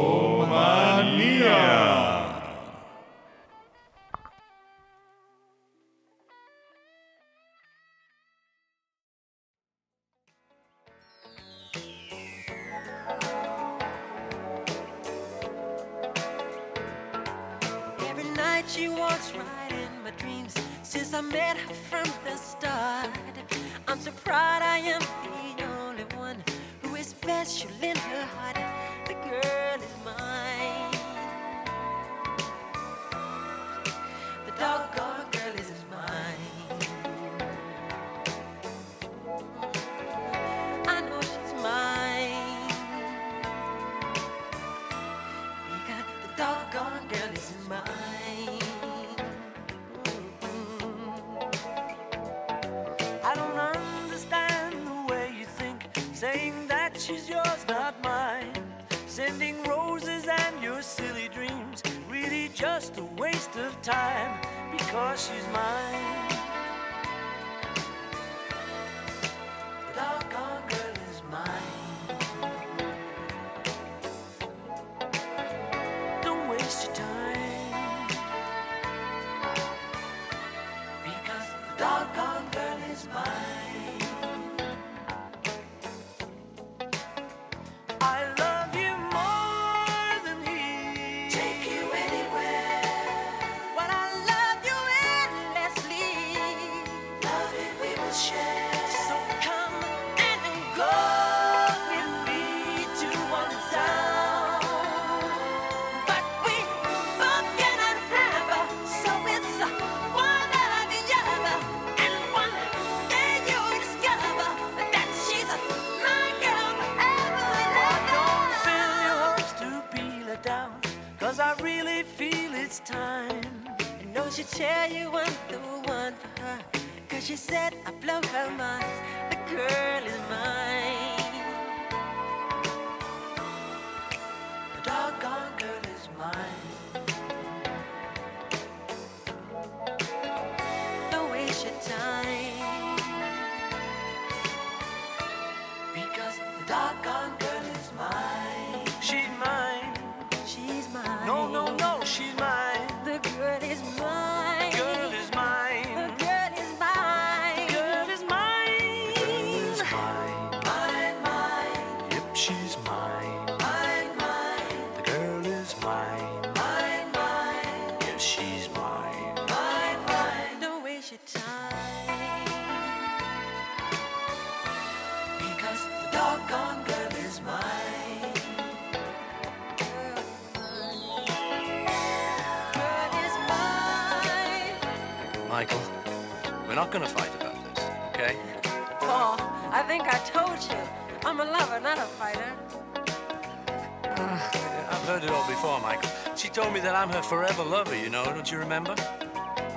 [198.47, 198.95] Don't you remember?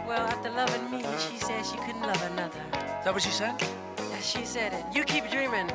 [0.07, 2.61] Well, after loving me, she said she couldn't love another.
[3.01, 3.61] Is that what she said?
[3.99, 4.85] Yeah, she said it.
[4.95, 5.69] You keep dreaming.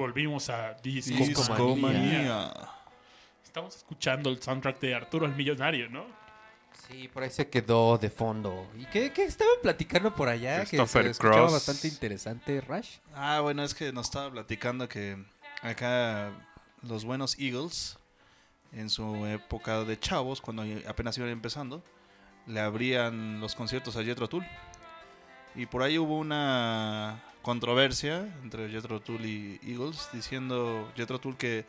[0.00, 1.26] Volvimos a Discomanía.
[1.28, 2.52] Discomanía.
[3.44, 6.06] Estamos escuchando el soundtrack de Arturo el Millonario, ¿no?
[6.88, 8.66] Sí, por ahí se quedó de fondo.
[8.78, 10.60] ¿Y qué, qué estaban platicando por allá?
[10.60, 11.52] Que se Christopher escuchaba Cross.
[11.52, 12.96] bastante interesante, Rush.
[13.14, 15.22] Ah, bueno, es que nos estaba platicando que
[15.60, 16.32] acá
[16.80, 17.98] los buenos Eagles,
[18.72, 21.82] en su época de chavos, cuando apenas iban empezando,
[22.46, 24.46] le abrían los conciertos a Jethro Tull.
[25.54, 31.64] Y por ahí hubo una controversia entre Jethro Tull y Eagles, diciendo Jethro Tull que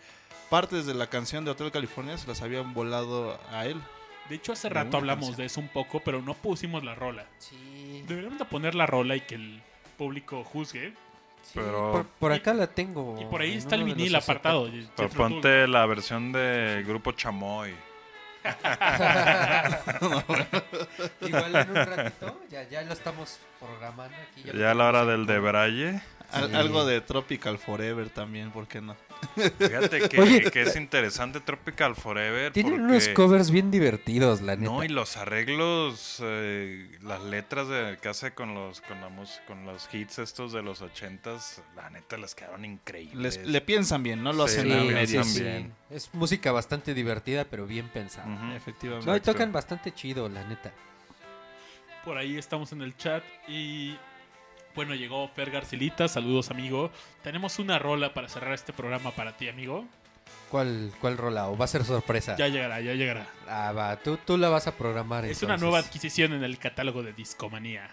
[0.49, 3.81] partes de la canción de Hotel California se las habían volado a él.
[4.29, 5.37] De hecho, hace De rato hablamos canción.
[5.37, 7.25] de eso un poco, pero no pusimos la rola.
[7.37, 8.03] Sí.
[8.07, 9.61] Deberíamos de poner la rola y que el
[9.97, 10.93] público juzgue.
[11.53, 13.17] Pero, Por, por acá la tengo.
[13.19, 14.69] Y por ahí está el vinil apartado.
[14.95, 17.73] pero ponte la versión de Grupo Chamoy.
[21.21, 24.43] Igual en un ratito, ya, ya lo estamos programando aquí.
[24.51, 26.01] lo Ya a la hora del en- de Braille.
[26.31, 26.55] Al- Sí.
[26.55, 28.95] Algo de Tropical Forever también, ¿por qué no?
[29.59, 30.51] Fíjate que, Oye.
[30.51, 32.51] que es interesante Tropical Forever.
[32.51, 34.71] Tienen porque- unos covers bien divertidos, la neta.
[34.71, 39.41] No, y los arreglos, eh, las letras de, que hace con los, con, la mus-
[39.47, 43.37] con los hits estos de los ochentas, la neta les quedaron increíbles.
[43.37, 45.39] Les- le piensan bien, no lo Sí, hacen medias.
[45.39, 45.73] bien.
[45.89, 48.55] Es música bastante divertida, pero bien pensada.
[48.55, 49.05] Efectivamente.
[49.09, 50.71] No, y tocan bastante chido, la neta.
[52.03, 53.95] Por ahí estamos en el chat y
[54.75, 56.91] bueno, llegó Fer Garcilita, saludos amigo.
[57.23, 59.85] Tenemos una rola para cerrar este programa para ti, amigo.
[60.49, 61.47] ¿Cuál, cuál rola?
[61.47, 62.35] ¿O va a ser sorpresa?
[62.37, 63.25] Ya llegará, ya llegará.
[63.47, 65.25] Ah, va, tú, tú la vas a programar.
[65.25, 67.89] Es una nueva adquisición en el catálogo de Discomanía.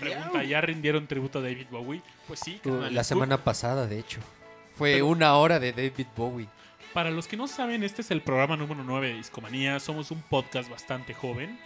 [0.00, 2.02] Pregunta, ¿ya rindieron tributo a David Bowie?
[2.26, 2.60] Pues sí.
[2.90, 4.20] La semana pasada, de hecho.
[4.76, 6.48] Fue Pero- una hora de David Bowie.
[6.92, 9.80] Para los que no saben, este es el programa número 9 de Discomanía.
[9.80, 11.58] Somos un podcast bastante joven.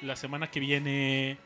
[0.00, 1.36] La semana que viene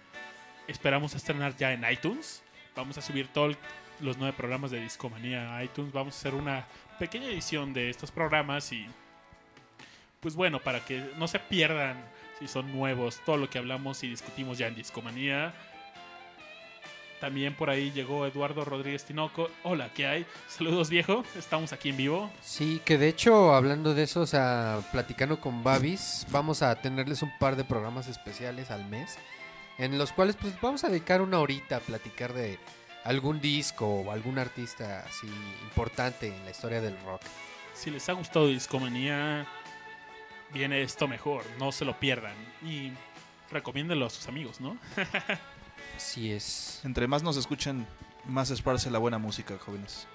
[0.68, 2.42] esperamos estrenar ya en iTunes.
[2.74, 3.56] Vamos a subir todos
[4.00, 5.92] los nueve programas de Discomanía a iTunes.
[5.92, 6.66] Vamos a hacer una
[6.98, 8.86] pequeña edición de estos programas y
[10.20, 11.96] pues bueno, para que no se pierdan
[12.38, 15.54] si son nuevos todo lo que hablamos y discutimos ya en Discomanía.
[17.20, 19.48] También por ahí llegó Eduardo Rodríguez Tinoco.
[19.62, 20.26] Hola, ¿qué hay?
[20.48, 22.30] Saludos viejo, estamos aquí en vivo.
[22.42, 27.22] Sí, que de hecho, hablando de eso, o sea, platicando con Babis, vamos a tenerles
[27.22, 29.16] un par de programas especiales al mes,
[29.78, 32.58] en los cuales pues vamos a dedicar una horita a platicar de
[33.04, 35.28] algún disco o algún artista así
[35.64, 37.22] importante en la historia del rock.
[37.74, 39.46] Si les ha gustado Discomanía,
[40.52, 41.44] viene esto mejor.
[41.58, 42.34] No se lo pierdan.
[42.64, 42.92] Y
[43.50, 44.76] recomiéndenlo a sus amigos, ¿no?
[45.96, 46.80] Así es.
[46.84, 47.86] Entre más nos escuchen,
[48.24, 50.06] más esparce la buena música, jóvenes.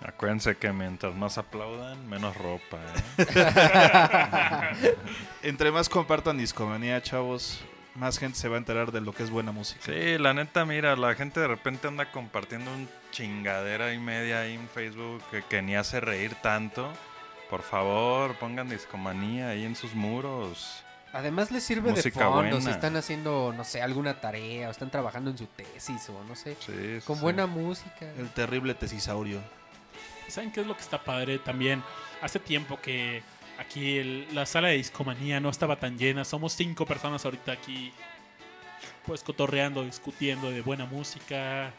[0.00, 2.78] Acuérdense que mientras más aplaudan, menos ropa.
[3.18, 4.94] ¿eh?
[5.42, 7.60] Entre más compartan discomanía, chavos,
[7.98, 9.80] más gente se va a enterar de lo que es buena música.
[9.84, 14.54] Sí, la neta, mira, la gente de repente anda compartiendo un chingadera y media ahí
[14.54, 16.90] en Facebook que, que ni hace reír tanto.
[17.50, 20.84] Por favor, pongan discomanía ahí en sus muros.
[21.12, 22.70] Además les sirve de fondo si buena.
[22.70, 26.56] están haciendo, no sé, alguna tarea o están trabajando en su tesis o no sé,
[26.60, 27.22] Sí, sí, con sí.
[27.22, 28.06] buena música.
[28.18, 29.40] El terrible tesisaurio.
[30.28, 31.82] ¿Saben qué es lo que está padre también?
[32.20, 33.22] Hace tiempo que
[33.58, 36.24] aquí el- la sala de discomanía no estaba tan llena.
[36.24, 37.92] Somos cinco personas ahorita aquí,
[39.06, 41.72] pues cotorreando, discutiendo de buena música.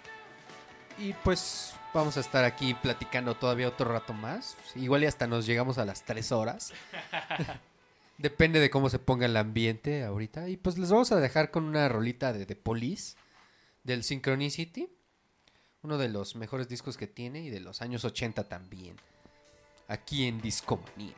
[0.98, 4.58] Y pues vamos a estar aquí platicando todavía otro rato más.
[4.76, 6.74] Igual y hasta nos llegamos a las 3 horas.
[8.18, 10.50] Depende de cómo se ponga el ambiente ahorita.
[10.50, 13.16] Y pues les vamos a dejar con una rolita de The Police
[13.86, 14.90] del Synchronicity.
[15.84, 18.98] Uno de los mejores discos que tiene y de los años 80 también.
[19.88, 21.14] Aquí en Discomanía.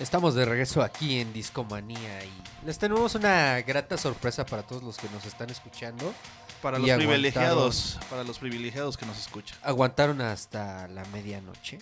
[0.00, 2.30] Estamos de regreso aquí en Discomanía y
[2.64, 6.14] les tenemos una grata sorpresa para todos los que nos están escuchando.
[6.62, 9.58] Para los privilegiados, para los privilegiados que nos escuchan.
[9.60, 11.80] Aguantaron hasta la medianoche.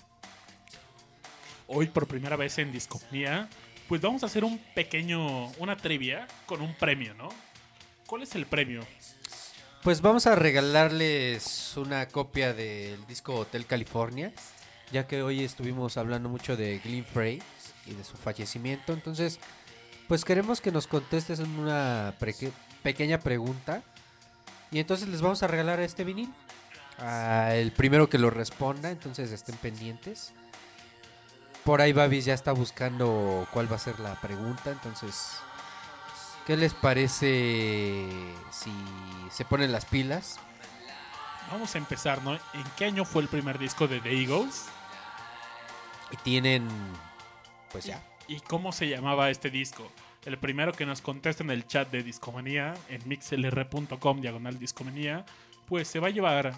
[1.67, 3.51] Hoy por primera vez en Discomanía,
[3.87, 7.29] pues vamos a hacer un pequeño, una trivia con un premio, ¿no?
[8.07, 8.81] ¿Cuál es el premio?
[9.83, 14.33] Pues vamos a regalarles una copia del disco Hotel California,
[14.91, 17.43] ya que hoy estuvimos hablando mucho de Glenn Frey
[17.87, 18.93] y de su fallecimiento.
[18.93, 19.39] Entonces,
[20.09, 22.15] pues queremos que nos contestes en una
[22.83, 23.83] pequeña pregunta.
[24.71, 26.33] Y entonces les vamos a regalar este vinil.
[26.99, 30.33] a el primero que lo responda, entonces estén pendientes.
[31.65, 35.41] Por ahí Babis ya está buscando cuál va a ser la pregunta, entonces
[36.47, 38.07] ¿Qué les parece
[38.53, 38.71] si
[39.33, 40.39] se ponen las pilas?
[41.51, 42.35] Vamos a empezar, ¿no?
[42.35, 44.67] ¿En qué año fue el primer disco de The Eagles?
[46.13, 46.69] Y tienen,
[47.71, 48.03] pues ya.
[48.29, 49.91] ¿Y cómo se llamaba este disco?
[50.25, 55.25] El primero que nos conteste en el chat de Discomanía, en mixlr.com, diagonal Discomanía,
[55.67, 56.53] pues se va a llevar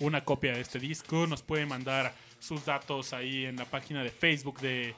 [0.00, 1.26] una copia de este disco.
[1.26, 4.94] Nos puede mandar sus datos ahí en la página de Facebook de...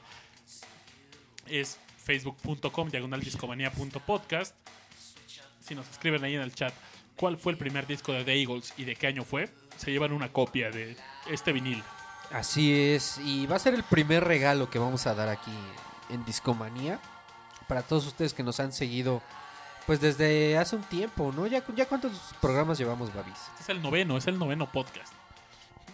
[1.47, 4.55] Es facebook.com, diagonal discomanía.podcast.
[5.61, 6.73] Si nos escriben ahí en el chat
[7.15, 10.11] cuál fue el primer disco de The Eagles y de qué año fue, se llevan
[10.11, 10.97] una copia de
[11.29, 11.81] este vinil.
[12.33, 15.53] Así es, y va a ser el primer regalo que vamos a dar aquí
[16.09, 16.99] en Discomanía
[17.67, 19.21] para todos ustedes que nos han seguido
[19.85, 21.45] pues desde hace un tiempo, ¿no?
[21.45, 22.11] Ya, ya cuántos
[22.41, 23.37] programas llevamos, Babis.
[23.51, 25.13] Este es el noveno, es el noveno podcast.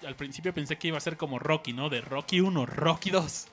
[0.07, 1.89] Al principio pensé que iba a ser como Rocky, ¿no?
[1.89, 3.47] De Rocky 1, Rocky 2.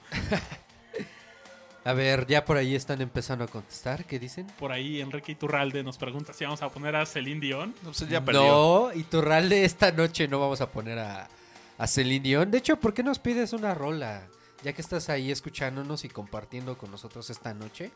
[1.84, 4.46] A ver, ya por ahí están empezando a contestar, ¿qué dicen?
[4.58, 7.74] Por ahí Enrique Iturralde nos pregunta si vamos a poner a Celine Dion.
[7.82, 8.42] No, pues ya perdió.
[8.42, 11.28] No, y Turralde esta noche no vamos a poner a,
[11.78, 12.50] a Celine Dion.
[12.50, 14.28] De hecho, ¿por qué nos pides una rola?
[14.62, 17.90] Ya que estás ahí escuchándonos y compartiendo con nosotros esta noche.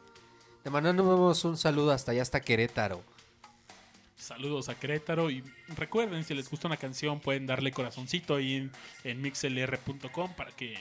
[0.63, 3.03] Te mandamos un saludo hasta allá, hasta Querétaro.
[4.17, 5.43] Saludos a Querétaro y
[5.77, 8.73] recuerden, si les gusta una canción pueden darle corazoncito ahí en,
[9.05, 10.77] en mixlr.com para que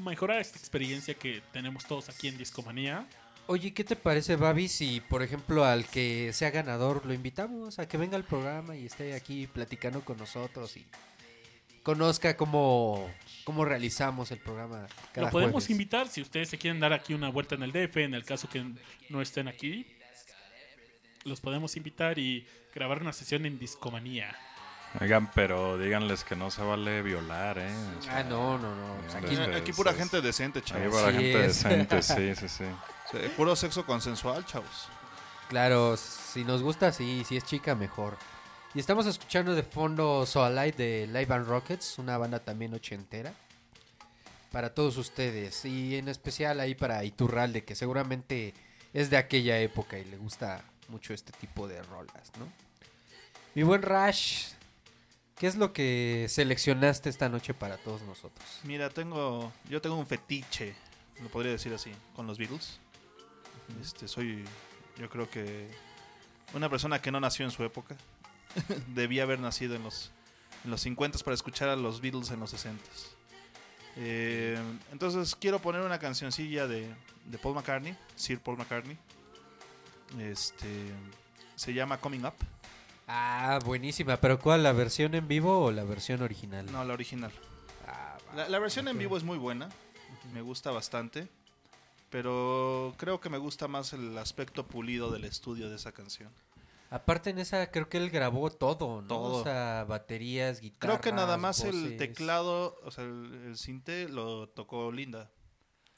[0.00, 3.06] mejorar esta experiencia que tenemos todos aquí en Discomanía.
[3.46, 7.86] Oye, ¿qué te parece, Babi, si por ejemplo al que sea ganador lo invitamos a
[7.86, 10.84] que venga al programa y esté aquí platicando con nosotros y
[11.86, 13.08] conozca cómo,
[13.44, 15.70] cómo realizamos el programa cada Lo podemos jueves?
[15.70, 18.48] invitar si ustedes se quieren dar aquí una vuelta en el DF, en el caso
[18.48, 18.64] que
[19.08, 19.86] no estén aquí.
[21.22, 22.44] Los podemos invitar y
[22.74, 24.36] grabar una sesión en Discomanía.
[25.00, 27.70] Oigan, pero díganles que no se vale violar, ¿eh?
[27.98, 29.56] O sea, Ah, no, no, no.
[29.56, 30.88] Aquí- pura gente decente, Aquí chavos.
[30.88, 31.62] pura Sí gente es.
[31.62, 32.64] decente, sí, sí, sí.
[33.12, 34.88] Sí, puro sexo consensual, chavos.
[35.48, 38.16] Claro, si nos gusta, sí, si es chica, mejor.
[38.76, 43.32] Y estamos escuchando de fondo So Alive de Live and Rockets, una banda también ochentera.
[44.52, 48.52] Para todos ustedes, y en especial ahí para Iturralde, que seguramente
[48.92, 52.46] es de aquella época y le gusta mucho este tipo de rolas, ¿no?
[53.54, 54.48] Mi buen Rash,
[55.38, 58.60] ¿qué es lo que seleccionaste esta noche para todos nosotros?
[58.64, 60.74] Mira, tengo, yo tengo un fetiche,
[61.22, 62.78] lo podría decir así, con los Beatles.
[63.80, 64.44] Este, soy,
[64.98, 65.66] yo creo que
[66.54, 67.96] una persona que no nació en su época.
[68.94, 70.10] Debía haber nacido en los,
[70.64, 72.82] en los 50 para escuchar a los Beatles en los 60
[73.96, 74.58] Eh,
[74.92, 78.98] entonces quiero poner una cancioncilla de, de Paul McCartney, Sir Paul McCartney.
[80.20, 80.68] Este,
[81.56, 82.34] se llama Coming Up.
[83.08, 84.62] Ah, buenísima, pero ¿cuál?
[84.62, 86.70] ¿La versión en vivo o la versión original?
[86.70, 87.32] No, la original.
[87.86, 88.18] Ah.
[88.34, 89.68] La, la versión en vivo es muy buena,
[90.34, 91.28] me gusta bastante,
[92.10, 96.30] pero creo que me gusta más el aspecto pulido del estudio de esa canción.
[96.90, 99.08] Aparte en esa creo que él grabó todo, ¿no?
[99.08, 99.40] Todo.
[99.40, 104.08] O sea, baterías, guitarras, Creo que nada más el teclado, o sea, el, el cinte
[104.08, 105.30] lo tocó Linda.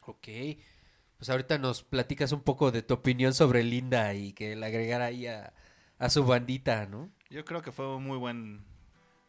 [0.01, 0.29] Ok.
[1.19, 5.07] Pues ahorita nos platicas un poco de tu opinión sobre Linda y que le agregara
[5.07, 5.53] ahí a,
[5.99, 7.11] a su bandita, ¿no?
[7.29, 8.65] Yo creo que fue un muy buen,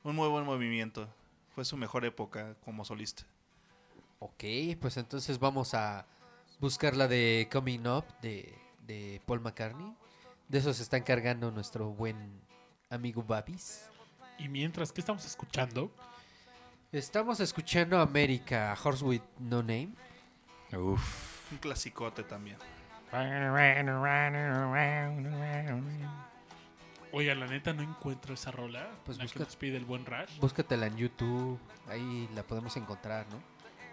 [0.03, 1.09] un muy buen movimiento.
[1.55, 3.23] Fue su mejor época como solista.
[4.19, 4.43] Ok,
[4.79, 6.05] pues entonces vamos a
[6.59, 8.53] buscar la de Coming Up de,
[8.85, 9.93] de Paul McCartney.
[10.49, 12.41] De eso se está encargando nuestro buen
[12.89, 13.85] amigo Babis.
[14.37, 15.91] Y mientras, ¿qué estamos escuchando?
[16.91, 19.93] Estamos escuchando América, Horse with No Name.
[20.75, 21.51] Uf.
[21.51, 22.57] Un clasicote también.
[27.11, 28.87] Oiga, la neta no encuentro esa rola.
[29.05, 30.39] Pues la busca- que nos pide el buen Rash.
[30.39, 33.39] Búscatela en YouTube, ahí la podemos encontrar, ¿no?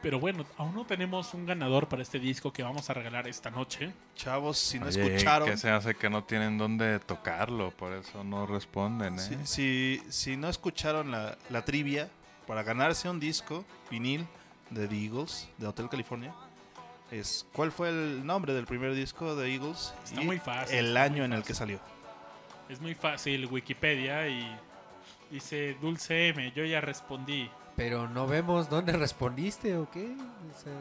[0.02, 3.50] Pero bueno, aún no tenemos un ganador para este disco que vamos a regalar esta
[3.50, 3.92] noche.
[4.14, 8.22] Chavos, si no Oye, escucharon, que se hace que no tienen dónde tocarlo, por eso
[8.22, 9.18] no responden, ¿eh?
[9.18, 12.08] si, si, si no escucharon la, la trivia
[12.46, 14.26] para ganarse un disco vinil
[14.70, 16.34] de The Eagles de Hotel California,
[17.10, 19.94] es ¿cuál fue el nombre del primer disco de Eagles?
[20.04, 21.80] Está y muy fácil, El año en el que salió.
[22.68, 24.56] Es muy fácil Wikipedia y
[25.30, 26.52] dice Dulce M.
[26.54, 27.48] Yo ya respondí.
[27.76, 30.14] Pero no vemos dónde respondiste o qué.
[30.54, 30.72] O sea,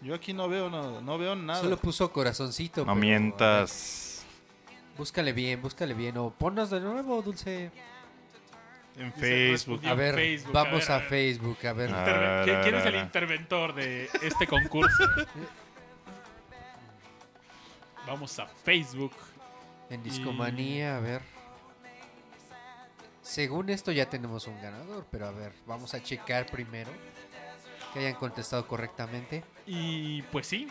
[0.00, 1.60] Yo aquí no veo no, no veo nada.
[1.60, 2.82] solo puso corazoncito.
[2.82, 4.24] No pero, mientas.
[4.68, 6.16] ver, Búscale bien, búscale bien.
[6.18, 7.70] O ponnos de nuevo, Dulce.
[8.96, 9.84] en Facebook.
[9.86, 11.10] A ver, Facebook, vamos a a, ver, a ver.
[11.10, 11.90] Facebook, a ver.
[12.44, 15.04] ¿Quién, quién es el interventor de este concurso?
[18.06, 19.12] Vamos a Facebook.
[19.90, 21.22] En Discomanía, a ver.
[23.26, 26.92] Según esto ya tenemos un ganador, pero a ver, vamos a checar primero
[27.92, 29.42] que hayan contestado correctamente.
[29.66, 30.68] Y pues sí,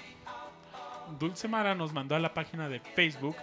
[1.19, 3.35] Dulce Mara nos mandó a la página de Facebook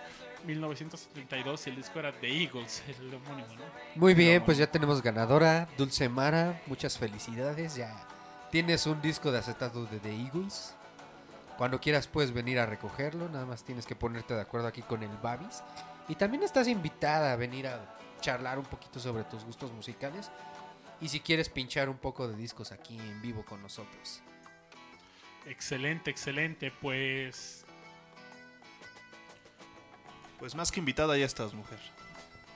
[0.47, 3.65] 1972 y el disco era The Eagles, el homónimo, ¿no?
[3.97, 7.95] Muy bien, pues ya tenemos ganadora, Dulce Mara, muchas felicidades, ya
[8.51, 10.75] tienes un disco de acetato de The Eagles.
[11.59, 15.03] Cuando quieras puedes venir a recogerlo, nada más tienes que ponerte de acuerdo aquí con
[15.03, 15.63] el Babis.
[16.09, 20.31] Y también estás invitada a venir a charlar un poquito sobre tus gustos musicales.
[21.03, 24.23] Y si quieres pinchar un poco de discos aquí en vivo con nosotros.
[25.45, 26.73] Excelente, excelente.
[26.81, 27.67] Pues
[30.43, 31.79] Pues más que invitada ya estás, mujer.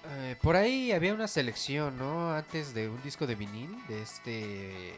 [0.09, 2.33] Eh, por ahí había una selección, ¿no?
[2.33, 4.97] Antes de un disco de vinil, de este...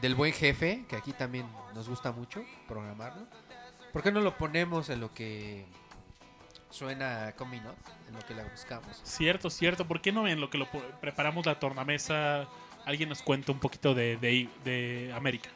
[0.00, 3.28] Del buen jefe, que aquí también nos gusta mucho programarlo.
[3.92, 5.64] ¿Por qué no lo ponemos en lo que
[6.72, 7.78] suena Coming Up?
[8.08, 9.04] En lo que la buscamos.
[9.04, 9.86] cierto, cierto.
[9.86, 10.68] ¿Por qué no en lo que lo
[11.00, 12.48] preparamos la tornamesa?
[12.84, 15.50] Alguien nos cuenta un poquito de, de, de América.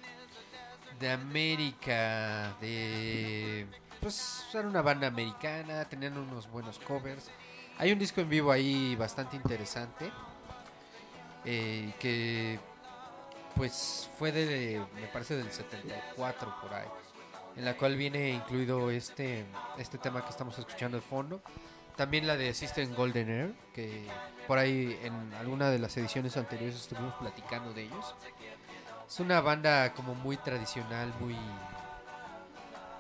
[0.99, 3.67] De América, de...
[4.01, 7.31] Pues era una banda americana, tenían unos buenos covers.
[7.79, 10.13] Hay un disco en vivo ahí bastante interesante.
[11.45, 12.61] eh, que
[13.55, 16.89] pues fue de, me parece del 74 por ahí.
[17.57, 19.45] En la cual viene incluido este,
[19.79, 21.41] este tema que estamos escuchando de fondo.
[21.97, 24.07] También la de System Golden Air, que
[24.47, 28.15] por ahí en alguna de las ediciones anteriores estuvimos platicando de ellos.
[29.09, 31.37] Es una banda como muy tradicional, muy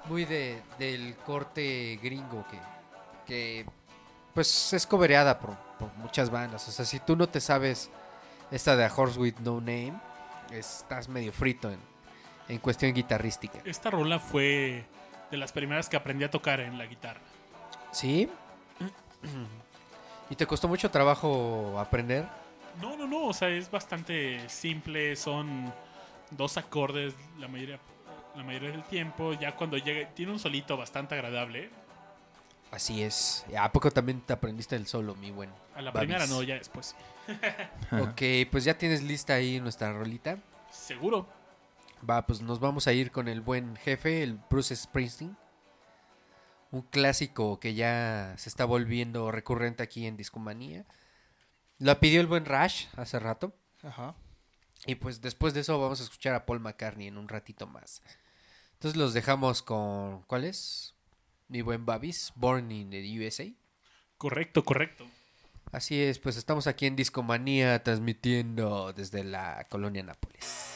[0.09, 2.59] muy de, del corte gringo que,
[3.27, 3.66] que
[4.35, 6.66] pues es cobereada por, por muchas bandas.
[6.69, 7.91] O sea, si tú no te sabes
[8.51, 10.01] esta de A Horse with No Name,
[10.51, 11.81] estás medio frito en,
[12.48, 13.60] en cuestión guitarrística.
[13.64, 14.85] Esta rola fue
[15.31, 17.20] de las primeras que aprendí a tocar en la guitarra.
[17.93, 18.28] ¿Sí?
[20.31, 22.24] ¿Y te costó mucho trabajo aprender?
[22.81, 25.73] No, no, no, o sea, es bastante simple, son
[26.31, 27.78] dos acordes la mayoría,
[28.36, 31.70] la mayoría del tiempo, ya cuando llega, tiene un solito bastante agradable.
[32.70, 33.47] Así es.
[33.59, 35.51] ¿A poco también te aprendiste el solo, mi buen?
[35.74, 36.09] A la Babis?
[36.09, 36.94] primera no, ya después.
[37.93, 40.39] Ok, pues ya tienes lista ahí nuestra rolita.
[40.70, 41.27] Seguro.
[42.09, 45.36] Va, pues nos vamos a ir con el buen jefe, el Bruce Springsteen.
[46.70, 50.85] Un clásico que ya se está volviendo recurrente aquí en Discomanía.
[51.78, 53.55] Lo pidió el buen Rush hace rato.
[53.82, 54.14] Ajá.
[54.85, 58.02] Y pues después de eso vamos a escuchar a Paul McCartney en un ratito más.
[58.74, 60.23] Entonces los dejamos con...
[60.23, 60.94] ¿Cuál es?
[61.48, 63.47] Mi buen Babis, Born in the USA.
[64.18, 65.06] Correcto, correcto.
[65.73, 70.76] Así es, pues estamos aquí en Discomanía transmitiendo desde la colonia Nápoles.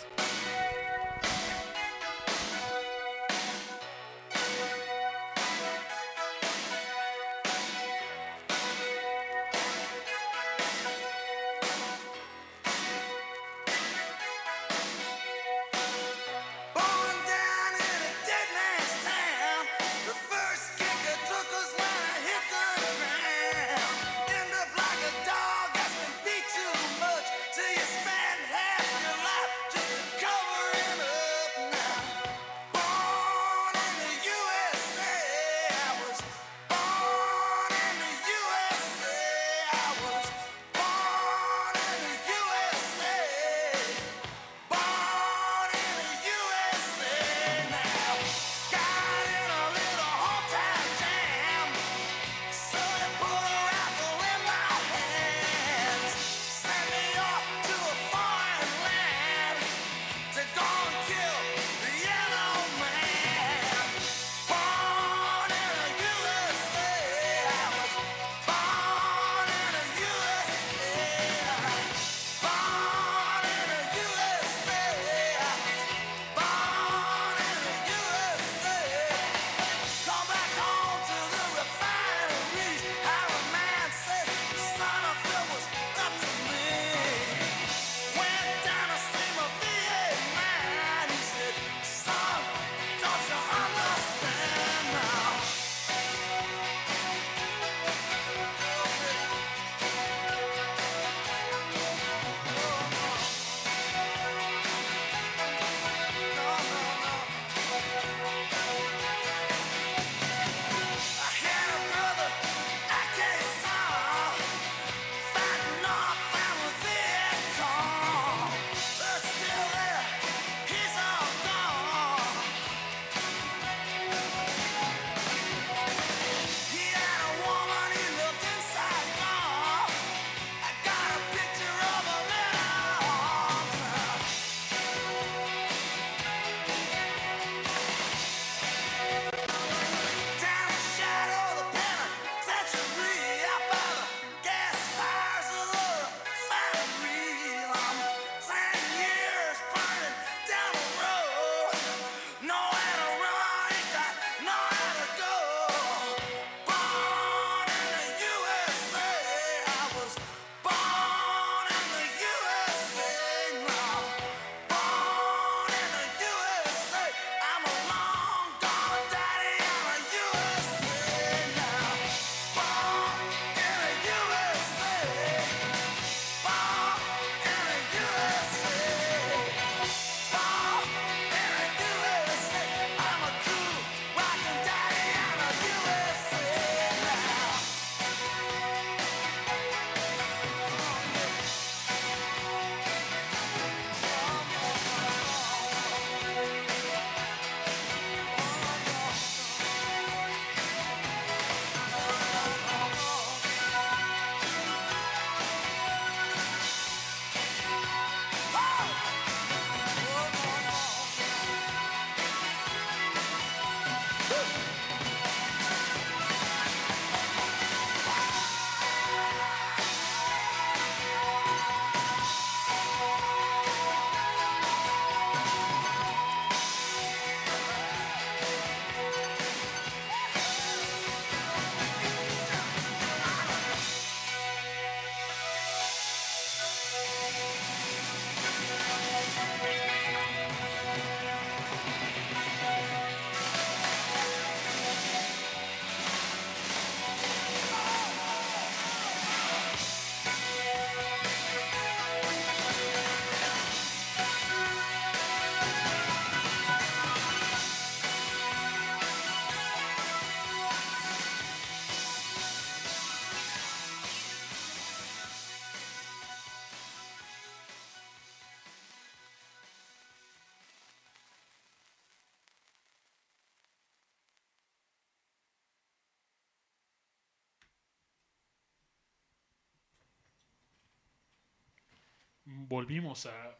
[282.68, 283.58] Volvimos a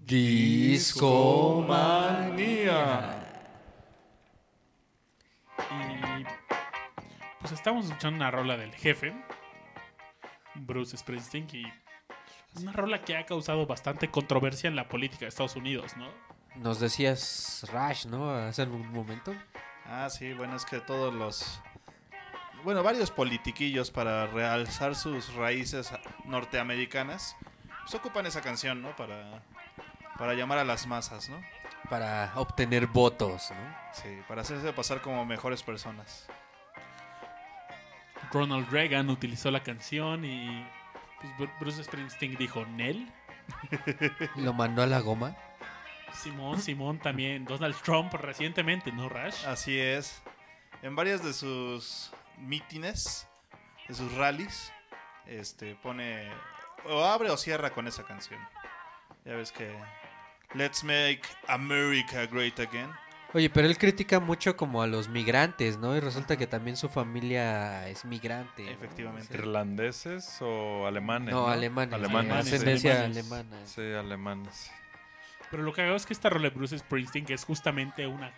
[0.00, 1.02] Discomanía.
[5.70, 6.24] Y
[7.40, 9.12] pues estamos escuchando una rola del jefe,
[10.54, 11.64] Bruce Springsteen, y
[12.60, 16.08] una rola que ha causado bastante controversia en la política de Estados Unidos, ¿no?
[16.56, 18.30] Nos decías Rush, ¿no?
[18.30, 19.34] Hace un momento.
[19.84, 21.60] Ah, sí, bueno, es que todos los...
[22.64, 25.92] Bueno, varios politiquillos para realzar sus raíces
[26.24, 27.36] norteamericanas,
[27.86, 28.94] pues ocupan esa canción, ¿no?
[28.96, 29.42] Para,
[30.18, 31.40] para llamar a las masas, ¿no?
[31.88, 33.76] Para obtener votos, ¿no?
[33.92, 36.26] Sí, para hacerse pasar como mejores personas.
[38.32, 40.66] Ronald Reagan utilizó la canción y
[41.20, 43.10] pues, Bru- Bruce Springsteen dijo Nel.
[44.36, 45.36] Lo mandó a la goma.
[46.12, 47.44] Simón, Simón también.
[47.44, 49.44] Donald Trump recientemente, ¿no, Rash?
[49.46, 50.22] Así es.
[50.82, 53.28] En varias de sus mítines,
[53.86, 54.72] de sus rallies,
[55.26, 56.28] este pone
[56.88, 58.40] o abre o cierra con esa canción.
[59.24, 59.74] Ya ves que
[60.54, 62.90] Let's make America great again.
[63.34, 65.94] Oye, pero él critica mucho como a los migrantes, ¿no?
[65.96, 68.64] Y resulta que también su familia es migrante.
[68.64, 68.70] ¿no?
[68.70, 69.36] Efectivamente.
[69.36, 71.34] ¿Irlandeses o alemanes?
[71.34, 71.92] No, alemanes.
[71.92, 72.32] Alemanes.
[72.32, 73.16] ascendencia alemanes.
[73.18, 73.66] alemana.
[73.66, 74.70] Sí, alemanes.
[75.50, 78.32] Pero lo que hago es que esta rola de Bruce Springsteen, que es justamente una,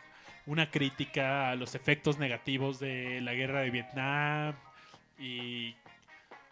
[0.47, 4.55] una crítica a los efectos negativos de la guerra de Vietnam
[5.19, 5.77] y,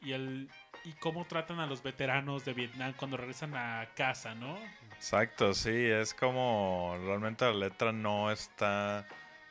[0.01, 0.49] y, el,
[0.87, 4.57] y cómo tratan a los veteranos de Vietnam cuando regresan a casa, ¿no?
[4.95, 9.05] Exacto, sí, es como realmente la letra no está,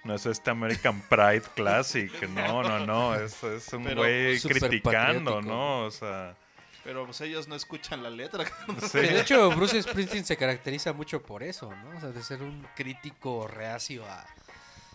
[0.05, 5.41] no es este American Pride Classic, no, no, no, es, es un güey súper criticando.
[5.41, 5.83] ¿no?
[5.83, 6.37] O sea,
[6.85, 8.45] Pero pues ellos no escuchan la letra.
[8.89, 8.99] sí.
[8.99, 11.97] De hecho, Bruce Springsteen se caracteriza mucho por eso, ¿no?
[11.97, 14.25] O sea, de ser un crítico reacio a,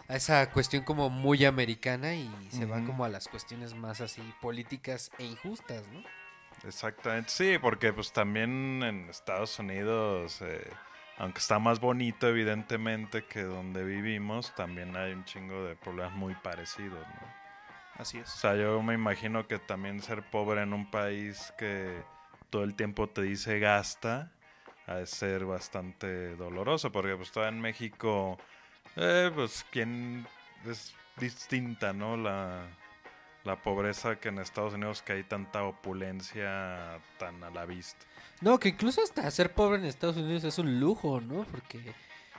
[0.08, 2.86] a esa cuestión como muy americana y se va Ujú.
[2.86, 6.02] como a las cuestiones más así políticas e injustas, ¿no?
[6.64, 10.70] Exactamente, sí, porque pues también en Estados Unidos, eh,
[11.16, 16.34] aunque está más bonito evidentemente que donde vivimos, también hay un chingo de problemas muy
[16.34, 17.40] parecidos, ¿no?
[17.96, 18.28] Así O es.
[18.28, 22.02] sea, yo me imagino que también ser pobre en un país que
[22.50, 24.30] todo el tiempo te dice gasta,
[24.86, 28.38] ha de ser bastante doloroso, porque pues todavía en México,
[28.96, 30.26] eh, pues quién
[30.66, 32.16] es distinta, ¿no?
[32.16, 32.66] La,
[33.44, 38.04] la pobreza que en Estados Unidos que hay tanta opulencia tan a la vista.
[38.40, 41.44] No, que incluso hasta ser pobre en Estados Unidos es un lujo, ¿no?
[41.44, 41.92] Porque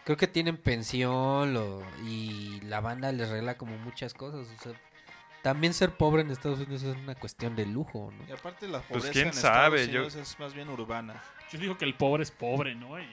[0.04, 4.48] creo que tienen pensión lo- y la banda les regla como muchas cosas.
[4.60, 4.74] O sea,
[5.44, 8.28] también ser pobre en Estados Unidos es una cuestión de lujo, ¿no?
[8.28, 11.22] Y aparte la Pues, pobreza quién en sabe, Estados yo- Unidos es más bien urbana.
[11.52, 13.00] Yo digo que el pobre es pobre, ¿no?
[13.00, 13.08] Y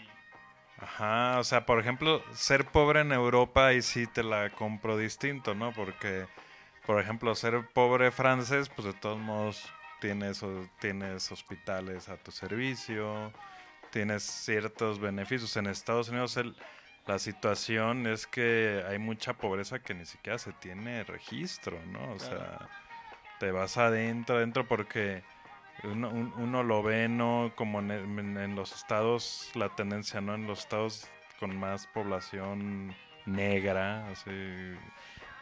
[0.81, 5.55] Ajá, o sea, por ejemplo, ser pobre en Europa y sí te la compro distinto,
[5.56, 5.73] ¿no?
[5.73, 6.27] Porque,
[6.89, 9.70] por ejemplo, ser pobre francés, pues de todos modos
[10.01, 10.43] tienes,
[10.81, 13.31] tienes hospitales a tu servicio,
[13.90, 15.55] tienes ciertos beneficios.
[15.59, 16.56] En Estados Unidos el-
[17.06, 22.12] la situación es que hay mucha pobreza que ni siquiera se tiene registro, ¿no?
[22.15, 22.70] O sea,
[23.39, 25.23] te vas adentro, adentro porque
[25.85, 27.52] uno, un- uno lo ve, ¿no?
[27.55, 30.35] Como en, en- en los estados, la tendencia, ¿no?
[30.36, 31.06] En los estados
[31.39, 32.97] con más población
[33.27, 34.31] negra, así,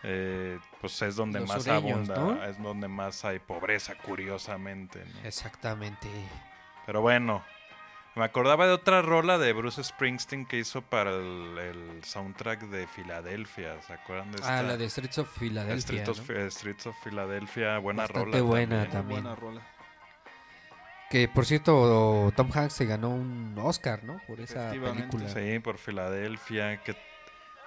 [0.09, 2.45] eh, pues es donde Los más sureños, abunda, ¿no?
[2.45, 5.29] es donde más hay pobreza, curiosamente, ¿no?
[5.29, 6.09] Exactamente.
[6.87, 7.45] Pero bueno,
[8.15, 12.87] me acordaba de otra rola de Bruce Springsteen que hizo para el, el soundtrack de
[12.87, 14.61] Filadelfia, ¿se acuerdan de esta?
[14.61, 15.81] Ah, la de Streets of Philadelphia.
[16.05, 16.51] Streets of, ¿no?
[16.51, 18.43] Streets of Philadelphia, buena Bastante rola.
[18.43, 18.93] buena también.
[18.93, 19.23] también.
[19.25, 19.67] Buena rola.
[21.11, 24.21] Que por cierto, Tom Hanks se ganó un Oscar, ¿no?
[24.27, 25.29] Por esa película.
[25.29, 26.97] Sí, por Filadelfia, que,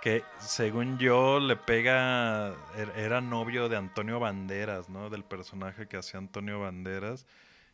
[0.02, 5.10] que según yo le pega, er- era novio de Antonio Banderas, ¿no?
[5.10, 7.26] Del personaje que hacía Antonio Banderas.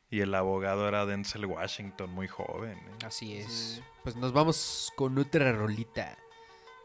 [0.10, 2.77] Y el abogado era Denzel Washington, muy joven.
[2.77, 3.06] ¿eh?
[3.06, 3.81] Así es.
[4.03, 6.15] Pues nos vamos con otra rolita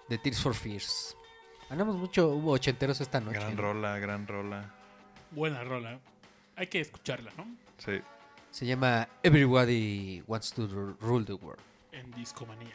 [0.09, 1.17] de Tears for Fears.
[1.69, 3.39] Andamos mucho hubo ochenteros esta noche.
[3.39, 4.75] Gran rola, gran rola.
[5.31, 6.01] buena rola.
[6.57, 7.47] Hay que escucharla, ¿no?
[7.79, 8.01] Sí.
[8.51, 11.63] Se llama Everybody Wants to Ru- Rule the World.
[11.93, 12.75] En Discomanía.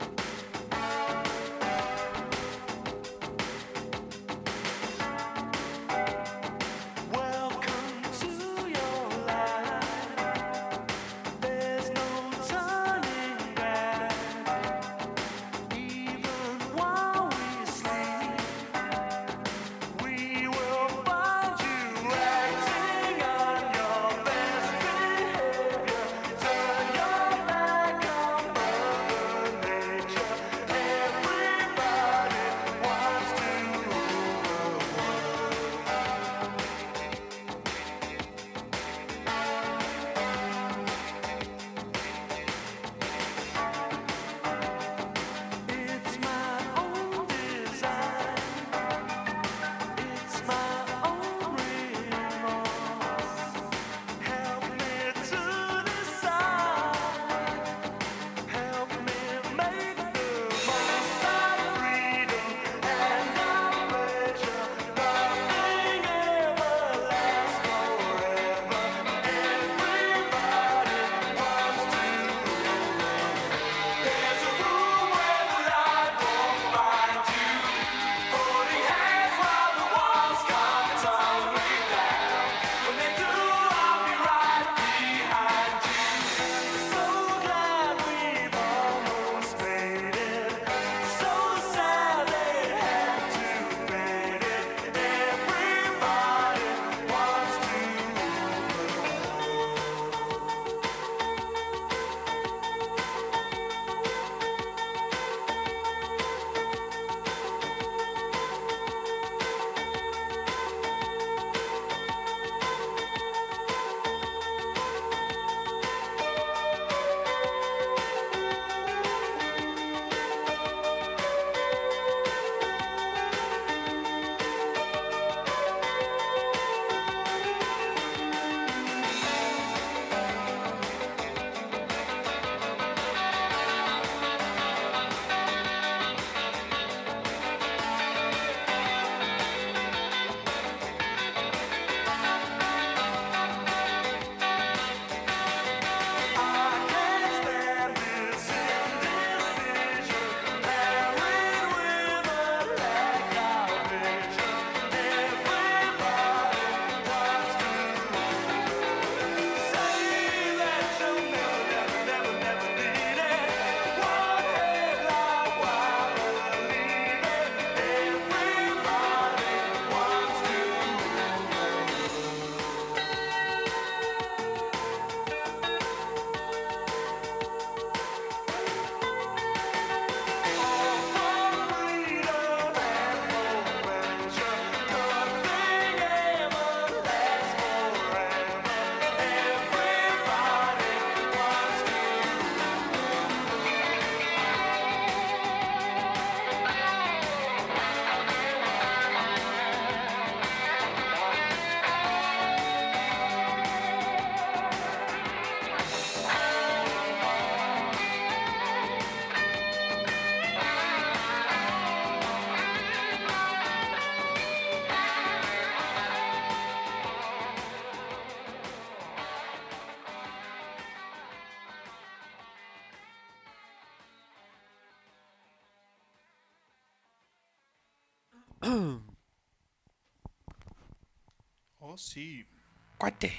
[233.01, 233.33] Cuate.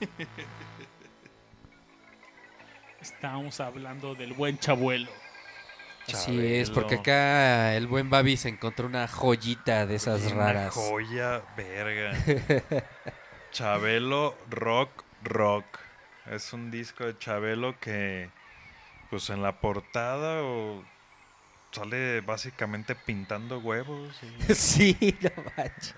[3.00, 5.10] Estábamos hablando del buen chabuelo.
[6.12, 10.74] Así es, porque acá el buen Babi se encontró una joyita de esas Una raras.
[10.74, 12.12] joya, verga.
[13.50, 15.78] Chabelo Rock Rock.
[16.26, 18.28] Es un disco de Chabelo que,
[19.08, 20.84] pues en la portada o
[21.72, 24.14] sale básicamente pintando huevos.
[24.22, 25.94] y- Sí, no manches.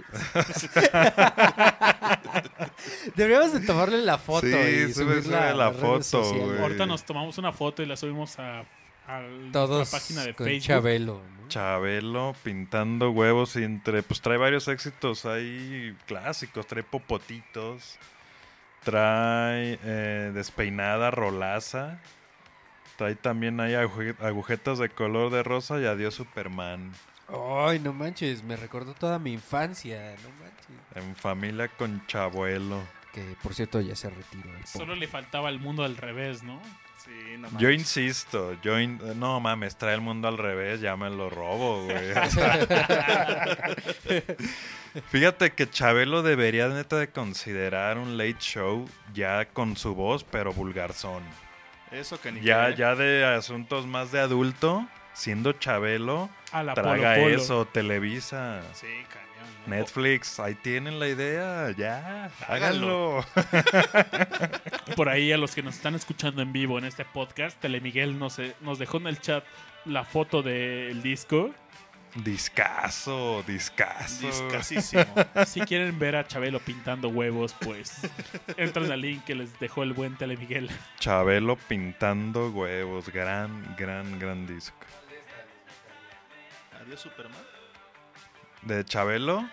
[3.16, 6.58] Deberíamos de tomarle la foto Sí, y sube- subirla a la foto, güey.
[6.60, 8.60] Ahorita nos tomamos una foto y la subimos a,
[9.06, 9.22] a
[9.52, 10.66] Todos nuestra página de con Facebook.
[10.66, 11.22] Chabelo.
[11.40, 11.48] ¿no?
[11.48, 17.98] Chabelo pintando huevos y entre, pues trae varios éxitos ahí clásicos, trae popotitos,
[18.82, 21.98] trae eh, despeinada rolaza,
[22.96, 26.92] trae también ahí aguje- agujetas de color de rosa y adiós Superman,
[27.28, 30.66] Ay, no manches, me recordó toda mi infancia, no manches.
[30.94, 32.82] en familia con Chabuelo.
[33.12, 34.50] Que por cierto ya se retiró.
[34.66, 36.60] Solo le faltaba el mundo al revés, ¿no?
[37.04, 41.10] Sí, no Yo insisto, yo in- no mames, trae el mundo al revés, ya me
[41.10, 42.12] lo robo, güey.
[45.10, 50.52] Fíjate que Chabelo debería neta de considerar un late show ya con su voz, pero
[50.52, 51.22] vulgarzón.
[51.94, 57.14] Eso que ni Ya, ya de asuntos más de adulto, siendo Chabelo, A la traga
[57.14, 57.36] Polo Polo.
[57.36, 59.24] eso, Televisa, Sí, cañón.
[59.66, 59.76] ¿no?
[59.76, 63.24] Netflix, ahí tienen la idea, ya, Háganlo.
[64.96, 68.40] Por ahí a los que nos están escuchando en vivo en este podcast, Telemiguel nos,
[68.60, 69.44] nos dejó en el chat
[69.84, 71.50] la foto del disco.
[72.14, 74.26] Discaso, discaso.
[74.26, 75.04] Discasísimo.
[75.46, 78.08] Si quieren ver a Chabelo pintando huevos, pues
[78.56, 80.70] entren al link que les dejó el buen Telemiguel.
[81.00, 84.76] Chabelo pintando huevos, gran, gran, gran disco.
[86.80, 87.42] Adiós, Superman.
[88.62, 89.48] De Chabelo,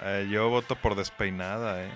[0.00, 1.90] eh, yo voto por despeinada, ¿eh?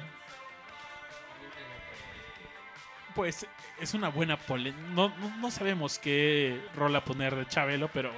[3.15, 3.47] Pues
[3.81, 4.73] es una buena pole.
[4.95, 8.13] No, no, no sabemos qué rola poner de Chabelo, pero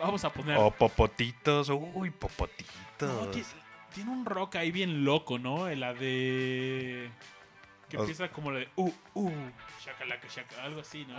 [0.00, 0.56] vamos a poner.
[0.58, 2.72] O popotitos, uy, popotitos.
[3.00, 3.44] No, ti-
[3.94, 5.68] tiene un rock ahí bien loco, ¿no?
[5.74, 7.10] La de.
[7.88, 8.68] Que O- empieza como la de.
[8.76, 9.32] Uh, uh,
[9.84, 11.18] shakalaka, shaka, algo así, ¿no?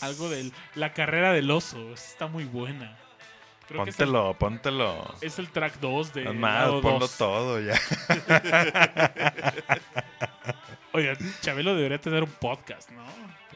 [0.00, 1.92] Algo de la carrera del oso.
[1.92, 2.98] Está muy buena.
[3.68, 5.14] Creo que es el, Póntelo, póntelo.
[5.20, 6.24] es el track 2 de.
[6.24, 7.16] Es más, lado ponlo dos.
[7.16, 7.78] todo ya.
[10.92, 13.02] Oiga, Chabelo debería tener un podcast, ¿no?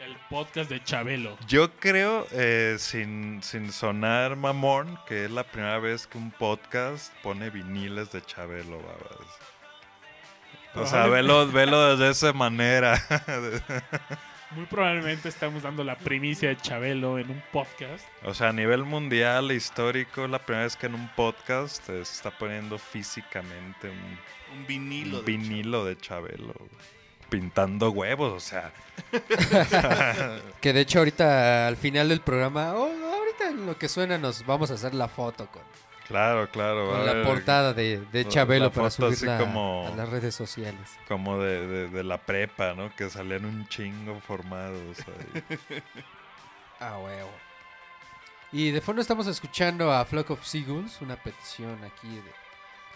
[0.05, 1.39] El podcast de Chabelo.
[1.47, 7.13] Yo creo, eh, sin, sin sonar mamón, que es la primera vez que un podcast
[7.23, 9.27] pone viniles de Chabelo, babas.
[10.75, 13.03] O sea, velo, velo de esa manera.
[14.51, 18.07] Muy probablemente estamos dando la primicia de Chabelo en un podcast.
[18.25, 22.01] O sea, a nivel mundial, histórico, es la primera vez que en un podcast se
[22.01, 24.19] está poniendo físicamente un,
[24.59, 25.19] Un vinilo.
[25.19, 26.55] un de vinilo de Chabelo.
[27.29, 28.73] Pintando huevos, o sea.
[30.61, 34.45] Que de hecho ahorita al final del programa, oh, ahorita en lo que suena nos
[34.47, 35.63] vamos a hacer la foto con,
[36.09, 36.89] Claro, claro.
[36.91, 40.89] con la portada de, de Chabelo para subirla como- a las redes sociales.
[41.09, 42.95] Como de, de- de la prepa, ¿no?
[42.95, 44.99] Que salían un chingo formados.
[45.01, 45.59] ahí.
[46.79, 47.31] Ah, huevo.
[48.53, 52.33] Y de fondo estamos escuchando a Flock of Seagulls, una petición aquí de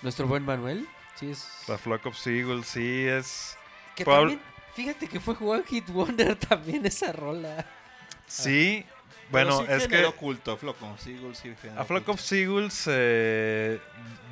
[0.02, 0.86] nuestro buen Manuel.
[1.14, 1.48] Sí, es.
[1.66, 3.56] La Flock of Seagulls, sí, es.
[4.04, 4.40] Que Pablo- también,
[4.74, 7.64] fíjate que fue One Hit Wonder también esa rola.
[8.26, 8.84] Sí,
[9.30, 9.90] bueno, sí es que.
[9.90, 10.96] generó culto, Floco.
[10.98, 13.80] Seagull sí A Flock of Seagulls, eh,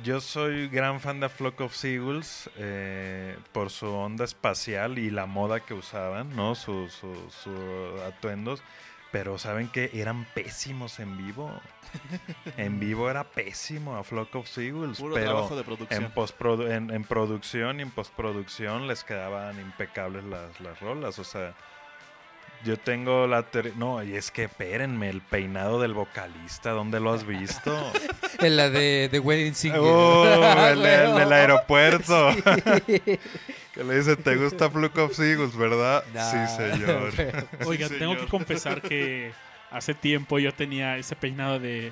[0.03, 5.09] yo soy gran fan de A Flock of Seagulls eh, por su onda espacial y
[5.09, 6.55] la moda que usaban, ¿no?
[6.55, 7.51] Sus su, su
[8.07, 8.61] atuendos.
[9.11, 11.51] Pero saben que eran pésimos en vivo.
[12.57, 14.99] en vivo era pésimo a Flock of Seagulls.
[14.99, 16.03] Puro pero trabajo de producción.
[16.05, 21.17] En, postprodu- en, en producción y en postproducción les quedaban impecables las, las rolas.
[21.17, 21.55] O sea,
[22.63, 23.41] yo tengo la...
[23.43, 27.75] ter- No, y es que espérenme, el peinado del vocalista, ¿dónde lo has visto?
[28.41, 29.79] En la de, de Wedding Singer.
[29.83, 30.23] Oh,
[30.65, 32.31] el, el del aeropuerto.
[32.85, 33.19] Sí.
[33.79, 36.03] Que le dice, ¿te gusta Flock of Seagulls, verdad?
[36.13, 37.13] Nah, sí, señor.
[37.65, 38.17] Oiga, Sí, tengo señor.
[38.19, 39.31] que confesar que
[39.71, 41.91] hace tiempo yo tenía ese peinado de.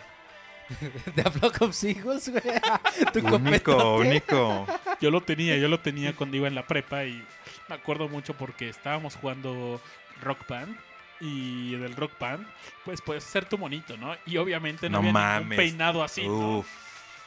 [1.16, 2.44] De A Flock of Seagulls, güey.
[3.14, 4.68] Tu único, único.
[5.00, 7.24] Yo lo tenía, yo lo tenía cuando iba en la prepa y
[7.70, 9.80] me acuerdo mucho porque estábamos jugando
[10.22, 10.76] Rock Band
[11.22, 12.46] y del Rock Band,
[12.86, 14.16] pues puedes ser tu monito, ¿no?
[14.26, 15.42] Y obviamente no, No había mames.
[15.44, 16.66] ningún peinado así, ¿no?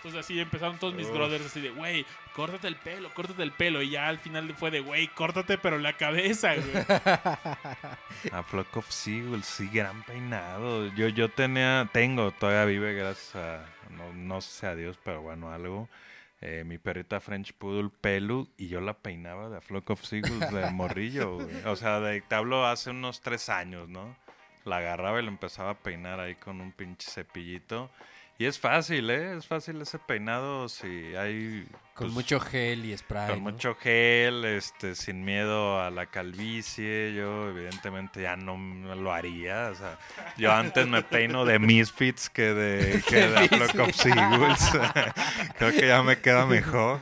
[0.02, 1.12] Entonces así empezaron todos mis Uf.
[1.14, 3.82] brothers así de, güey, córtate el pelo, córtate el pelo.
[3.82, 6.72] Y ya al final fue de, güey, córtate pero la cabeza, güey.
[8.32, 10.86] A Flock of Seagulls, sí, gran peinado.
[10.94, 15.52] Yo, yo tenía, tengo, todavía vive gracias a, no, no sé a Dios, pero bueno,
[15.52, 15.88] algo.
[16.40, 20.50] eh, mi perrita French Poodle Pelu y yo la peinaba de A Flock of Seagulls
[20.50, 21.62] de morrillo, güey.
[21.66, 24.16] O sea, de, te hablo hace unos tres años, ¿no?
[24.64, 27.90] La agarraba y la empezaba a peinar ahí con un pinche cepillito.
[28.40, 29.36] Y es fácil, ¿eh?
[29.36, 31.68] Es fácil ese peinado si hay...
[31.92, 33.28] Con pues, mucho gel y spray.
[33.28, 33.50] con ¿no?
[33.50, 37.12] mucho gel, este, sin miedo a la calvicie.
[37.12, 38.56] Yo, evidentemente, ya no
[38.94, 39.68] lo haría.
[39.68, 39.98] O sea,
[40.38, 44.70] yo antes me peino de Misfits que de, que de Flock of Seagulls.
[45.58, 47.00] Creo que ya me queda mejor.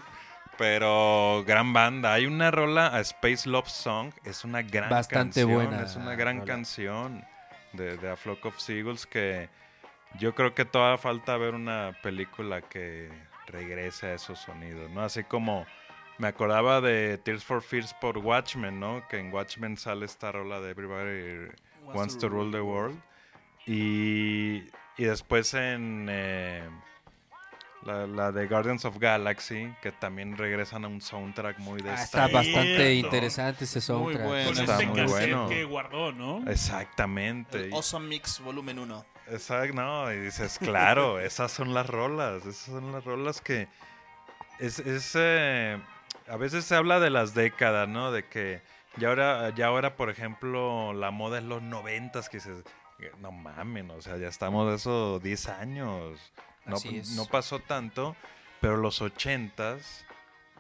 [0.56, 2.14] Pero gran banda.
[2.14, 4.10] Hay una rola, a Space Love Song.
[4.24, 5.52] Es una gran Bastante canción.
[5.52, 6.52] buena Es una gran rola.
[6.52, 7.24] canción
[7.74, 9.48] de, de A Flock of Seagulls que
[10.18, 13.10] yo creo que todavía falta ver una película que
[13.46, 15.02] regrese a esos sonidos, ¿no?
[15.02, 15.66] Así como
[16.18, 19.06] me acordaba de Tears for Fears por Watchmen, ¿no?
[19.08, 21.50] Que en Watchmen sale esta rola de Everybody
[21.84, 23.00] Wants to Rule the World.
[23.66, 24.64] Y,
[24.96, 26.68] y después en eh,
[27.88, 32.02] la, la de Guardians of Galaxy, que también regresan a un soundtrack muy de Ah,
[32.02, 34.26] está bastante interesante ese soundtrack.
[34.26, 34.50] bueno.
[34.50, 35.48] Con Está este muy bueno.
[35.48, 36.48] que guardó, ¿no?
[36.50, 37.66] Exactamente.
[37.66, 39.04] El Awesome Mix Volumen 1.
[39.30, 43.68] Exacto, no, y dices, claro, esas son las rolas, esas son las rolas que
[44.58, 45.78] es, es, eh,
[46.28, 48.10] a veces se habla de las décadas, ¿no?
[48.12, 48.62] De que
[48.96, 52.64] ya ahora, ya ahora, por ejemplo, la moda es los noventas, que dices,
[53.20, 56.18] no mamen, o sea, ya estamos de esos 10 años,
[56.68, 57.10] no, Así es.
[57.16, 58.14] no pasó tanto,
[58.60, 60.04] pero los ochentas,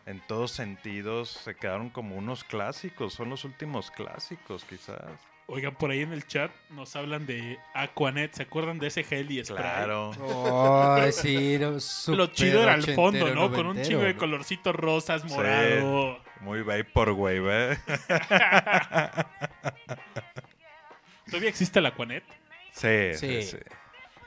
[0.06, 5.02] en todos sentidos, se quedaron como unos clásicos, son los últimos clásicos, quizás.
[5.50, 8.34] Oigan, por ahí en el chat nos hablan de Aquanet.
[8.34, 9.56] ¿Se acuerdan de ese gel y spray?
[9.58, 10.12] Claro.
[11.10, 11.78] Sí, no,
[12.14, 13.50] Lo chido era el fondo, ¿no?
[13.50, 16.18] Con un chingo de colorcitos rosas, morado.
[16.42, 17.78] Muy vaporwave, ¿eh?
[21.26, 22.24] ¿Todavía existe el Aquanet?
[22.72, 23.42] Sí, sí, Sí.
[23.42, 23.58] sí.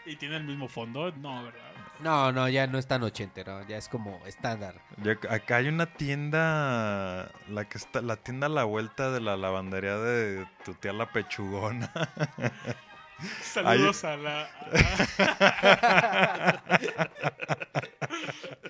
[0.08, 1.12] ¿Y tiene el mismo fondo?
[1.12, 1.71] No, ¿verdad?
[2.02, 4.76] No, no, ya no es tan ochentero, ya es como estándar.
[4.98, 9.38] Yo- acá hay una tienda, la que está, la tienda a la vuelta de la
[9.38, 11.92] lavandería de tu tía la pechugona.
[13.44, 14.50] Saludos a la.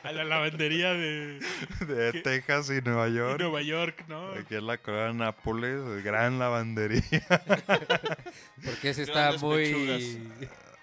[0.04, 1.40] A, la lavandería de
[1.88, 2.22] de ¿Qué?
[2.22, 3.40] Texas y Nueva York.
[3.40, 4.32] Nueva York, ¿no?
[4.34, 7.02] Aquí en la colonia Nápoles, gran lavandería.
[8.66, 10.32] Porque ese está Grandes muy...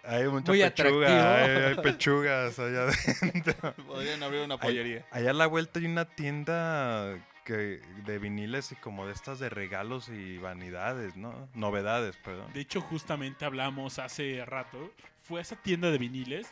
[0.09, 1.07] Hay mucha Muy pechuga,
[1.37, 1.69] hay, atractivo.
[1.69, 3.75] hay pechugas allá adentro.
[3.87, 5.07] Podrían abrir una Ahí- pollería.
[5.11, 9.49] Allá a la vuelta hay una tienda que, de viniles y como de estas de
[9.51, 11.49] regalos y vanidades, ¿no?
[11.55, 12.53] Novedades, perdón.
[12.55, 14.93] De hecho, justamente hablamos hace rato.
[15.27, 16.51] Fue a esa tienda de viniles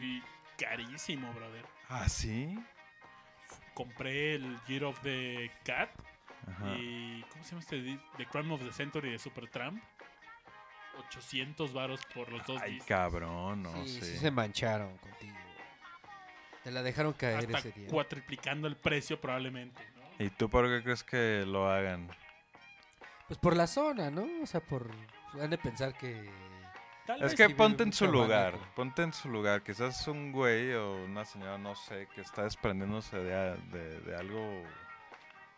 [0.00, 0.22] y
[0.58, 1.64] carísimo, brother.
[1.90, 2.58] ¿Ah, sí?
[3.74, 5.90] Compré el Year of the Cat
[6.46, 6.74] Ajá.
[6.76, 7.22] y.
[7.30, 7.98] ¿Cómo se llama este?
[8.16, 9.82] The Crime of the Century de Supertramp.
[10.98, 12.88] 800 varos por los dos Ay, discos.
[12.88, 14.04] cabrón, no sí, sé.
[14.12, 15.34] sí se mancharon contigo.
[16.64, 17.88] Te la dejaron caer Hasta ese día.
[17.88, 19.80] cuatriplicando el precio, probablemente.
[20.18, 20.24] ¿no?
[20.24, 22.08] ¿Y tú por qué crees que lo hagan?
[23.26, 24.26] Pues por la zona, ¿no?
[24.42, 24.90] O sea, por...
[25.40, 26.28] Han de pensar que...
[27.06, 29.62] Tal Es vez que ponte en su lugar, ponte en su lugar.
[29.62, 34.62] Quizás un güey o una señora, no sé, que está desprendiéndose de- de algo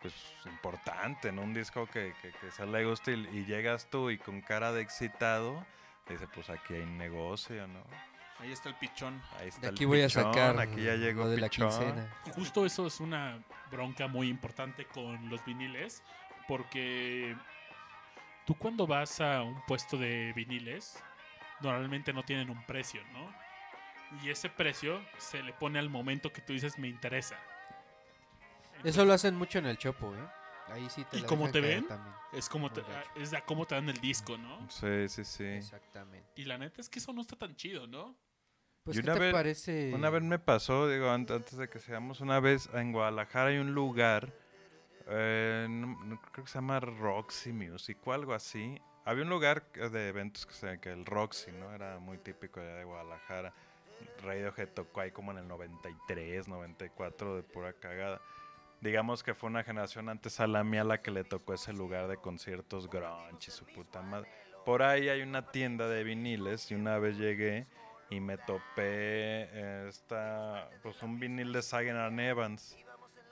[0.01, 0.13] pues
[0.45, 1.43] importante, ¿no?
[1.43, 4.71] Un disco que, que, que se le gusta y, y llegas tú y con cara
[4.71, 5.65] de excitado,
[6.09, 7.83] dice, pues aquí hay negocio, ¿no?
[8.39, 9.21] Ahí está el pichón.
[9.39, 11.69] Ahí está De el aquí voy a sacar aquí ya llegó lo de la pichón.
[11.69, 12.15] quincena.
[12.33, 13.39] Justo eso es una
[13.69, 16.01] bronca muy importante con los viniles,
[16.47, 17.35] porque
[18.45, 21.01] tú cuando vas a un puesto de viniles,
[21.61, 23.31] normalmente no tienen un precio, ¿no?
[24.23, 27.37] Y ese precio se le pone al momento que tú dices me interesa.
[28.83, 30.27] Eso lo hacen mucho en el Chopo, ¿eh?
[30.67, 31.85] Ahí sí te ¿Y la cómo te ven?
[31.87, 32.15] también.
[32.31, 33.09] Es como te, gacho.
[33.15, 34.69] es de cómo te dan el disco, ¿no?
[34.69, 35.43] Sí, sí, sí.
[35.43, 36.29] Exactamente.
[36.35, 38.15] Y la neta es que eso no está tan chido, ¿no?
[38.83, 39.91] Pues, Y ¿qué una te vez- parece?
[39.93, 43.57] Una vez me pasó, digo, ant- antes de que seamos, una vez en Guadalajara hay
[43.57, 44.31] un lugar,
[45.07, 48.79] eh, no- no- creo que se llama Roxy Music o algo así.
[49.03, 51.73] Había un lugar de eventos que se que el Roxy, ¿no?
[51.73, 53.53] Era muy típico allá de Guadalajara.
[54.23, 58.21] Radiohead tocó ahí como en el 93, 94 de pura cagada.
[58.81, 62.07] Digamos que fue una generación antes a la mía la que le tocó ese lugar
[62.07, 64.27] de conciertos grunge y su puta madre.
[64.65, 67.67] Por ahí hay una tienda de viniles y una vez llegué
[68.09, 72.75] y me topé esta, pues un vinil de Sagan Evans.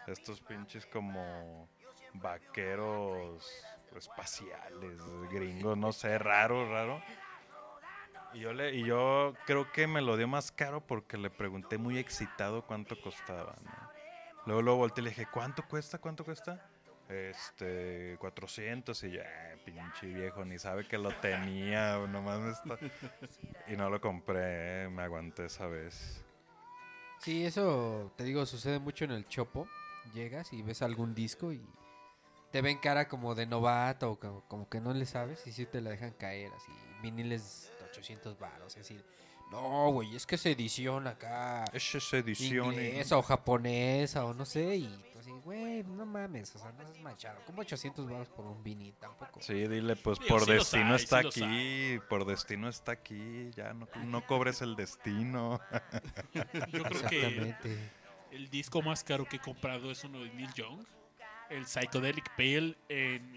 [0.05, 1.67] Estos pinches como
[2.13, 3.51] vaqueros
[3.95, 4.99] espaciales,
[5.31, 7.01] gringos, no sé, raro, raro.
[8.33, 11.79] Y yo, le, y yo creo que me lo dio más caro porque le pregunté
[11.79, 13.55] muy excitado cuánto costaba.
[13.63, 13.88] ¿no?
[14.49, 15.99] Luego, luego volteé y le dije, ¿cuánto cuesta?
[15.99, 16.59] ¿Cuánto cuesta?
[17.07, 19.23] Este, 400 y "Eh,
[19.63, 22.79] pinche viejo, ni sabe que lo tenía, nomás me está...
[23.67, 26.25] Y no lo compré, me aguanté esa vez.
[27.19, 29.67] Sí, eso te digo, sucede mucho en el Chopo.
[30.15, 31.61] Llegas y ves algún disco y
[32.51, 35.79] te ven cara como de novato o como, que no le sabes y sí te
[35.79, 36.71] la dejan caer así.
[37.03, 38.99] Viniles de 800 baros, así.
[39.49, 41.65] No, güey, es que es edición acá.
[41.73, 42.67] Es esa edición.
[42.73, 44.75] Inglesa o japonesa o no sé.
[44.75, 47.39] Y tú así, güey, no mames, o sea, no es manchado.
[47.45, 49.41] Como 800 baros por un vinil tampoco.
[49.41, 53.87] Sí, dile, pues por sí destino está sí aquí, por destino está aquí, ya no,
[54.05, 55.59] no cobres el destino.
[56.33, 56.43] Yo
[56.83, 57.91] creo que Exactamente.
[58.31, 60.85] el disco más caro que he comprado es uno de Neil Young,
[61.49, 63.35] el Psychedelic Pale en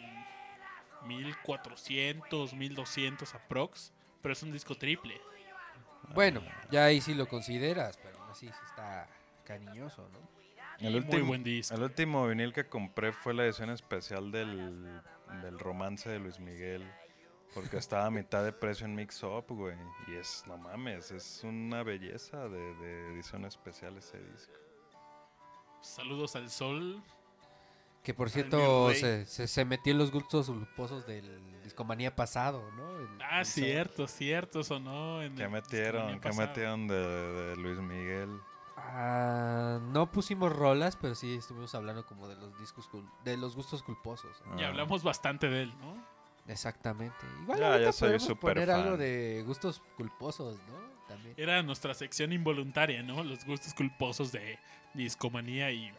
[1.06, 5.18] 1400, 1200 aprox, pero es un disco triple.
[6.14, 9.08] Bueno, ya ahí sí lo consideras, pero aún así sí está
[9.44, 10.18] cariñoso, ¿no?
[10.78, 11.74] El Muy último, buen disco.
[11.74, 15.00] el último vinil que compré fue la edición especial del,
[15.42, 16.90] del romance de Luis Miguel.
[17.54, 19.76] Porque estaba a mitad de precio en Mix Up, güey.
[20.08, 24.54] Y es, no mames, es una belleza de, de edición especial ese disco.
[25.82, 27.02] Saludos al sol.
[28.02, 32.98] Que por cierto se, se, se metió en los gustos culposos del Discomanía pasado, ¿no?
[32.98, 36.20] El- Ah, el cierto, cierto, sonó en ¿Qué el metieron?
[36.20, 38.28] ¿Qué metieron de, de Luis Miguel?
[38.76, 43.54] Ah, no pusimos rolas, pero sí estuvimos hablando como de los discos cul- de los
[43.54, 44.42] gustos culposos.
[44.46, 44.60] ¿no?
[44.60, 44.68] Y Ah.
[44.68, 46.04] hablamos bastante de él, ¿no?
[46.48, 47.16] Exactamente.
[47.42, 48.98] Igual Ya, ahorita ya soy podemos súper poner algo fan.
[48.98, 50.92] de gustos culposos, ¿no?
[51.06, 51.34] También.
[51.36, 53.22] Era nuestra sección involuntaria, ¿no?
[53.22, 54.58] Los gustos culposos de
[54.94, 55.90] discomanía y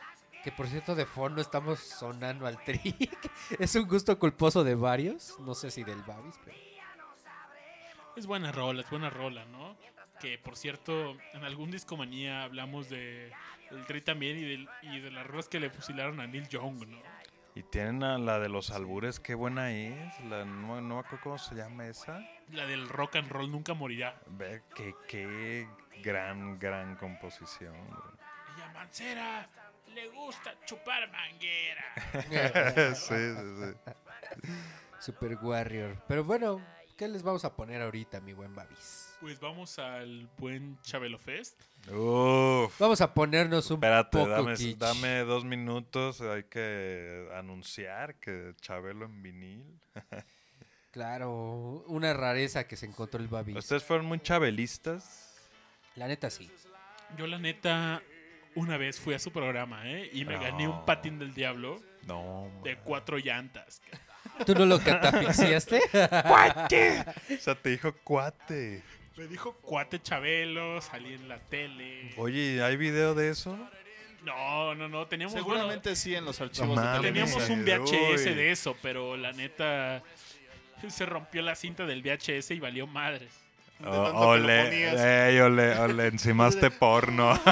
[0.44, 3.10] Que por cierto de fondo estamos sonando al trick.
[3.60, 6.58] es un gusto culposo de varios, no sé si del Babis, pero
[8.16, 9.76] es buena rola, es buena rola, ¿no?
[10.20, 13.32] Que por cierto, en algún discomanía hablamos de
[13.72, 16.88] el Tri también y, del- y de las rolas que le fusilaron a Neil Young,
[16.88, 16.98] ¿no?
[17.56, 20.20] Y tienen a la de los albures, qué buena es.
[20.26, 22.20] La, no, no me acuerdo cómo se llama esa.
[22.52, 24.20] La del rock and roll nunca morirá.
[24.28, 25.68] Ve, qué, qué
[26.04, 27.74] gran, gran composición.
[27.76, 28.00] güey.
[28.56, 29.50] Ella Mancera
[29.94, 32.96] le gusta chupar manguera.
[32.96, 34.52] sí, sí, sí.
[35.00, 35.98] Super Warrior.
[36.08, 36.62] Pero bueno,
[36.98, 39.16] ¿qué les vamos a poner ahorita, mi buen Babis?
[39.20, 41.62] Pues vamos al buen Chabelo Fest.
[41.92, 42.78] Uf.
[42.80, 44.78] Vamos a ponernos un Espérate, poco dame, kitsch.
[44.78, 46.22] dame dos minutos.
[46.22, 49.80] Hay que anunciar que Chabelo en vinil.
[50.92, 53.56] Claro, una rareza que se encontró el Babis.
[53.58, 55.36] ¿Ustedes fueron muy chabelistas?
[55.96, 56.52] La neta sí.
[57.18, 58.02] Yo la neta
[58.56, 60.09] una vez fui a su programa, ¿eh?
[60.14, 60.85] Y me gané un No.
[60.85, 62.49] patín del diablo No.
[62.64, 63.82] de cuatro llantas.
[64.45, 65.82] ¿Tú no lo catafixiaste?
[66.27, 67.06] ¡Cuate!
[67.33, 68.83] O sea, te dijo cuate.
[69.15, 72.14] Me dijo cuate Chabelo, salí en la tele.
[72.17, 73.57] Oye, ¿hay video de eso?
[74.23, 77.07] No, no, no, teníamos Seguramente sí en los archivos No de.
[77.07, 78.33] Teníamos un VHS Uy.
[78.33, 80.01] de eso, pero la neta
[80.88, 83.43] se rompió la cinta del VHS y valió madres.
[83.80, 85.00] De tanto que lo Oh, ole, ponías.
[85.00, 87.40] ey, ole, ole, encimaste porno.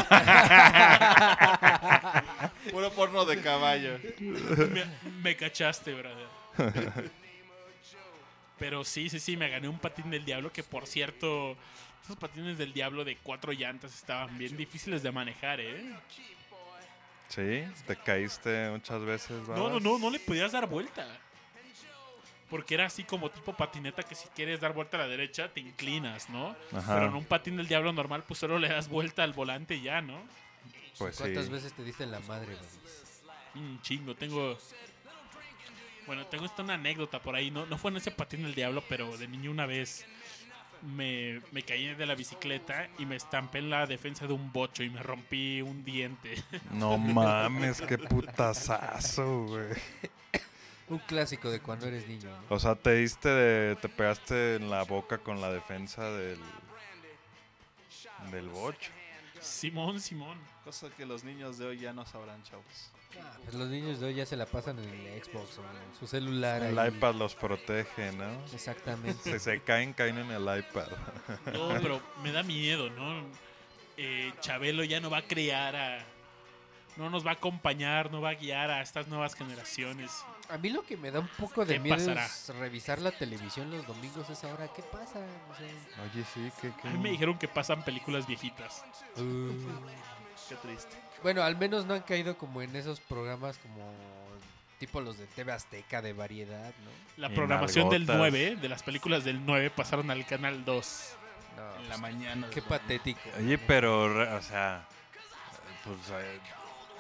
[2.72, 4.00] Puro porno de caballo.
[4.20, 4.86] Me,
[5.24, 6.28] me cachaste, brother.
[8.58, 11.58] Pero sí, sí, sí, me gané un patín del diablo que por cierto,
[12.04, 15.96] esos patines del diablo de cuatro llantas estaban bien difíciles de manejar, ¿eh?
[17.30, 19.48] Sí, te caíste muchas veces.
[19.48, 19.82] No, no, babas?
[19.84, 21.08] no, no le podías dar vuelta.
[22.52, 25.62] Porque era así como tipo patineta que si quieres dar vuelta a la derecha te
[25.62, 26.56] inclinas, ¿no?
[26.74, 26.96] Ajá.
[26.96, 29.84] Pero en un patín del diablo normal pues solo le das vuelta al volante y
[29.84, 30.22] ya, ¿no?
[30.98, 31.24] Pues sí.
[31.24, 33.14] ¿Cuántas veces te diste la madre, Babis?
[33.56, 34.58] Un chingo, tengo...
[36.06, 37.52] Bueno, tengo esta una anécdota por ahí.
[37.52, 40.06] No, no fue en ese patín del diablo, pero de niño una vez
[40.82, 44.84] me, me caí de la bicicleta y me estampé en la defensa de un bocho
[44.84, 46.36] y me rompí un diente.
[46.72, 49.70] No mames, qué putazazo, güey.
[50.92, 52.56] Un clásico de cuando eres niño, ¿no?
[52.56, 56.40] O sea, te diste de, te pegaste en la boca con la defensa del
[58.30, 58.92] del bocho.
[59.40, 60.38] Simón, Simón.
[60.64, 62.92] Cosa que los niños de hoy ya no sabrán, chavos.
[63.20, 66.00] Ah, pues los niños de hoy ya se la pasan en el Xbox o en
[66.00, 66.62] su celular.
[66.62, 66.90] El ahí.
[66.90, 68.30] iPad los protege, ¿no?
[68.54, 69.34] Exactamente.
[69.34, 70.88] Si se caen, caen en el iPad.
[71.54, 73.26] No, pero me da miedo, ¿no?
[73.98, 76.06] Eh, Chabelo ya no va a crear a...
[76.98, 80.24] No nos va a acompañar, no va a guiar a estas nuevas generaciones.
[80.52, 82.26] A mí lo que me da un poco de ¿Qué miedo pasará?
[82.26, 84.68] es revisar la televisión los domingos es ahora.
[84.74, 85.20] ¿Qué pasa?
[85.50, 86.88] O sea, Oye, sí, que...
[86.88, 88.84] A mí me dijeron que pasan películas viejitas.
[89.18, 89.50] uh,
[90.50, 90.96] Qué triste.
[91.24, 93.94] bueno, al menos no han caído como en esos programas como
[94.80, 96.90] tipo los de TV Azteca de variedad, ¿no?
[97.18, 98.32] La Y programación del nalgotas.
[98.34, 101.16] 9, de las películas del 9, pasaron al canal 2.
[101.56, 102.48] No, En la pues, mañana.
[102.50, 103.22] Qué patético.
[103.38, 104.06] Oye, pero,
[104.38, 104.86] o sea,
[105.86, 106.40] pues eh,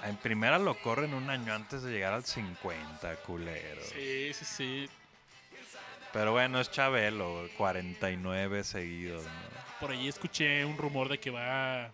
[0.03, 3.81] en primera lo corren un año antes de llegar al 50, culero.
[3.83, 4.89] Sí, sí, sí.
[6.13, 9.31] Pero bueno, es Chabelo, 49 seguidos, ¿no?
[9.79, 11.91] Por ahí escuché un rumor de que va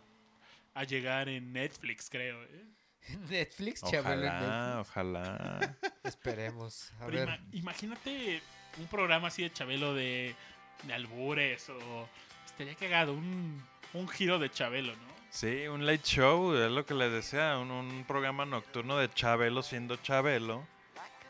[0.73, 2.41] a llegar en Netflix, creo.
[2.43, 2.65] ¿eh?
[3.29, 4.89] Netflix, Chabelo en Ojalá, Netflix.
[4.89, 5.75] ojalá.
[6.03, 6.91] Esperemos.
[6.99, 7.29] A Pero ver.
[7.29, 8.41] ima- imagínate
[8.79, 10.35] un programa así de Chabelo de,
[10.83, 12.09] de albures o...
[12.45, 13.63] Estaría cagado, un,
[13.93, 15.16] un giro de Chabelo, ¿no?
[15.39, 19.61] Sí, un late show, es lo que les decía, un, un programa nocturno de Chabelo
[19.61, 20.63] siendo Chabelo,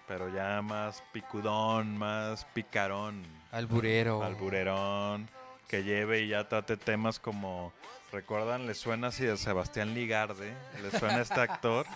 [0.07, 3.21] pero ya más picudón, más picarón.
[3.51, 4.23] Alburero.
[4.23, 5.29] Alburerón,
[5.67, 7.73] que lleve y ya trate temas como,
[8.13, 8.65] ¿recuerdan?
[8.65, 10.55] ¿Le suena así de Sebastián Ligarde?
[10.81, 11.85] ¿Le suena este actor?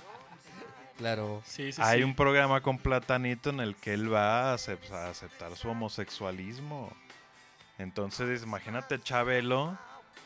[0.98, 1.42] Claro.
[1.46, 2.04] Sí, sí, Hay sí.
[2.04, 6.94] un programa con Platanito en el que él va a aceptar su homosexualismo.
[7.80, 9.80] Entonces, imagínate Chabelo,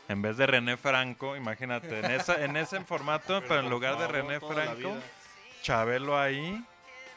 [0.08, 4.06] en vez de René Franco, imagínate, en, esa, en ese formato, pero, en lugar de
[4.06, 4.96] René Franco.
[5.62, 6.64] Chabelo ahí,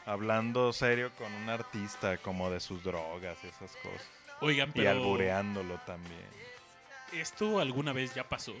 [0.06, 4.10] hablando serio con un artista, como de sus drogas y esas cosas.
[4.40, 4.90] Oigan, Y pero...
[4.90, 6.40] albureándolo también.
[7.12, 8.54] Esto alguna vez ya pasó.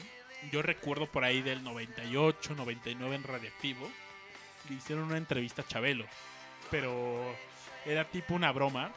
[0.50, 3.90] Yo recuerdo por ahí del 98, 99 en Radioactivo.
[4.68, 6.04] Le hicieron una entrevista a Chabelo.
[6.70, 7.34] Pero
[7.84, 8.92] era tipo una broma.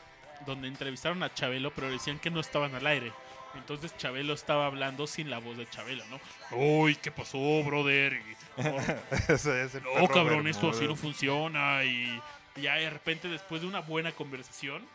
[0.45, 3.13] Donde entrevistaron a Chabelo, pero decían que no estaban al aire.
[3.56, 6.19] Entonces Chabelo estaba hablando sin la voz de Chabelo, ¿no?
[6.57, 8.14] Uy, ¿qué pasó, brother?
[8.14, 8.61] Y,
[9.32, 11.83] Ese es el no, cabrón, esto así no funciona.
[11.83, 12.22] Y,
[12.56, 14.85] y ya de repente, después de una buena conversación,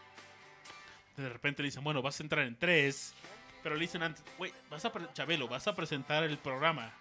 [1.17, 3.15] de repente le dicen, bueno, vas a entrar en tres.
[3.62, 6.93] Pero le dicen antes, güey, vas a Chabelo, vas a presentar el programa.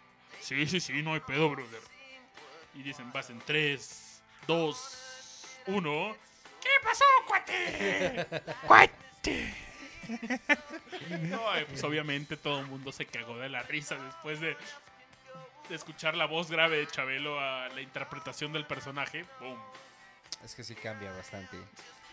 [0.41, 1.81] Sí, sí, sí, no hay pedo, brother.
[2.73, 6.15] Y dicen, vas en tres, dos, uno.
[6.61, 8.27] ¿Qué pasó, cuate?
[8.67, 9.66] ¡Cuate!
[11.21, 14.57] No, pues obviamente todo el mundo se cagó de la risa después de,
[15.69, 19.25] de escuchar la voz grave de Chabelo a la interpretación del personaje.
[19.39, 19.57] ¡Boom!
[20.43, 21.57] Es que sí cambia bastante.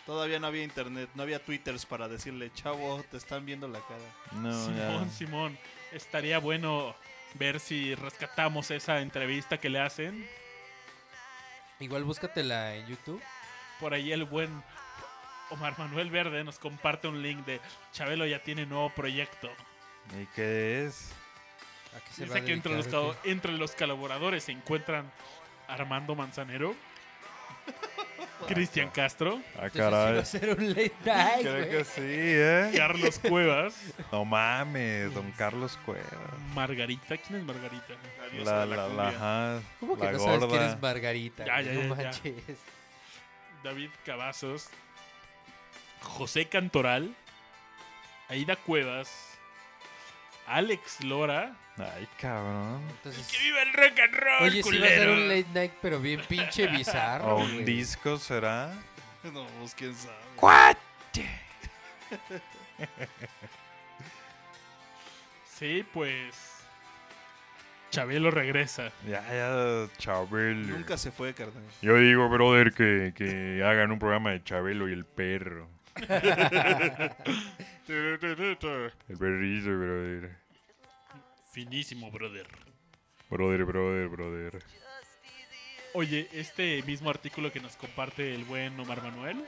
[0.05, 4.05] Todavía no había internet, no había twitters para decirle, chavo, te están viendo la cara.
[4.33, 5.11] No, Simón, ya.
[5.11, 5.59] Simón,
[5.91, 6.95] estaría bueno
[7.33, 10.29] ver si rescatamos esa entrevista que le hacen.
[11.79, 13.21] Igual búscatela en YouTube.
[13.79, 14.63] Por ahí el buen
[15.51, 17.59] Omar Manuel Verde nos comparte un link de
[17.91, 19.49] Chabelo ya tiene nuevo proyecto.
[20.21, 21.11] ¿Y qué es?
[21.95, 25.11] ¿A qué se va a Dice que entre los, entre colaboradores se encuentran
[25.67, 26.75] Armando Manzanero,
[28.47, 30.19] Cristian Castro, Ah, Entonces sí va caray.
[30.19, 32.71] a ser un late night, Creo que sí, ¿eh?
[32.75, 33.75] Carlos Cuevas,
[34.11, 36.05] No mames, don Carlos Cuevas.
[36.53, 37.17] Margarita.
[37.17, 37.93] ¿Quién es Margarita?
[38.19, 39.03] La diosa La, de la la, cumbia.
[39.03, 39.09] la,
[39.55, 40.71] ajá, ¿Cómo que la no sabes quién gorda.
[40.73, 41.45] es Margarita?
[41.45, 41.65] Ya, güey?
[41.75, 42.35] ya, no manches.
[43.63, 44.69] David Cavazos,
[46.05, 47.13] José Cantoral,
[48.29, 49.37] Aida Cuevas,
[50.47, 51.55] Alex Lora.
[51.77, 52.81] Ay, cabrón.
[52.89, 55.73] Entonces, ¡Que viva el rock and roll, oye, sí va a ser un late night,
[55.81, 57.35] pero bien pinche bizarro.
[57.35, 57.65] ¿O un güey.
[57.65, 58.73] disco será?
[59.23, 60.15] No, pues quién sabe.
[65.57, 66.35] Sí, pues.
[67.89, 68.91] Chabelo regresa.
[69.07, 70.67] Ya, ya, Chabelo.
[70.77, 71.63] Nunca se fue, carnal.
[71.81, 75.69] Yo digo, brother, que, que hagan un programa de Chabelo y el perro.
[77.87, 78.67] El perrito,
[79.77, 80.37] brother.
[81.51, 82.47] Finísimo, brother.
[83.29, 84.63] Brother, brother, brother.
[85.93, 89.45] Oye, este mismo artículo que nos comparte el buen Omar Manuel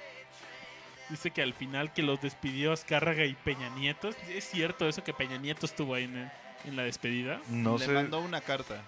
[1.10, 4.10] dice que al final que los despidió Azcárraga y Peña Nieto.
[4.30, 6.32] ¿Es cierto eso que Peña Nieto estuvo ahí en,
[6.64, 7.42] en la despedida?
[7.50, 7.92] No Le sé.
[7.92, 8.82] mandó una carta.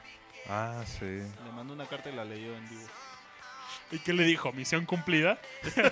[0.47, 1.05] Ah, sí.
[1.05, 2.87] Le mandó una carta y la leyó en vivo.
[3.91, 4.51] ¿Y qué le dijo?
[4.53, 5.39] ¿Misión cumplida?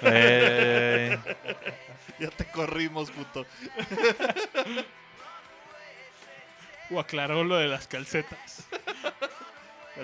[0.04, 1.18] Ey.
[2.20, 3.46] Ya te corrimos, puto.
[6.90, 8.66] ¿O aclaró lo de las calcetas?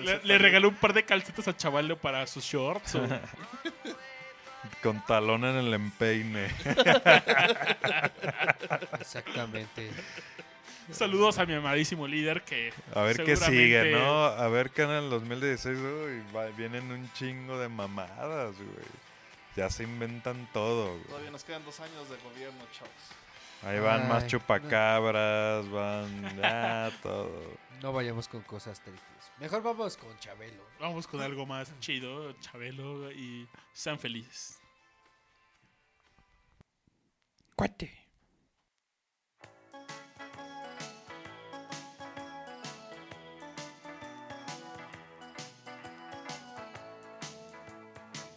[0.00, 2.94] Le, le regaló un par de calcetas a Chavallo para sus shorts.
[2.94, 3.08] o-
[4.82, 6.48] Con talón en el empeine.
[9.00, 9.90] Exactamente.
[10.92, 12.72] Saludos a mi amadísimo líder que.
[12.94, 14.24] A ver qué sigue, ¿no?
[14.26, 18.86] A ver que en el 2016 uy, va- vienen un chingo de mamadas, güey.
[19.56, 21.04] Ya se inventan todo, güey.
[21.04, 22.92] Todavía nos quedan dos años de gobierno, chavos.
[23.62, 27.30] Ahí van más Ay, chupacabras, van ya todo.
[27.80, 29.02] No vayamos con cosas tristes.
[29.38, 30.62] Mejor vamos con Chabelo.
[30.80, 34.58] Vamos con algo más chido, Chabelo, y sean felices.
[37.56, 38.03] Cuate.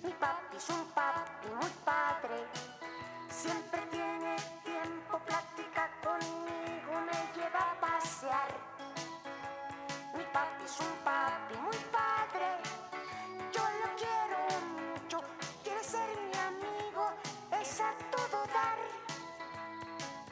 [0.07, 2.37] Mi papi es un papi muy padre.
[3.29, 8.51] Siempre tiene tiempo, plática conmigo, me lleva a pasear.
[10.15, 12.47] Mi papi es un papi muy padre.
[13.51, 14.39] Yo lo quiero
[14.79, 15.19] mucho,
[15.61, 17.11] quiere ser mi amigo,
[17.59, 18.79] es a todo dar.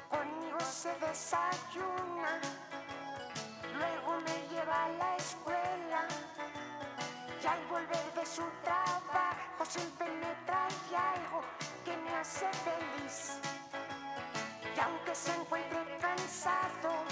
[0.10, 2.40] Conmigo se desayuna,
[3.78, 6.08] luego me lleva a la escuela
[7.44, 11.42] y al volver de su trabajo siempre me trae algo
[11.84, 13.40] que me hace feliz.
[14.76, 17.06] Y aunque se encuentre cansado,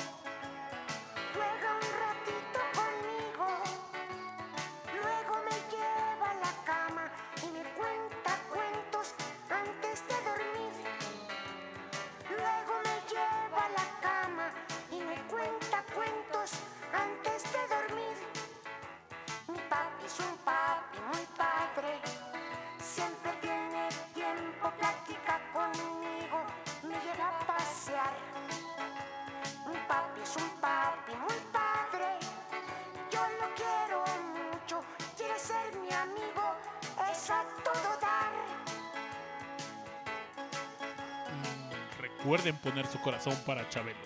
[42.24, 44.00] Recuerden poner su corazón para Chabelo.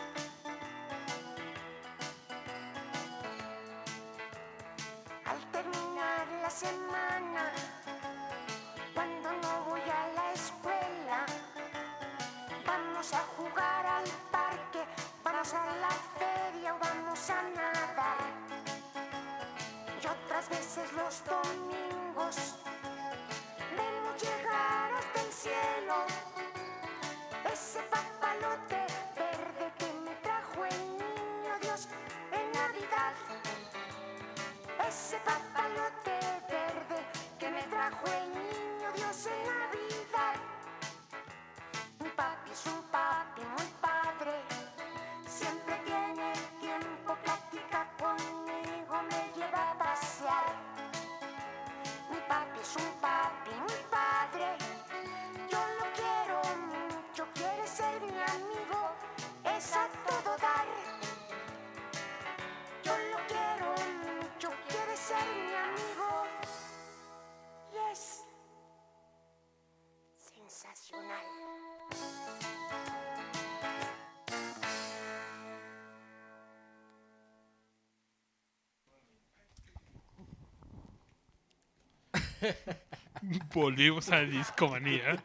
[83.53, 85.21] Volvimos a Discomanía.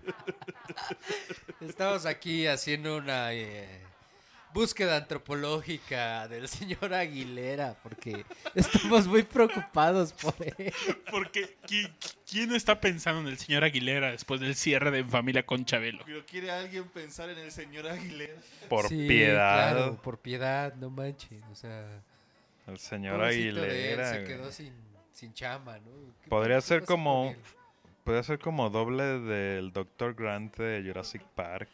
[1.60, 3.68] Estamos aquí haciendo una eh,
[4.54, 10.72] búsqueda antropológica del señor Aguilera porque estamos muy preocupados por él.
[11.10, 11.90] Porque ¿qui-
[12.28, 16.02] ¿quién está pensando en el señor Aguilera después del cierre de En Familia con Chabelo?
[16.06, 18.34] Pero quiere alguien pensar en el señor Aguilera.
[18.68, 19.72] Por Sí, piedad.
[19.74, 21.42] claro, por piedad, no manches.
[21.50, 22.00] O sea,
[22.66, 24.10] El señor él, Aguilera.
[24.14, 24.72] se quedó sin,
[25.12, 25.91] sin chama, ¿no?
[26.32, 27.34] ¿Qué- Podría ser como.
[28.04, 30.14] Podría ser como doble del Dr.
[30.14, 31.68] Grant de Jurassic Park.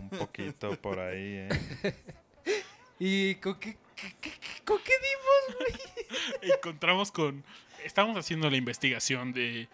[0.00, 1.48] Un poquito por ahí, ¿eh?
[2.98, 5.58] ¿Y con qué, qué- qué- qué- con qué dimos,
[6.40, 6.52] güey?
[6.54, 7.44] Encontramos con...
[7.84, 9.68] Estamos haciendo la investigación de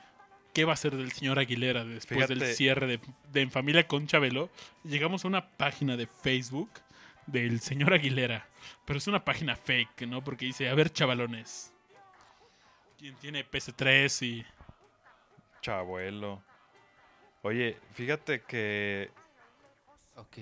[0.52, 3.00] qué va a ser del señor Aguilera después del cierre de,
[3.32, 4.50] de En Familia con Chabelo.
[4.84, 6.70] Llegamos a una página de Facebook
[7.26, 8.46] del señor Aguilera.
[8.84, 10.22] Pero es una página fake, ¿no?
[10.22, 11.72] Porque dice, a ver, chavalones.
[13.00, 14.46] ¿Quién tiene PC3 y...
[15.62, 16.42] Chabuelo.
[17.40, 19.10] Oye, fíjate que.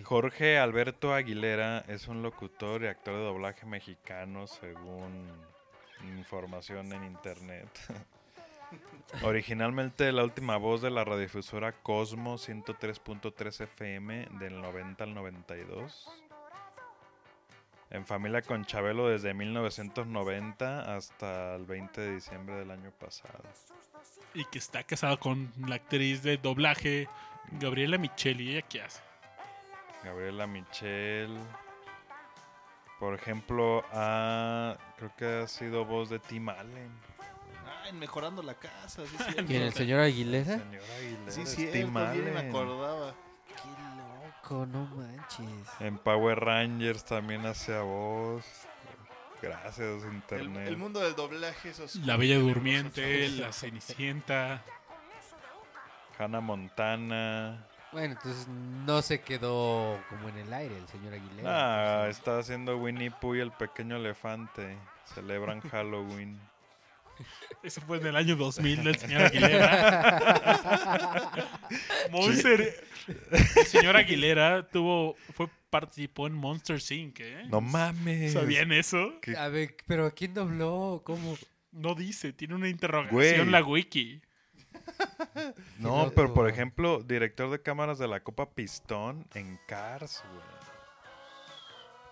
[0.02, 5.28] Jorge Alberto Aguilera es un locutor y actor de doblaje mexicano, según
[6.18, 7.68] información en internet.
[9.22, 16.27] Originalmente la última voz de la radiodifusora Cosmo 103.3 FM del 90 al 92.
[17.90, 23.42] En familia con Chabelo desde 1990 hasta el 20 de diciembre del año pasado.
[24.34, 27.08] y que está casado con la actriz de doblaje
[27.52, 28.50] Gabriela Micheli.
[28.52, 29.00] ¿Ella qué hace?
[30.04, 31.36] Gabriela Michel.
[33.00, 36.90] Por ejemplo, ha- creo que ha sido voz de Tim Allen.
[37.84, 39.06] Ay, mejorando la casa.
[39.06, 39.46] Sí, cierto.
[39.46, 40.58] ¿Quién, el señor Aguilera?
[40.58, 42.36] Señor Aguilera, Sí, bien me Allen.
[42.48, 43.14] acordaba.
[43.46, 43.54] Qué
[44.50, 45.68] loco, no manches.
[45.80, 48.44] En Power Rangers también hace voz.
[49.40, 50.66] Gracias, El, internet.
[50.68, 54.62] el mundo del doblaje, esos La Bella Durmiente, La Cenicienta.
[56.18, 57.64] Hannah Montana.
[57.92, 61.48] Bueno, entonces no se quedó como en el aire el señor Aguilera.
[61.48, 64.76] Ah, entonces- está haciendo Winnie Pooh y el pequeño elefante.
[65.14, 66.40] Celebran Halloween.
[67.62, 70.18] Eso fue en el año 2000 del señor Aguilera.
[72.10, 72.84] Monster.
[73.56, 77.20] El señor Aguilera tuvo, fue, participó en Monster Inc.
[77.20, 77.44] ¿eh?
[77.48, 78.32] No mames.
[78.32, 79.14] ¿Sabían eso?
[79.20, 79.36] ¿Qué?
[79.36, 81.02] A ver, pero ¿quién dobló?
[81.04, 81.36] ¿Cómo?
[81.72, 83.50] No dice, tiene una interrogación Güey.
[83.50, 84.20] la wiki.
[85.78, 90.58] No, pero por ejemplo, director de cámaras de la Copa Pistón en Cars, güey.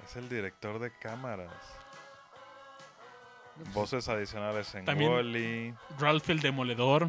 [0.05, 1.51] Es el director de cámaras.
[3.75, 5.75] Voces adicionales en También- Wally.
[5.99, 7.09] Ralph el Demoledor.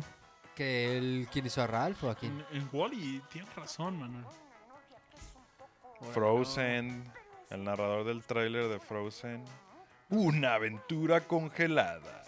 [0.56, 2.44] que el, ¿Quién hizo a Ralph o a quién?
[2.52, 4.26] En, en Wally, tienes razón, Manuel.
[6.14, 7.04] Frozen.
[7.50, 9.44] El narrador del tráiler de Frozen.
[10.10, 12.24] Una aventura congelada.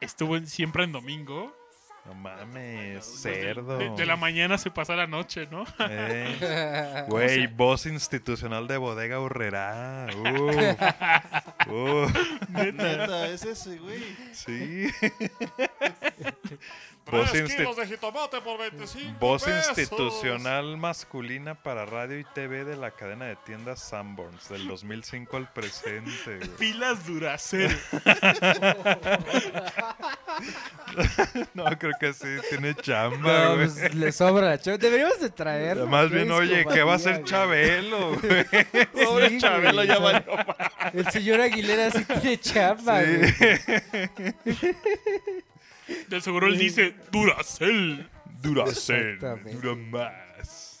[0.00, 1.54] Estuvo en- siempre en domingo.
[2.04, 3.78] No mames, cerdo.
[3.78, 5.64] De, de la mañana se pasa a la noche, ¿no?
[5.88, 10.08] Eh, Güey, voz institucional de Bodega Urrera.
[10.16, 10.56] Uf.
[11.68, 12.12] Uf.
[12.48, 14.02] Neta, es ese, güey.
[14.32, 14.88] Sí.
[17.10, 22.90] voz, insti- de jitomate por 25 voz institucional masculina para radio y TV de la
[22.92, 26.36] cadena de tiendas Sanborns del 2005 al presente.
[26.38, 26.48] güey.
[26.58, 27.76] Pilas Duracell.
[31.54, 33.68] No, creo que sí, tiene chamba, No, güey.
[33.68, 34.56] pues, le sobra.
[34.56, 35.86] Deberíamos de traerlo.
[35.86, 37.24] Más bien, oye, ¿qué va a güey.
[37.24, 38.44] Chabelo, güey?
[38.52, 40.24] Sí, Pobre güey, Chabelo ya valió
[40.92, 43.10] El señor Aguilera sí tiene chamba, Sí.
[43.16, 44.74] güey.
[46.12, 48.06] Del seguro él dice Duracell.
[48.42, 49.54] Duracell, Exactamente.
[49.54, 50.78] dura más.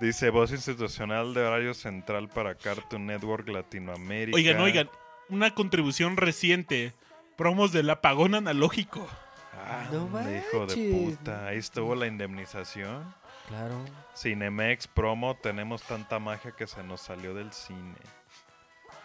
[0.00, 4.36] Dice voz institucional de horario central para Cartoon Network Latinoamérica.
[4.36, 4.88] Oigan, oigan,
[5.30, 6.94] una contribución reciente.
[7.36, 9.08] Promos del apagón analógico.
[9.52, 11.48] Ah, No hijo de puta.
[11.48, 13.12] Ahí estuvo la indemnización.
[13.48, 13.84] Claro.
[14.16, 17.96] Cinemex promo, tenemos tanta magia que se nos salió del cine.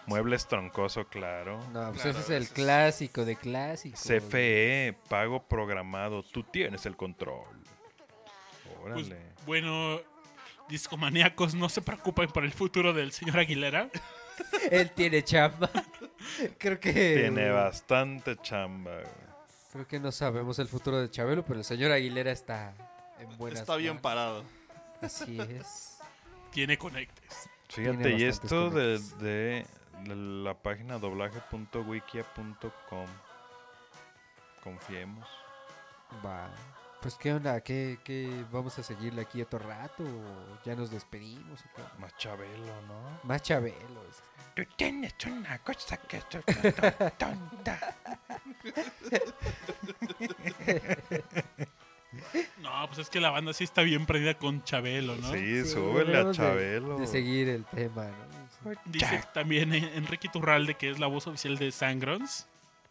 [0.07, 1.59] Muebles troncoso, claro.
[1.71, 4.01] No, pues Claro, ese es el clásico de clásicos.
[4.01, 6.23] CFE, pago programado.
[6.23, 7.45] Tú tienes el control.
[8.81, 9.17] Pues, Órale.
[9.45, 9.99] bueno,
[10.69, 13.89] discomaníacos, no se preocupen por el futuro del señor Aguilera.
[14.71, 15.69] Él tiene chamba.
[16.57, 16.91] Creo que.
[17.21, 18.91] Tiene bastante chamba.
[18.91, 19.05] güey.
[19.71, 22.73] Creo que no sabemos el futuro de Chabelo, pero el señor Aguilera está
[23.19, 24.01] en buenas Está bien manos.
[24.01, 24.43] parado.
[25.01, 25.99] Así es.
[26.51, 27.49] Tiene conectes.
[27.69, 29.65] Fíjate, Tiene y esto de, de-
[30.07, 33.07] la página doblaje.wikia.com.
[34.63, 35.27] Confiemos.
[36.25, 36.49] Va.
[37.01, 37.59] Pues, ¿qué onda?
[37.61, 40.03] ¿Qué, qué vamos a seguirle aquí otro rato?
[40.03, 41.61] ¿O ya nos despedimos?
[41.61, 41.81] o qué?
[41.99, 43.19] Más Chabelo, ¿no?
[43.23, 44.21] Más Chabelos.
[44.55, 46.25] Tú tienes una cosa que es
[47.17, 47.79] tonta.
[52.61, 55.31] No, pues es que la banda sí está bien prendida con Chabelo, ¿no?
[55.31, 56.99] Sí, Sí, súbele a deberíamos de- Chabelo.
[56.99, 58.40] De, seguir el tema, ¿no?
[58.85, 62.47] Dice también Enrique Turralde, que es la voz oficial de Sangrons.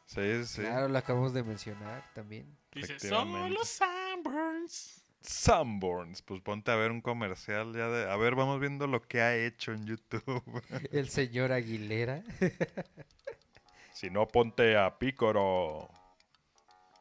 [0.06, 0.62] Sí, sí.
[0.62, 2.56] Claro, lo acabamos de mencionar también.
[2.72, 5.02] Dice, son los Sanborns.
[5.20, 6.22] Sanborns.
[6.22, 8.10] Pues ponte a ver un comercial ya de...
[8.10, 10.62] A ver, vamos viendo lo que ha hecho en YouTube.
[10.92, 12.22] El señor Aguilera.
[13.92, 15.88] si no, ponte a Pícoro.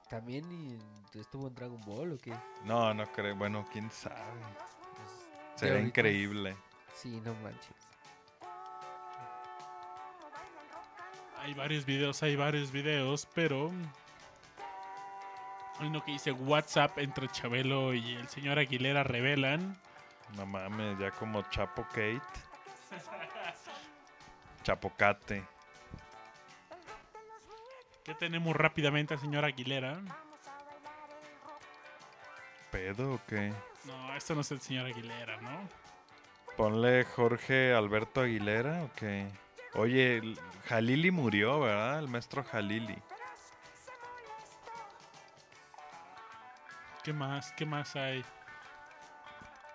[0.09, 2.33] También y- estuvo en Dragon Ball o qué?
[2.65, 3.35] No, no creo.
[3.35, 4.15] Bueno, quién sabe.
[5.57, 6.56] Pues, ahorita- increíble.
[6.95, 7.75] Sí, no manches.
[11.41, 13.71] Hay varios videos, hay varios videos, pero...
[15.79, 19.77] Hay uno que dice WhatsApp entre Chabelo y el señor Aguilera revelan.
[20.35, 22.21] No mames, ya como Chapo Kate.
[24.63, 25.43] Chapocate.
[28.03, 29.99] ¿Qué tenemos rápidamente al señor Aguilera?
[32.71, 33.53] ¿Pedo o qué?
[33.85, 35.67] No, esto no es el señor Aguilera, ¿no?
[36.57, 39.27] Ponle Jorge Alberto Aguilera o qué?
[39.73, 40.22] Oye,
[40.67, 41.99] Jalili murió, ¿verdad?
[41.99, 42.98] El maestro Jalili.
[47.03, 47.51] ¿Qué más?
[47.53, 48.23] ¿Qué más hay?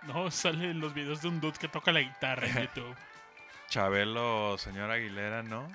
[0.03, 2.95] No, salen los videos de un dude que toca la guitarra en YouTube.
[3.69, 5.67] Chabelo, señor Aguilera, ¿no?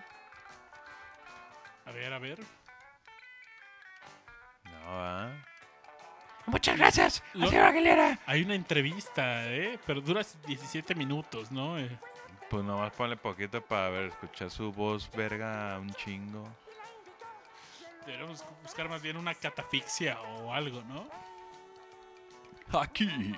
[1.86, 2.38] A ver, a ver.
[4.64, 5.30] No, ¿ah?
[6.46, 8.18] Muchas gracias, Lo- señor Aguilera.
[8.26, 9.78] Hay una entrevista, ¿eh?
[9.86, 11.78] Pero dura 17 minutos, ¿no?
[11.78, 11.98] Eh,
[12.50, 16.48] Pues nomás ponle poquito para ver, escuchar su voz verga un chingo.
[18.04, 21.06] deberíamos buscar más bien una catafixia o algo, ¿no?
[22.76, 23.36] Aquí.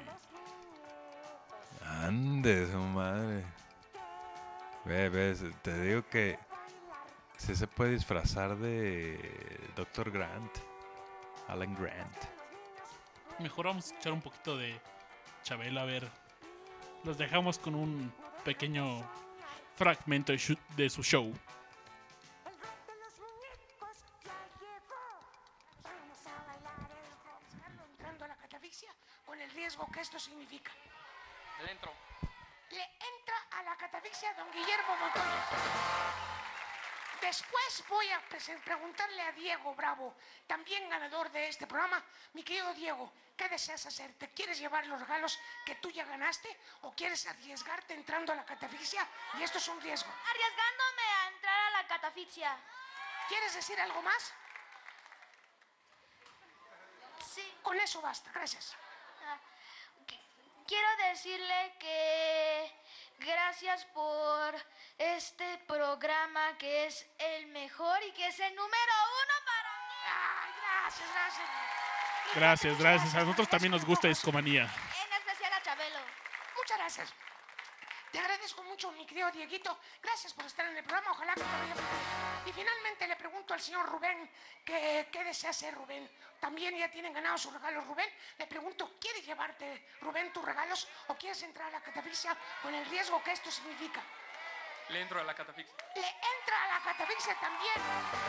[1.84, 3.44] Ande, su madre.
[4.86, 6.38] Ve, te digo que
[7.36, 10.10] sí se puede disfrazar de Dr.
[10.10, 10.58] Grant.
[11.48, 12.16] Alan Grant.
[13.40, 14.80] Mejor vamos a escuchar un poquito de
[15.42, 16.08] Chabelo, a ver.
[17.04, 18.12] Los dejamos con un
[18.44, 19.02] pequeño
[19.76, 20.32] fragmento
[20.76, 21.32] de, su show.
[27.88, 28.90] entrando a la catafixia
[29.24, 30.72] con el riesgo que esto significa.
[31.64, 31.92] Le entro.
[32.70, 36.32] Le entra a la catafixia don Guillermo Montoya.
[37.20, 38.20] Después voy a
[38.64, 40.14] preguntarle a Diego Bravo,
[40.46, 42.02] también ganador de este programa.
[42.34, 44.12] Mi querido Diego, ¿qué deseas hacer?
[44.14, 46.48] ¿Te quieres llevar los regalos que tú ya ganaste
[46.82, 49.06] o quieres arriesgarte entrando a la catafixia?
[49.38, 50.10] Y esto es un riesgo.
[50.30, 52.56] Arriesgándome a entrar a la catafixia.
[53.28, 54.32] ¿Quieres decir algo más?
[57.34, 57.58] Sí.
[57.62, 58.76] Con eso basta, gracias.
[59.24, 59.38] Ah,
[60.06, 60.20] qu-
[60.66, 62.74] Quiero decirle que
[63.18, 64.54] gracias por
[64.98, 69.94] este programa que es el mejor y que es el número uno para mí.
[70.06, 71.48] Ay, gracias, gracias.
[72.34, 73.14] Gracias, gracias.
[73.14, 74.62] A nosotros también nos gusta Discomanía.
[74.62, 75.98] En especial a Chabelo.
[76.56, 77.14] Muchas gracias.
[78.12, 79.78] Te agradezco mucho, mi querido Dieguito.
[80.02, 81.12] Gracias por estar en el programa.
[81.12, 81.86] Ojalá que te vaya bien.
[82.44, 84.30] Y finalmente le pregunto al señor Rubén
[84.64, 86.10] que, qué desea hacer, Rubén.
[86.38, 88.10] También ya tienen ganado sus regalos, Rubén.
[88.36, 92.84] Le pregunto, ¿quieres llevarte, Rubén, tus regalos o quieres entrar a la catafixia con el
[92.86, 94.02] riesgo que esto significa?
[94.90, 95.74] Le entro a la catafixia.
[95.94, 97.74] Le entra a la catafixia también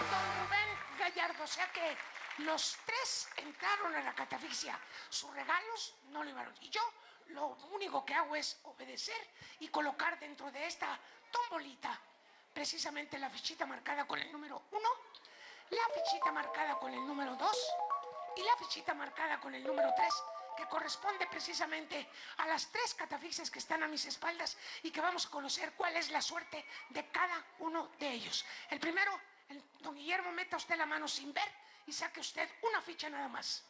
[0.10, 1.44] don Rubén Gallardo.
[1.44, 1.98] O sea que
[2.40, 4.80] los tres entraron a la catafixia.
[5.10, 6.54] Sus regalos no llevaron.
[6.62, 6.82] Y yo
[7.28, 9.30] lo único que hago es obedecer
[9.60, 11.00] y colocar dentro de esta
[11.32, 12.00] tombolita
[12.54, 14.90] precisamente la fichita marcada con el número uno,
[15.70, 17.58] la fichita marcada con el número dos
[18.36, 20.14] y la fichita marcada con el número tres
[20.56, 25.26] que corresponde precisamente a las tres catafixias que están a mis espaldas y que vamos
[25.26, 28.46] a conocer cuál es la suerte de cada uno de ellos.
[28.70, 29.20] El primero,
[29.80, 33.64] don Guillermo, meta usted la mano sin ver y saque usted una ficha nada más.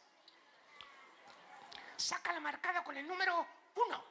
[1.96, 4.04] Saca la marcada con el número uno.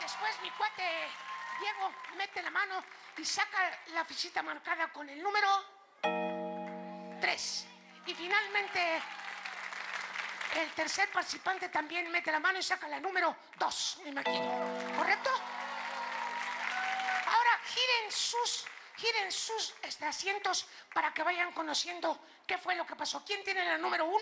[0.00, 1.08] Después mi cuate
[1.60, 2.84] Diego mete la mano
[3.16, 5.48] y saca la fichita marcada con el número
[7.20, 7.66] 3.
[8.06, 9.02] Y finalmente
[10.56, 14.94] el tercer participante también mete la mano y saca la número 2, me imagino.
[14.96, 15.30] ¿Correcto?
[17.26, 18.64] Ahora giren sus,
[18.96, 23.24] giren sus asientos para que vayan conociendo qué fue lo que pasó.
[23.24, 24.18] ¿Quién tiene la número 1?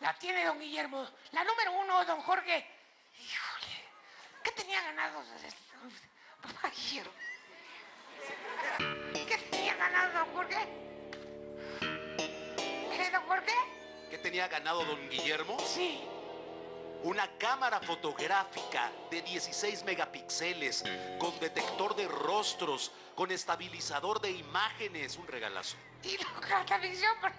[0.00, 1.08] La tiene don Guillermo.
[1.32, 2.66] La número 1, don Jorge.
[3.18, 3.84] Híjole,
[4.42, 5.22] ¿qué tenía ganado
[6.42, 7.12] papá Guillermo?
[9.12, 10.68] ¿Qué tenía ganado don Jorge?
[11.80, 13.54] ¿Eh, don Jorge?
[14.10, 15.58] ¿Qué tenía ganado don Guillermo?
[15.60, 16.15] Sí.
[17.06, 20.82] Una cámara fotográfica de 16 megapíxeles,
[21.20, 25.76] con detector de rostros, con estabilizador de imágenes, un regalazo.
[26.02, 26.26] Y la
[27.20, 27.34] pero-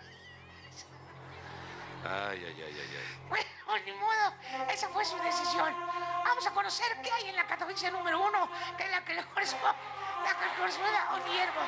[2.06, 3.48] Ay, ay, ay, ay, ay.
[3.66, 4.34] Bueno, ni modo,
[4.72, 5.76] esa fue su decisión.
[6.24, 9.26] Vamos a conocer qué hay en la catafixia número uno, que es la que le
[9.26, 9.78] corresponde,
[10.24, 11.60] la que le corresponde a don Guillermo.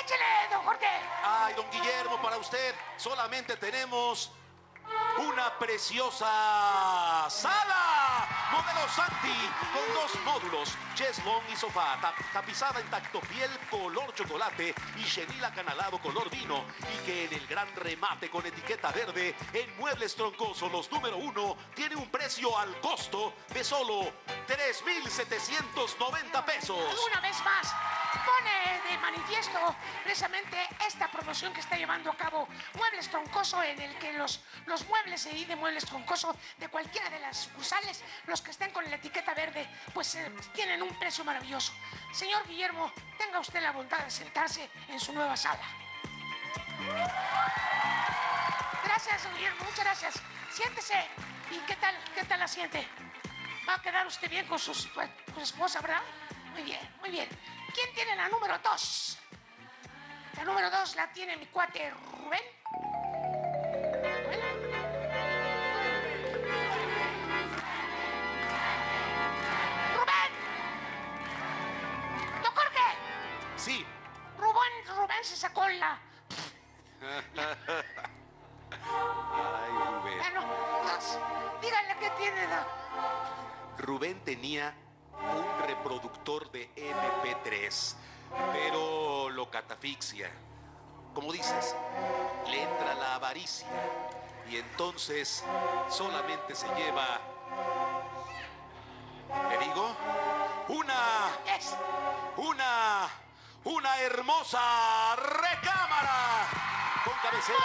[0.00, 0.86] Échale, don Jorge.
[1.24, 4.30] Ay, don Guillermo, para usted solamente tenemos
[5.18, 6.26] una preciosa
[7.28, 8.26] sala.
[8.50, 9.34] Modelo Santi,
[9.72, 15.44] con dos módulos, cheslón y sofá, tap- tapizada en tacto piel color chocolate y chenil
[15.44, 16.64] acanalado color vino.
[16.94, 21.56] Y que en el gran remate con etiqueta verde, en Muebles Troncoso, los número uno,
[21.74, 24.10] tiene un precio al costo de solo
[24.46, 26.78] 3,790 pesos.
[27.10, 27.74] Una vez más,
[28.24, 30.56] pone de manifiesto precisamente
[30.86, 35.26] esta promoción que está llevando a cabo Muebles Troncoso, en el que los, los muebles
[35.26, 39.34] ahí de Muebles Troncoso de cualquiera de las sucursales, los que estén con la etiqueta
[39.34, 41.72] verde, pues eh, tienen un precio maravilloso.
[42.12, 45.62] Señor Guillermo, tenga usted la bondad de sentarse en su nueva sala.
[48.84, 50.14] Gracias, Guillermo, muchas gracias.
[50.50, 51.06] Siéntese.
[51.50, 52.86] ¿Y qué tal, qué tal la siente?
[53.68, 56.02] Va a quedar usted bien con, con su esposa, ¿verdad?
[56.52, 57.28] Muy bien, muy bien.
[57.74, 59.18] ¿Quién tiene la número dos?
[60.36, 62.42] La número dos la tiene mi cuate Rubén.
[69.94, 70.32] Rubén.
[73.56, 73.84] Sí.
[74.38, 75.98] Rubén, Rubén se sacó la...
[77.02, 77.22] Ay,
[79.90, 80.18] Rubén.
[80.18, 80.42] Bueno,
[80.82, 81.18] pues,
[81.60, 82.46] díganle qué tiene.
[82.46, 82.66] don-
[83.78, 84.74] Rubén tenía
[85.22, 87.94] un reproductor de MP3,
[88.52, 90.30] pero lo catafixia.
[91.14, 91.74] Como dices,
[92.46, 93.66] le entra la avaricia
[94.50, 95.44] y entonces
[95.88, 97.20] solamente se lleva,
[99.50, 99.96] ¿le digo?
[100.68, 101.30] Una,
[102.36, 103.08] una,
[103.64, 106.67] una hermosa recámara
[107.08, 107.58] con cabecera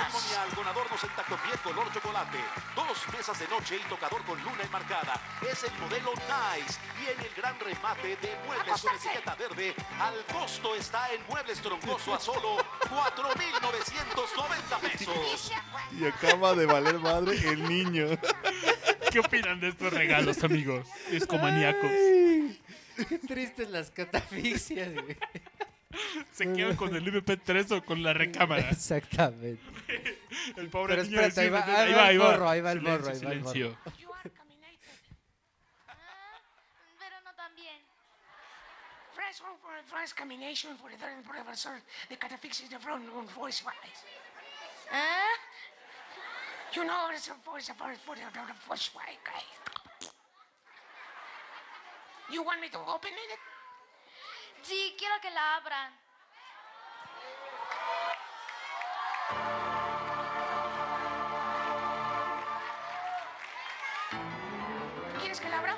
[0.00, 2.38] matrimonial con adornos en tacto piel color chocolate,
[2.74, 5.20] dos mesas de noche y tocador con luna enmarcada.
[5.48, 10.24] Es el modelo Nice y en el gran remate de muebles con etiqueta verde, al
[10.34, 12.56] costo está en Muebles Troncoso a solo
[12.90, 15.52] 4,990 pesos.
[15.96, 18.06] Y acaba de valer madre el niño.
[19.12, 20.88] ¿Qué opinan de estos regalos, amigos?
[21.10, 21.90] Discomaníacos.
[23.08, 25.16] Qué tristes las catafixias, güey.
[26.32, 28.70] se queda con el MP3 o con la recámara.
[28.70, 29.62] Exactamente.
[30.56, 33.16] El pobre Pero niño espérate, ahí va, ahí va el ahí va el morro, ahí
[33.16, 33.92] Silencio, va
[34.24, 34.32] el
[37.24, 37.80] no tan bien.
[39.14, 41.80] Fresh one for advanced combination for the third professor.
[42.08, 44.04] The the front on voice wise.
[44.92, 45.36] ¿Eh?
[46.74, 48.22] You know it's a voice for for the
[48.68, 49.42] voice wise guy.
[52.30, 53.57] You want me to open it?
[54.62, 55.92] Sí, quiero que la abran.
[65.20, 65.76] ¿Quieres que la abra?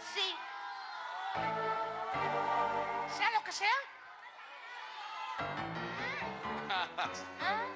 [0.00, 0.36] Sí.
[3.16, 3.68] Sea lo que sea.
[6.68, 7.75] ¿Me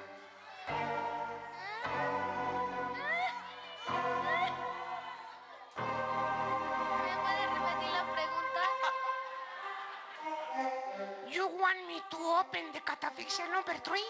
[11.71, 14.03] want me to open the catafixia number three?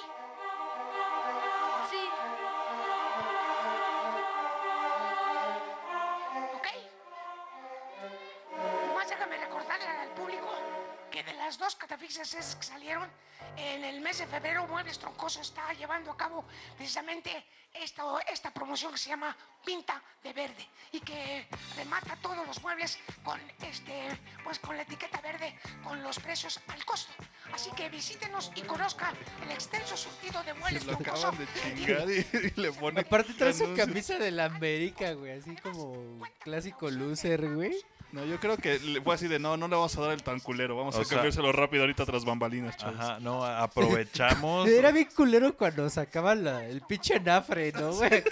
[11.71, 13.07] Dos catafixias esas que salieron
[13.55, 16.43] en el mes de febrero, Muebles Troncoso está llevando a cabo
[16.75, 19.35] precisamente esta, esta promoción que se llama
[19.65, 25.21] Pinta de Verde y que remata todos los muebles con este pues con la etiqueta
[25.21, 27.13] verde con los precios al costo.
[27.53, 31.27] Así que visítenos y conozca el extenso surtido de muebles Se lo Troncoso.
[31.29, 32.99] acaban de chingar y, y le pone.
[33.01, 33.85] Aparte trae su anuncio.
[33.85, 37.73] camisa de la América, güey, así como clásico loser, güey.
[38.11, 40.39] No, yo creo que fue así de no, no le vamos a dar el tan
[40.41, 40.75] culero.
[40.75, 42.99] Vamos O a sea- cambiárselo rápido ahorita tras bambalinas, chavos.
[42.99, 44.67] Ajá, no, aprovechamos.
[44.67, 48.23] Era bien culero cuando sacaban la- el pinche nafre, ¿no, güey?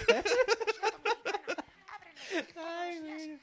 [2.56, 3.38] Ay, güey.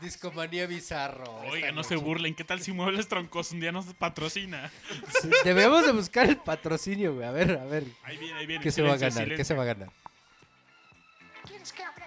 [0.00, 1.24] Discomanía bizarro.
[1.50, 2.34] Oiga, no se burlen.
[2.34, 4.70] ¿Qué tal si Muebles Troncos un día nos patrocina?
[5.20, 7.26] Sí, Debemos de buscar el patrocinio, güey.
[7.26, 7.84] A ver, a ver.
[8.04, 8.62] Ahí viene, ahí viene.
[8.62, 9.36] ¿Qué se va a Silencio, ganar?
[9.36, 9.88] ¿Qué se va a ganar?
[11.46, 12.06] ¿Quieres que abra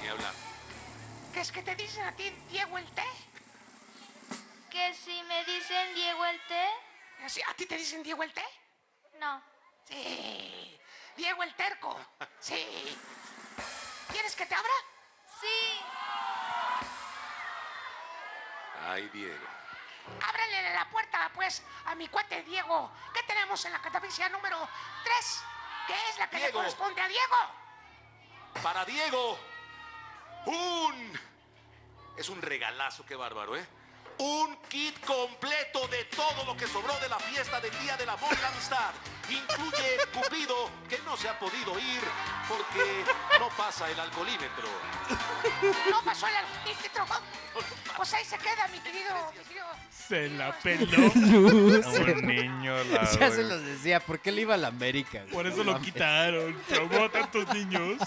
[0.00, 0.32] Ni hablar.
[1.32, 3.04] ¿Qué es que te dicen a ti, Diego el té?
[4.70, 6.68] Que si me dicen Diego el té,
[7.24, 8.44] Así, ¿A ti te dicen Diego el té?
[9.18, 9.42] no.
[9.88, 10.78] Sí.
[11.16, 11.96] Diego el terco.
[12.40, 12.98] Sí.
[14.10, 14.72] ¿Quieres que te abra?
[15.40, 15.80] Sí.
[18.86, 19.46] Ay, Diego.
[20.20, 22.90] Ábrele la puerta, pues, a mi cuate Diego.
[23.12, 24.68] ¿Qué tenemos en la catafixia número
[25.04, 25.44] 3?
[25.86, 27.36] Que es la que le corresponde a Diego.
[28.62, 29.38] Para Diego,
[30.46, 31.20] un...
[32.16, 33.66] Es un regalazo, qué bárbaro, ¿eh?
[34.18, 38.30] Un kit completo de todo lo que sobró de la fiesta del Día del Amor
[38.32, 38.90] y la Amistad.
[39.28, 42.00] Incluye Cupido, que no se ha podido ir
[42.48, 43.04] porque
[43.40, 44.68] no pasa el alcoholímetro.
[45.90, 47.06] No pasó el alcoholímetro.
[47.96, 49.32] Pues ahí se queda, mi querido.
[49.36, 51.06] mi querido- Se la peló.
[51.14, 55.20] Un niño la Ya se los decía, ¿por qué le iba a la América?
[55.22, 55.32] güey?
[55.32, 55.86] Por eso No lo mames.
[55.92, 56.62] quitaron.
[56.68, 57.98] Traumó a tantos niños.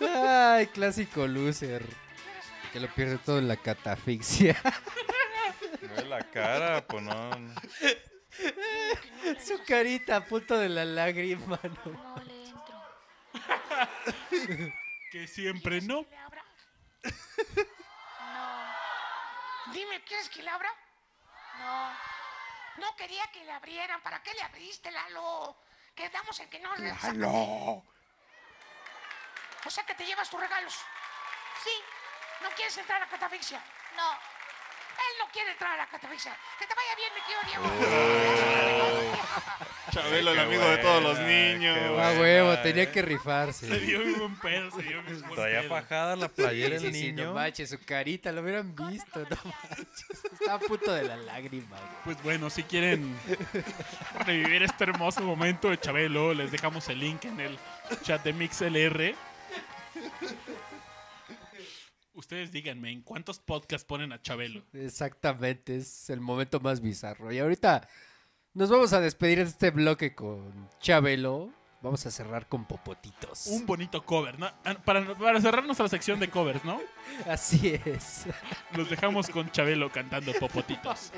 [0.00, 1.84] Ay, clásico loser.
[2.72, 4.56] Que lo pierde todo en la catafixia.
[5.96, 7.30] Ve la cara, pues no.
[7.38, 7.54] no.
[9.44, 11.92] Su carita a punto de la lágrima, ¿no?
[11.92, 12.88] No le entro.
[15.10, 16.06] Que siempre no.
[16.08, 16.44] ¿Le abra?
[18.20, 19.72] No.
[19.74, 20.70] Dime, ¿quieres que le abra?
[21.58, 21.92] No.
[22.78, 24.00] No quería que le abrieran.
[24.02, 25.56] ¿Para qué le abriste, Lalo?
[25.94, 27.84] Quedamos en que no le ¡Lalo!
[29.64, 30.74] O sea que te llevas tus regalos.
[31.62, 31.70] Sí.
[32.42, 33.58] ¿No quieres entrar a la catafixia?
[33.96, 34.10] No.
[34.12, 36.36] Él no quiere entrar a la catafixia.
[36.58, 37.64] Que te vaya bien, mi querido Diego.
[39.90, 41.76] Chabelo, el amigo de todos los niños.
[41.76, 43.66] qué A buena, huevo, tenía que Se rifarse.
[43.80, 47.12] dio un buen pedo, se dio un buen Traía fajada la playera el sí, sí,
[47.12, 47.24] niño.
[47.26, 50.24] no manches, su carita, lo hubieran visto, no manches.
[50.32, 51.90] Estaba a punto de la lágrima, güey.
[52.04, 53.18] Pues bueno, si quieren
[54.26, 57.58] revivir este hermoso momento de Chabelo, les dejamos el link en el
[58.02, 59.14] chat de MixLR.
[62.14, 64.62] Ustedes díganme, ¿en cuántos podcasts ponen a Chabelo?
[64.74, 67.32] Exactamente, es el momento más bizarro.
[67.32, 67.88] Y ahorita
[68.52, 71.50] nos vamos a despedir de este bloque con Chabelo.
[71.80, 73.46] Vamos a cerrar con popotitos.
[73.48, 74.46] Un bonito cover, ¿no?
[74.64, 76.80] Ah, Para, para cerrar nuestra sección de covers, ¿no?
[77.26, 78.26] Así es.
[78.76, 81.10] Los dejamos con Chabelo cantando Popotitos.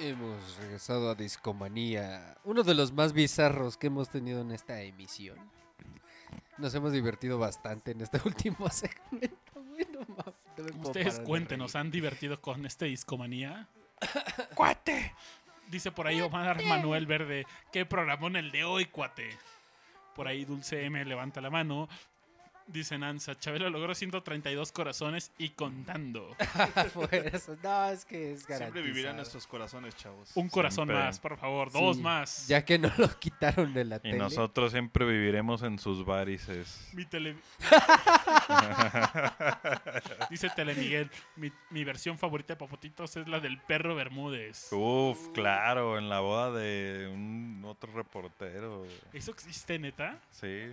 [0.00, 5.38] Hemos regresado a Discomanía, uno de los más bizarros que hemos tenido en esta emisión.
[6.58, 9.36] Nos hemos divertido bastante en este último segmento.
[9.54, 13.68] Bueno, no Ustedes cuéntenos, ¿han divertido con este discomanía?
[14.54, 15.14] ¡Cuate!
[15.68, 17.46] Dice por ahí Omar Manuel Verde.
[17.72, 19.30] ¿Qué programón el de hoy, cuate?
[20.14, 21.88] Por ahí Dulce M levanta la mano.
[22.74, 26.34] Dice Nanza, Chabelo logró 132 corazones y contando.
[26.92, 28.84] Por eso, no, es que es Siempre garantizado.
[28.84, 30.32] vivirán nuestros corazones, chavos.
[30.34, 31.04] Un corazón Siempre.
[31.06, 32.48] más, por favor, dos Sí, más.
[32.48, 34.18] Ya que no lo quitaron de la Y tele.
[34.18, 36.88] nosotros siempre viviremos en sus varices.
[36.94, 37.36] Mi tele...
[40.30, 44.72] Dice Telemiguel, mi, mi versión favorita de Popotitos es la del perro Bermúdez.
[44.72, 48.84] Uf, claro, en la boda de un otro reportero.
[49.12, 50.18] ¿Eso existe, neta?
[50.32, 50.64] Sí.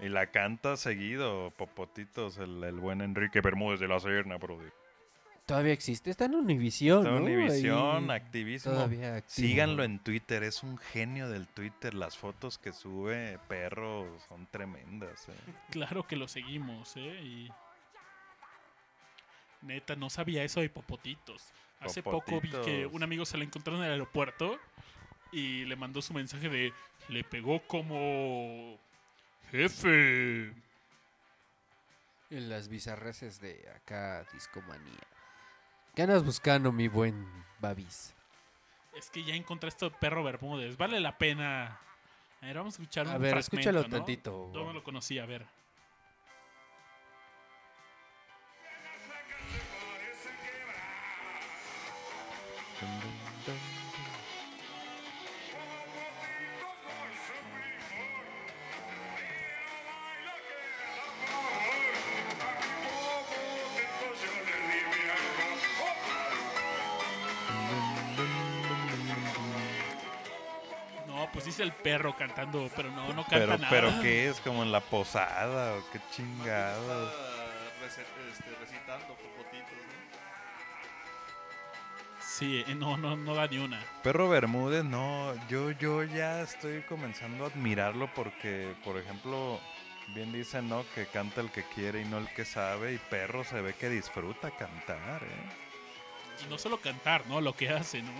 [0.00, 4.72] Y la canta seguido, Popotitos, el, el buen Enrique Bermúdez de la Serna, brother.
[5.46, 7.24] Todavía existe, está en Univisión, Está ¿no?
[7.24, 8.74] Univisión, Ahí, activísimo.
[8.74, 9.48] Todavía activo.
[9.48, 11.92] Síganlo en Twitter, es un genio del Twitter.
[11.92, 15.28] Las fotos que sube, perros, son tremendas.
[15.28, 15.32] eh.
[15.70, 17.20] Claro que lo seguimos, ¿eh?
[17.22, 17.50] Y...
[19.62, 21.52] Neta, no sabía eso de Popotitos.
[21.80, 24.58] Hace poco vi que un amigo se la encontró en el aeropuerto
[25.32, 26.72] y le mandó su mensaje de
[27.08, 28.78] le pegó como
[29.50, 30.54] jefe.
[32.30, 35.00] En las bizarreces de acá, Discomanía.
[35.94, 37.26] ¿Qué andas buscando, mi buen
[37.58, 38.14] Babis?
[38.96, 40.76] Es que ya encontré esto de perro Bermúdez.
[40.76, 41.80] Vale la pena.
[42.40, 43.88] A ver, vamos a escuchar A un ver, fragmento, escúchalo ¿no?
[43.88, 44.52] tantito.
[44.54, 45.46] Yo no lo conocía, a ver.
[52.78, 53.79] pues dice el
[71.82, 73.68] perro cantando, pero no, no canta Pero, nada.
[73.70, 74.40] pero ¿qué es?
[74.40, 77.12] ¿Como en la posada o qué chingados?
[77.86, 78.04] Este,
[78.60, 80.00] recitando popotitos, ¿no?
[82.22, 83.80] Sí, eh, no, no, no da ni una.
[84.02, 89.60] Perro Bermúdez, no, yo, yo ya estoy comenzando a admirarlo porque, por ejemplo,
[90.14, 90.84] bien dicen, ¿no?
[90.94, 93.88] Que canta el que quiere y no el que sabe, y Perro se ve que
[93.88, 96.44] disfruta cantar, ¿eh?
[96.46, 97.40] Y no solo cantar, ¿no?
[97.40, 98.12] Lo que hace, ¿no?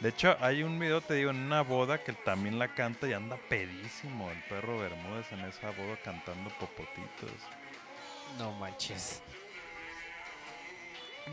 [0.00, 3.12] De hecho, hay un video, te digo, en una boda que también la canta y
[3.12, 7.30] anda pedísimo el Perro Bermúdez en esa boda cantando popotitos.
[8.38, 9.22] No manches.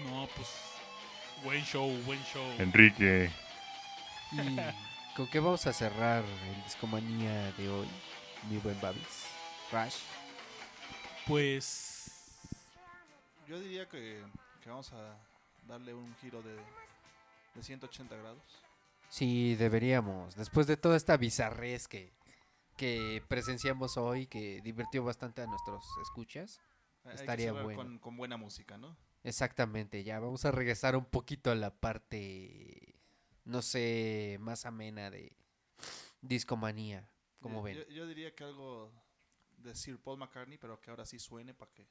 [0.06, 0.48] No, pues.
[1.44, 2.46] Buen show, buen show.
[2.60, 3.32] Enrique.
[4.32, 7.88] ¿Y con qué vamos a cerrar el Discomanía de hoy,
[8.50, 9.26] mi buen Babis?
[9.72, 9.98] Rash.
[11.28, 12.12] Pues.
[13.48, 14.22] Yo diría que,
[14.64, 15.18] que vamos a
[15.68, 16.56] darle un giro de,
[17.56, 18.44] de 180 grados.
[19.10, 20.36] Sí, deberíamos.
[20.36, 22.14] Después de toda esta bizarrez que,
[22.78, 26.60] que presenciamos hoy, que divirtió bastante a nuestros escuchas,
[27.04, 27.76] Hay- estaría bueno.
[27.76, 28.96] Con, con buena música, ¿no?
[29.24, 32.96] Exactamente, ya vamos a regresar un poquito a la parte,
[33.46, 35.36] no sé, más amena de
[36.22, 37.08] discomanía,
[37.40, 37.78] como yo, ven.
[37.78, 38.92] Yo, yo diría que algo
[39.58, 41.86] de Sir Paul McCartney, pero que ahora sí suene para que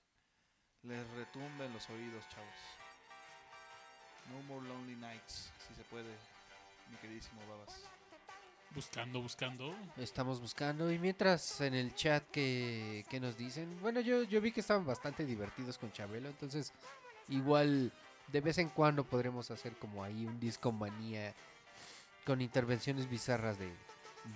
[0.83, 2.51] les retumbe en los oídos, chavos.
[4.31, 6.11] No More Lonely Nights, si se puede,
[6.91, 7.83] mi queridísimo Babas.
[8.73, 9.75] Buscando, buscando.
[9.97, 14.53] Estamos buscando y mientras en el chat que, que nos dicen, bueno, yo, yo vi
[14.53, 16.73] que estaban bastante divertidos con Chabelo, entonces
[17.29, 17.93] igual
[18.29, 21.35] de vez en cuando podremos hacer como ahí un discomanía
[22.25, 23.73] con intervenciones bizarras de,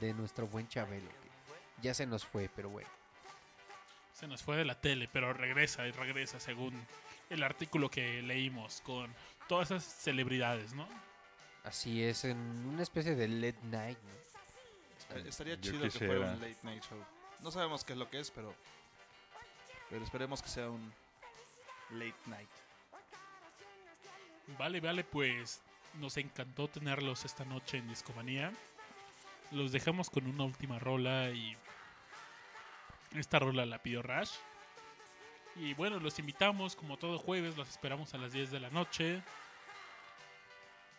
[0.01, 2.89] de nuestro buen Chabelo, que ya se nos fue, pero bueno.
[4.13, 6.75] Se nos fue de la tele, pero regresa y regresa según
[7.31, 9.13] el artículo que leímos con
[9.49, 10.89] todas esas celebridades, ¿no?
[11.65, 13.99] Así es, en una especie de late night.
[14.03, 15.17] ¿no?
[15.17, 16.99] Eh, Estaría Yo chido que fuera un late night show.
[17.41, 18.55] No sabemos qué es lo que es, pero,
[19.91, 20.93] pero esperemos que sea un
[21.91, 22.49] late night.
[24.59, 25.63] Vale, vale, pues
[25.95, 28.53] nos encantó tenerlos esta noche en Discomanía.
[29.51, 31.57] Los dejamos con una última rola y
[33.15, 34.33] esta rola la pidió Rash.
[35.57, 39.23] Y bueno, los invitamos como todo jueves, los esperamos a las 10 de la noche.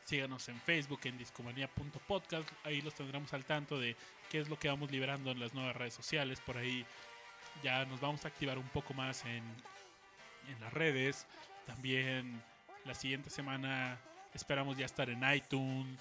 [0.06, 3.96] Síganos en Facebook en discomanía.podcast, ahí los tendremos al tanto de
[4.30, 6.40] qué es lo que vamos liberando en las nuevas redes sociales.
[6.42, 6.86] Por ahí
[7.64, 9.44] ya nos vamos a activar un poco más en,
[10.48, 11.26] en las redes.
[11.66, 12.42] También
[12.86, 13.98] la siguiente semana
[14.34, 16.00] esperamos ya estar en iTunes.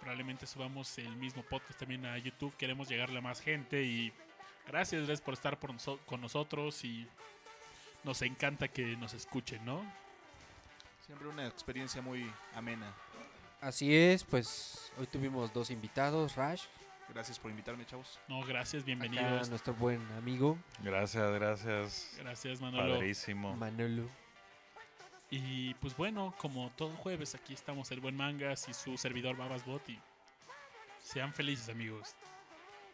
[0.00, 2.56] Probablemente subamos el mismo podcast también a YouTube.
[2.56, 4.10] Queremos llegarle a más gente y
[4.66, 7.06] gracias por estar por noso- con nosotros y
[8.06, 9.84] nos encanta que nos escuchen, ¿no?
[11.04, 12.94] Siempre una experiencia muy amena.
[13.60, 16.62] Así es, pues hoy tuvimos dos invitados, Rash,
[17.08, 18.18] Gracias por invitarme, chavos.
[18.28, 19.48] No, gracias, acá bienvenidos.
[19.48, 22.16] nuestro buen amigo Gracias, gracias.
[22.18, 22.94] Gracias, Manolo.
[22.94, 23.56] Padrísimo.
[23.56, 24.08] Manolo.
[25.30, 29.88] Y pues bueno, como todo jueves aquí estamos el buen Mangas y su servidor Babasbot
[29.88, 29.98] y
[31.00, 32.14] sean felices amigos.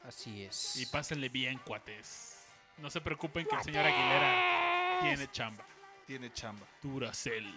[0.07, 0.77] Así es.
[0.77, 2.47] Y pásenle bien, cuates.
[2.79, 4.52] No se preocupen que el señor Aguilera
[5.03, 5.65] tiene chamba.
[6.07, 6.67] Tiene chamba.
[6.83, 7.55] Duracel.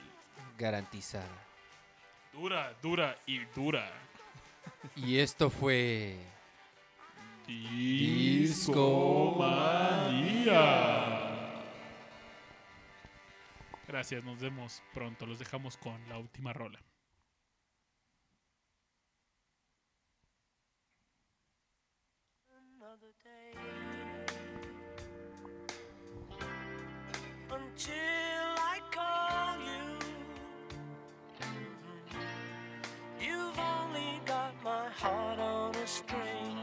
[0.57, 1.45] Garantizada.
[2.33, 3.91] Dura, dura y dura.
[4.95, 6.17] Y esto fue
[7.47, 8.65] Discomanía.
[13.87, 15.25] Gracias, nos vemos pronto.
[15.25, 16.79] Los dejamos con la última rola.
[27.75, 27.93] Until
[28.57, 29.99] I call you.
[33.19, 36.57] You've only got my heart on a string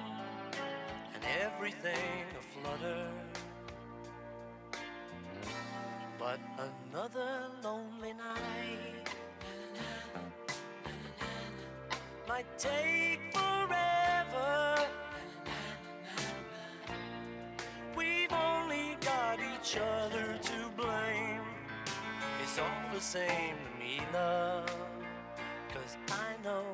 [1.14, 3.08] and everything aflutter.
[6.18, 9.08] But another lonely night
[12.26, 14.86] might take forever.
[17.94, 20.01] We've only got each other.
[22.52, 24.68] It's all the same to me, love.
[25.72, 26.64] Cause I know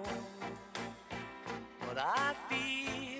[1.86, 3.17] what I feel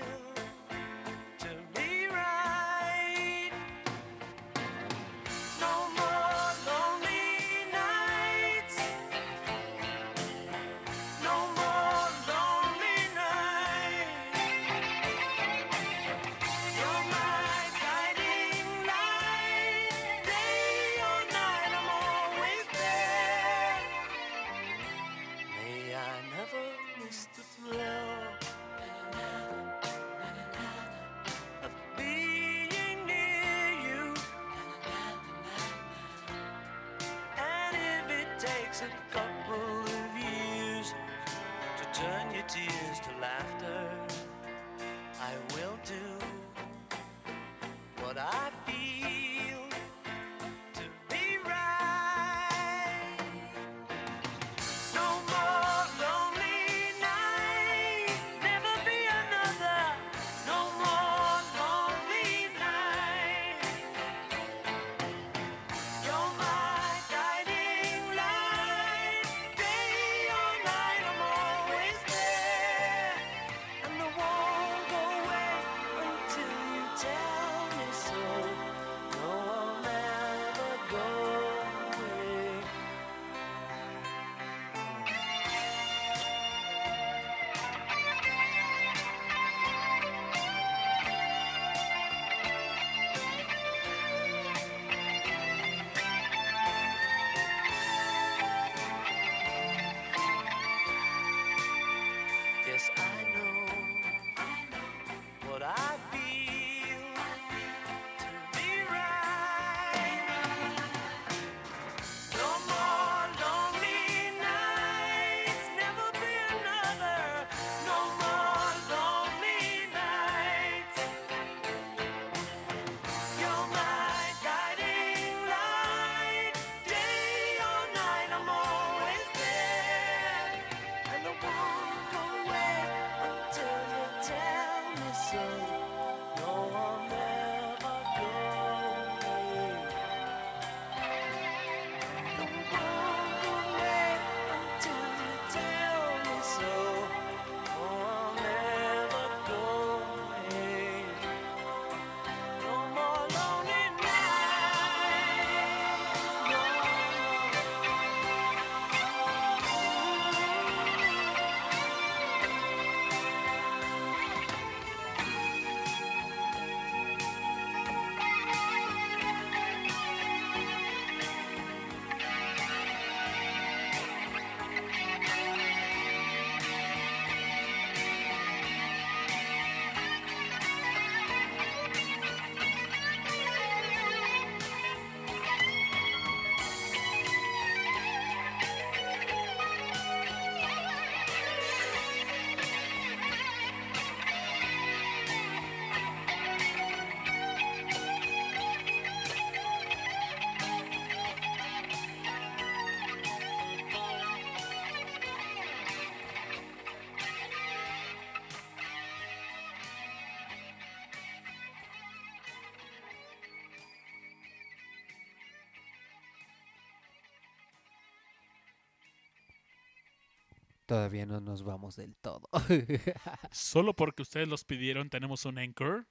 [220.89, 222.49] todavía no nos vamos del todo.
[223.53, 226.09] Solo porque ustedes los pidieron, tenemos un anchor.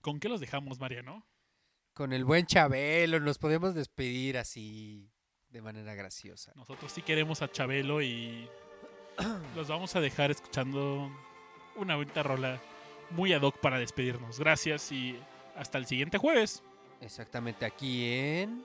[0.00, 1.28] ¿Con qué los dejamos, Mariano?
[1.92, 5.12] Con el buen Chabelo, nos podemos despedir así
[5.50, 6.52] de manera graciosa.
[6.56, 8.48] Nosotros sí queremos a Chabelo y
[9.54, 11.10] los vamos a dejar escuchando
[11.76, 12.62] una bonita rola
[13.10, 14.40] muy ad hoc para despedirnos.
[14.40, 15.18] Gracias y
[15.54, 16.62] hasta el siguiente jueves.
[17.02, 18.64] Exactamente aquí en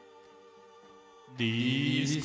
[1.37, 2.19] Discomanía.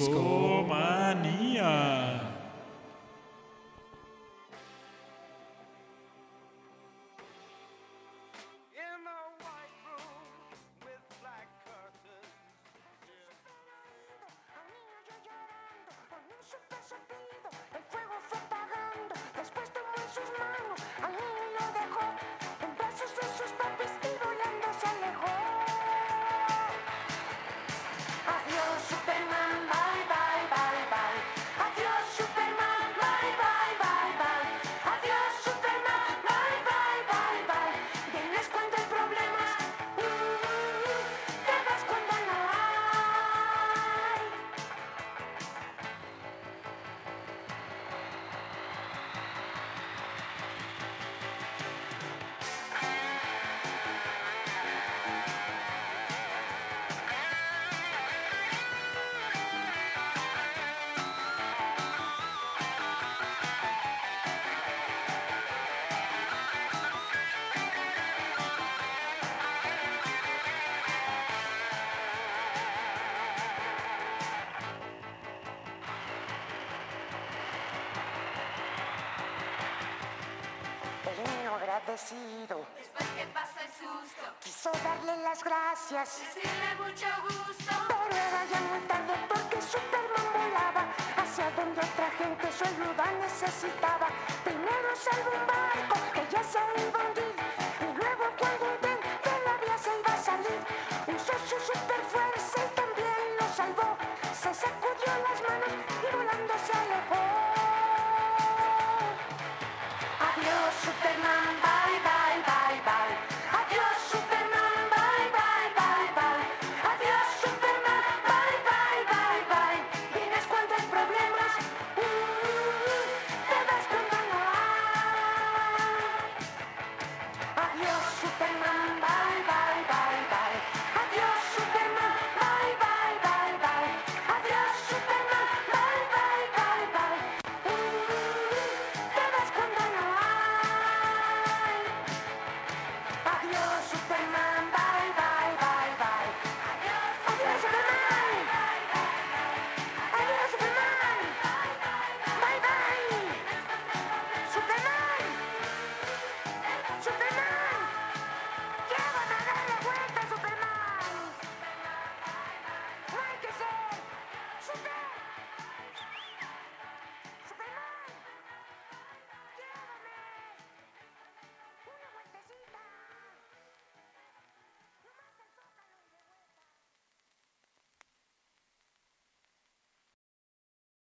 [85.90, 87.72] Gracias, decirle mucho gusto.
[87.88, 94.08] pero era ya muy tarde porque Superman volaba hacia donde otra gente su ayuda necesitaba.
[94.44, 97.03] Primero salvó un barco que ya se iba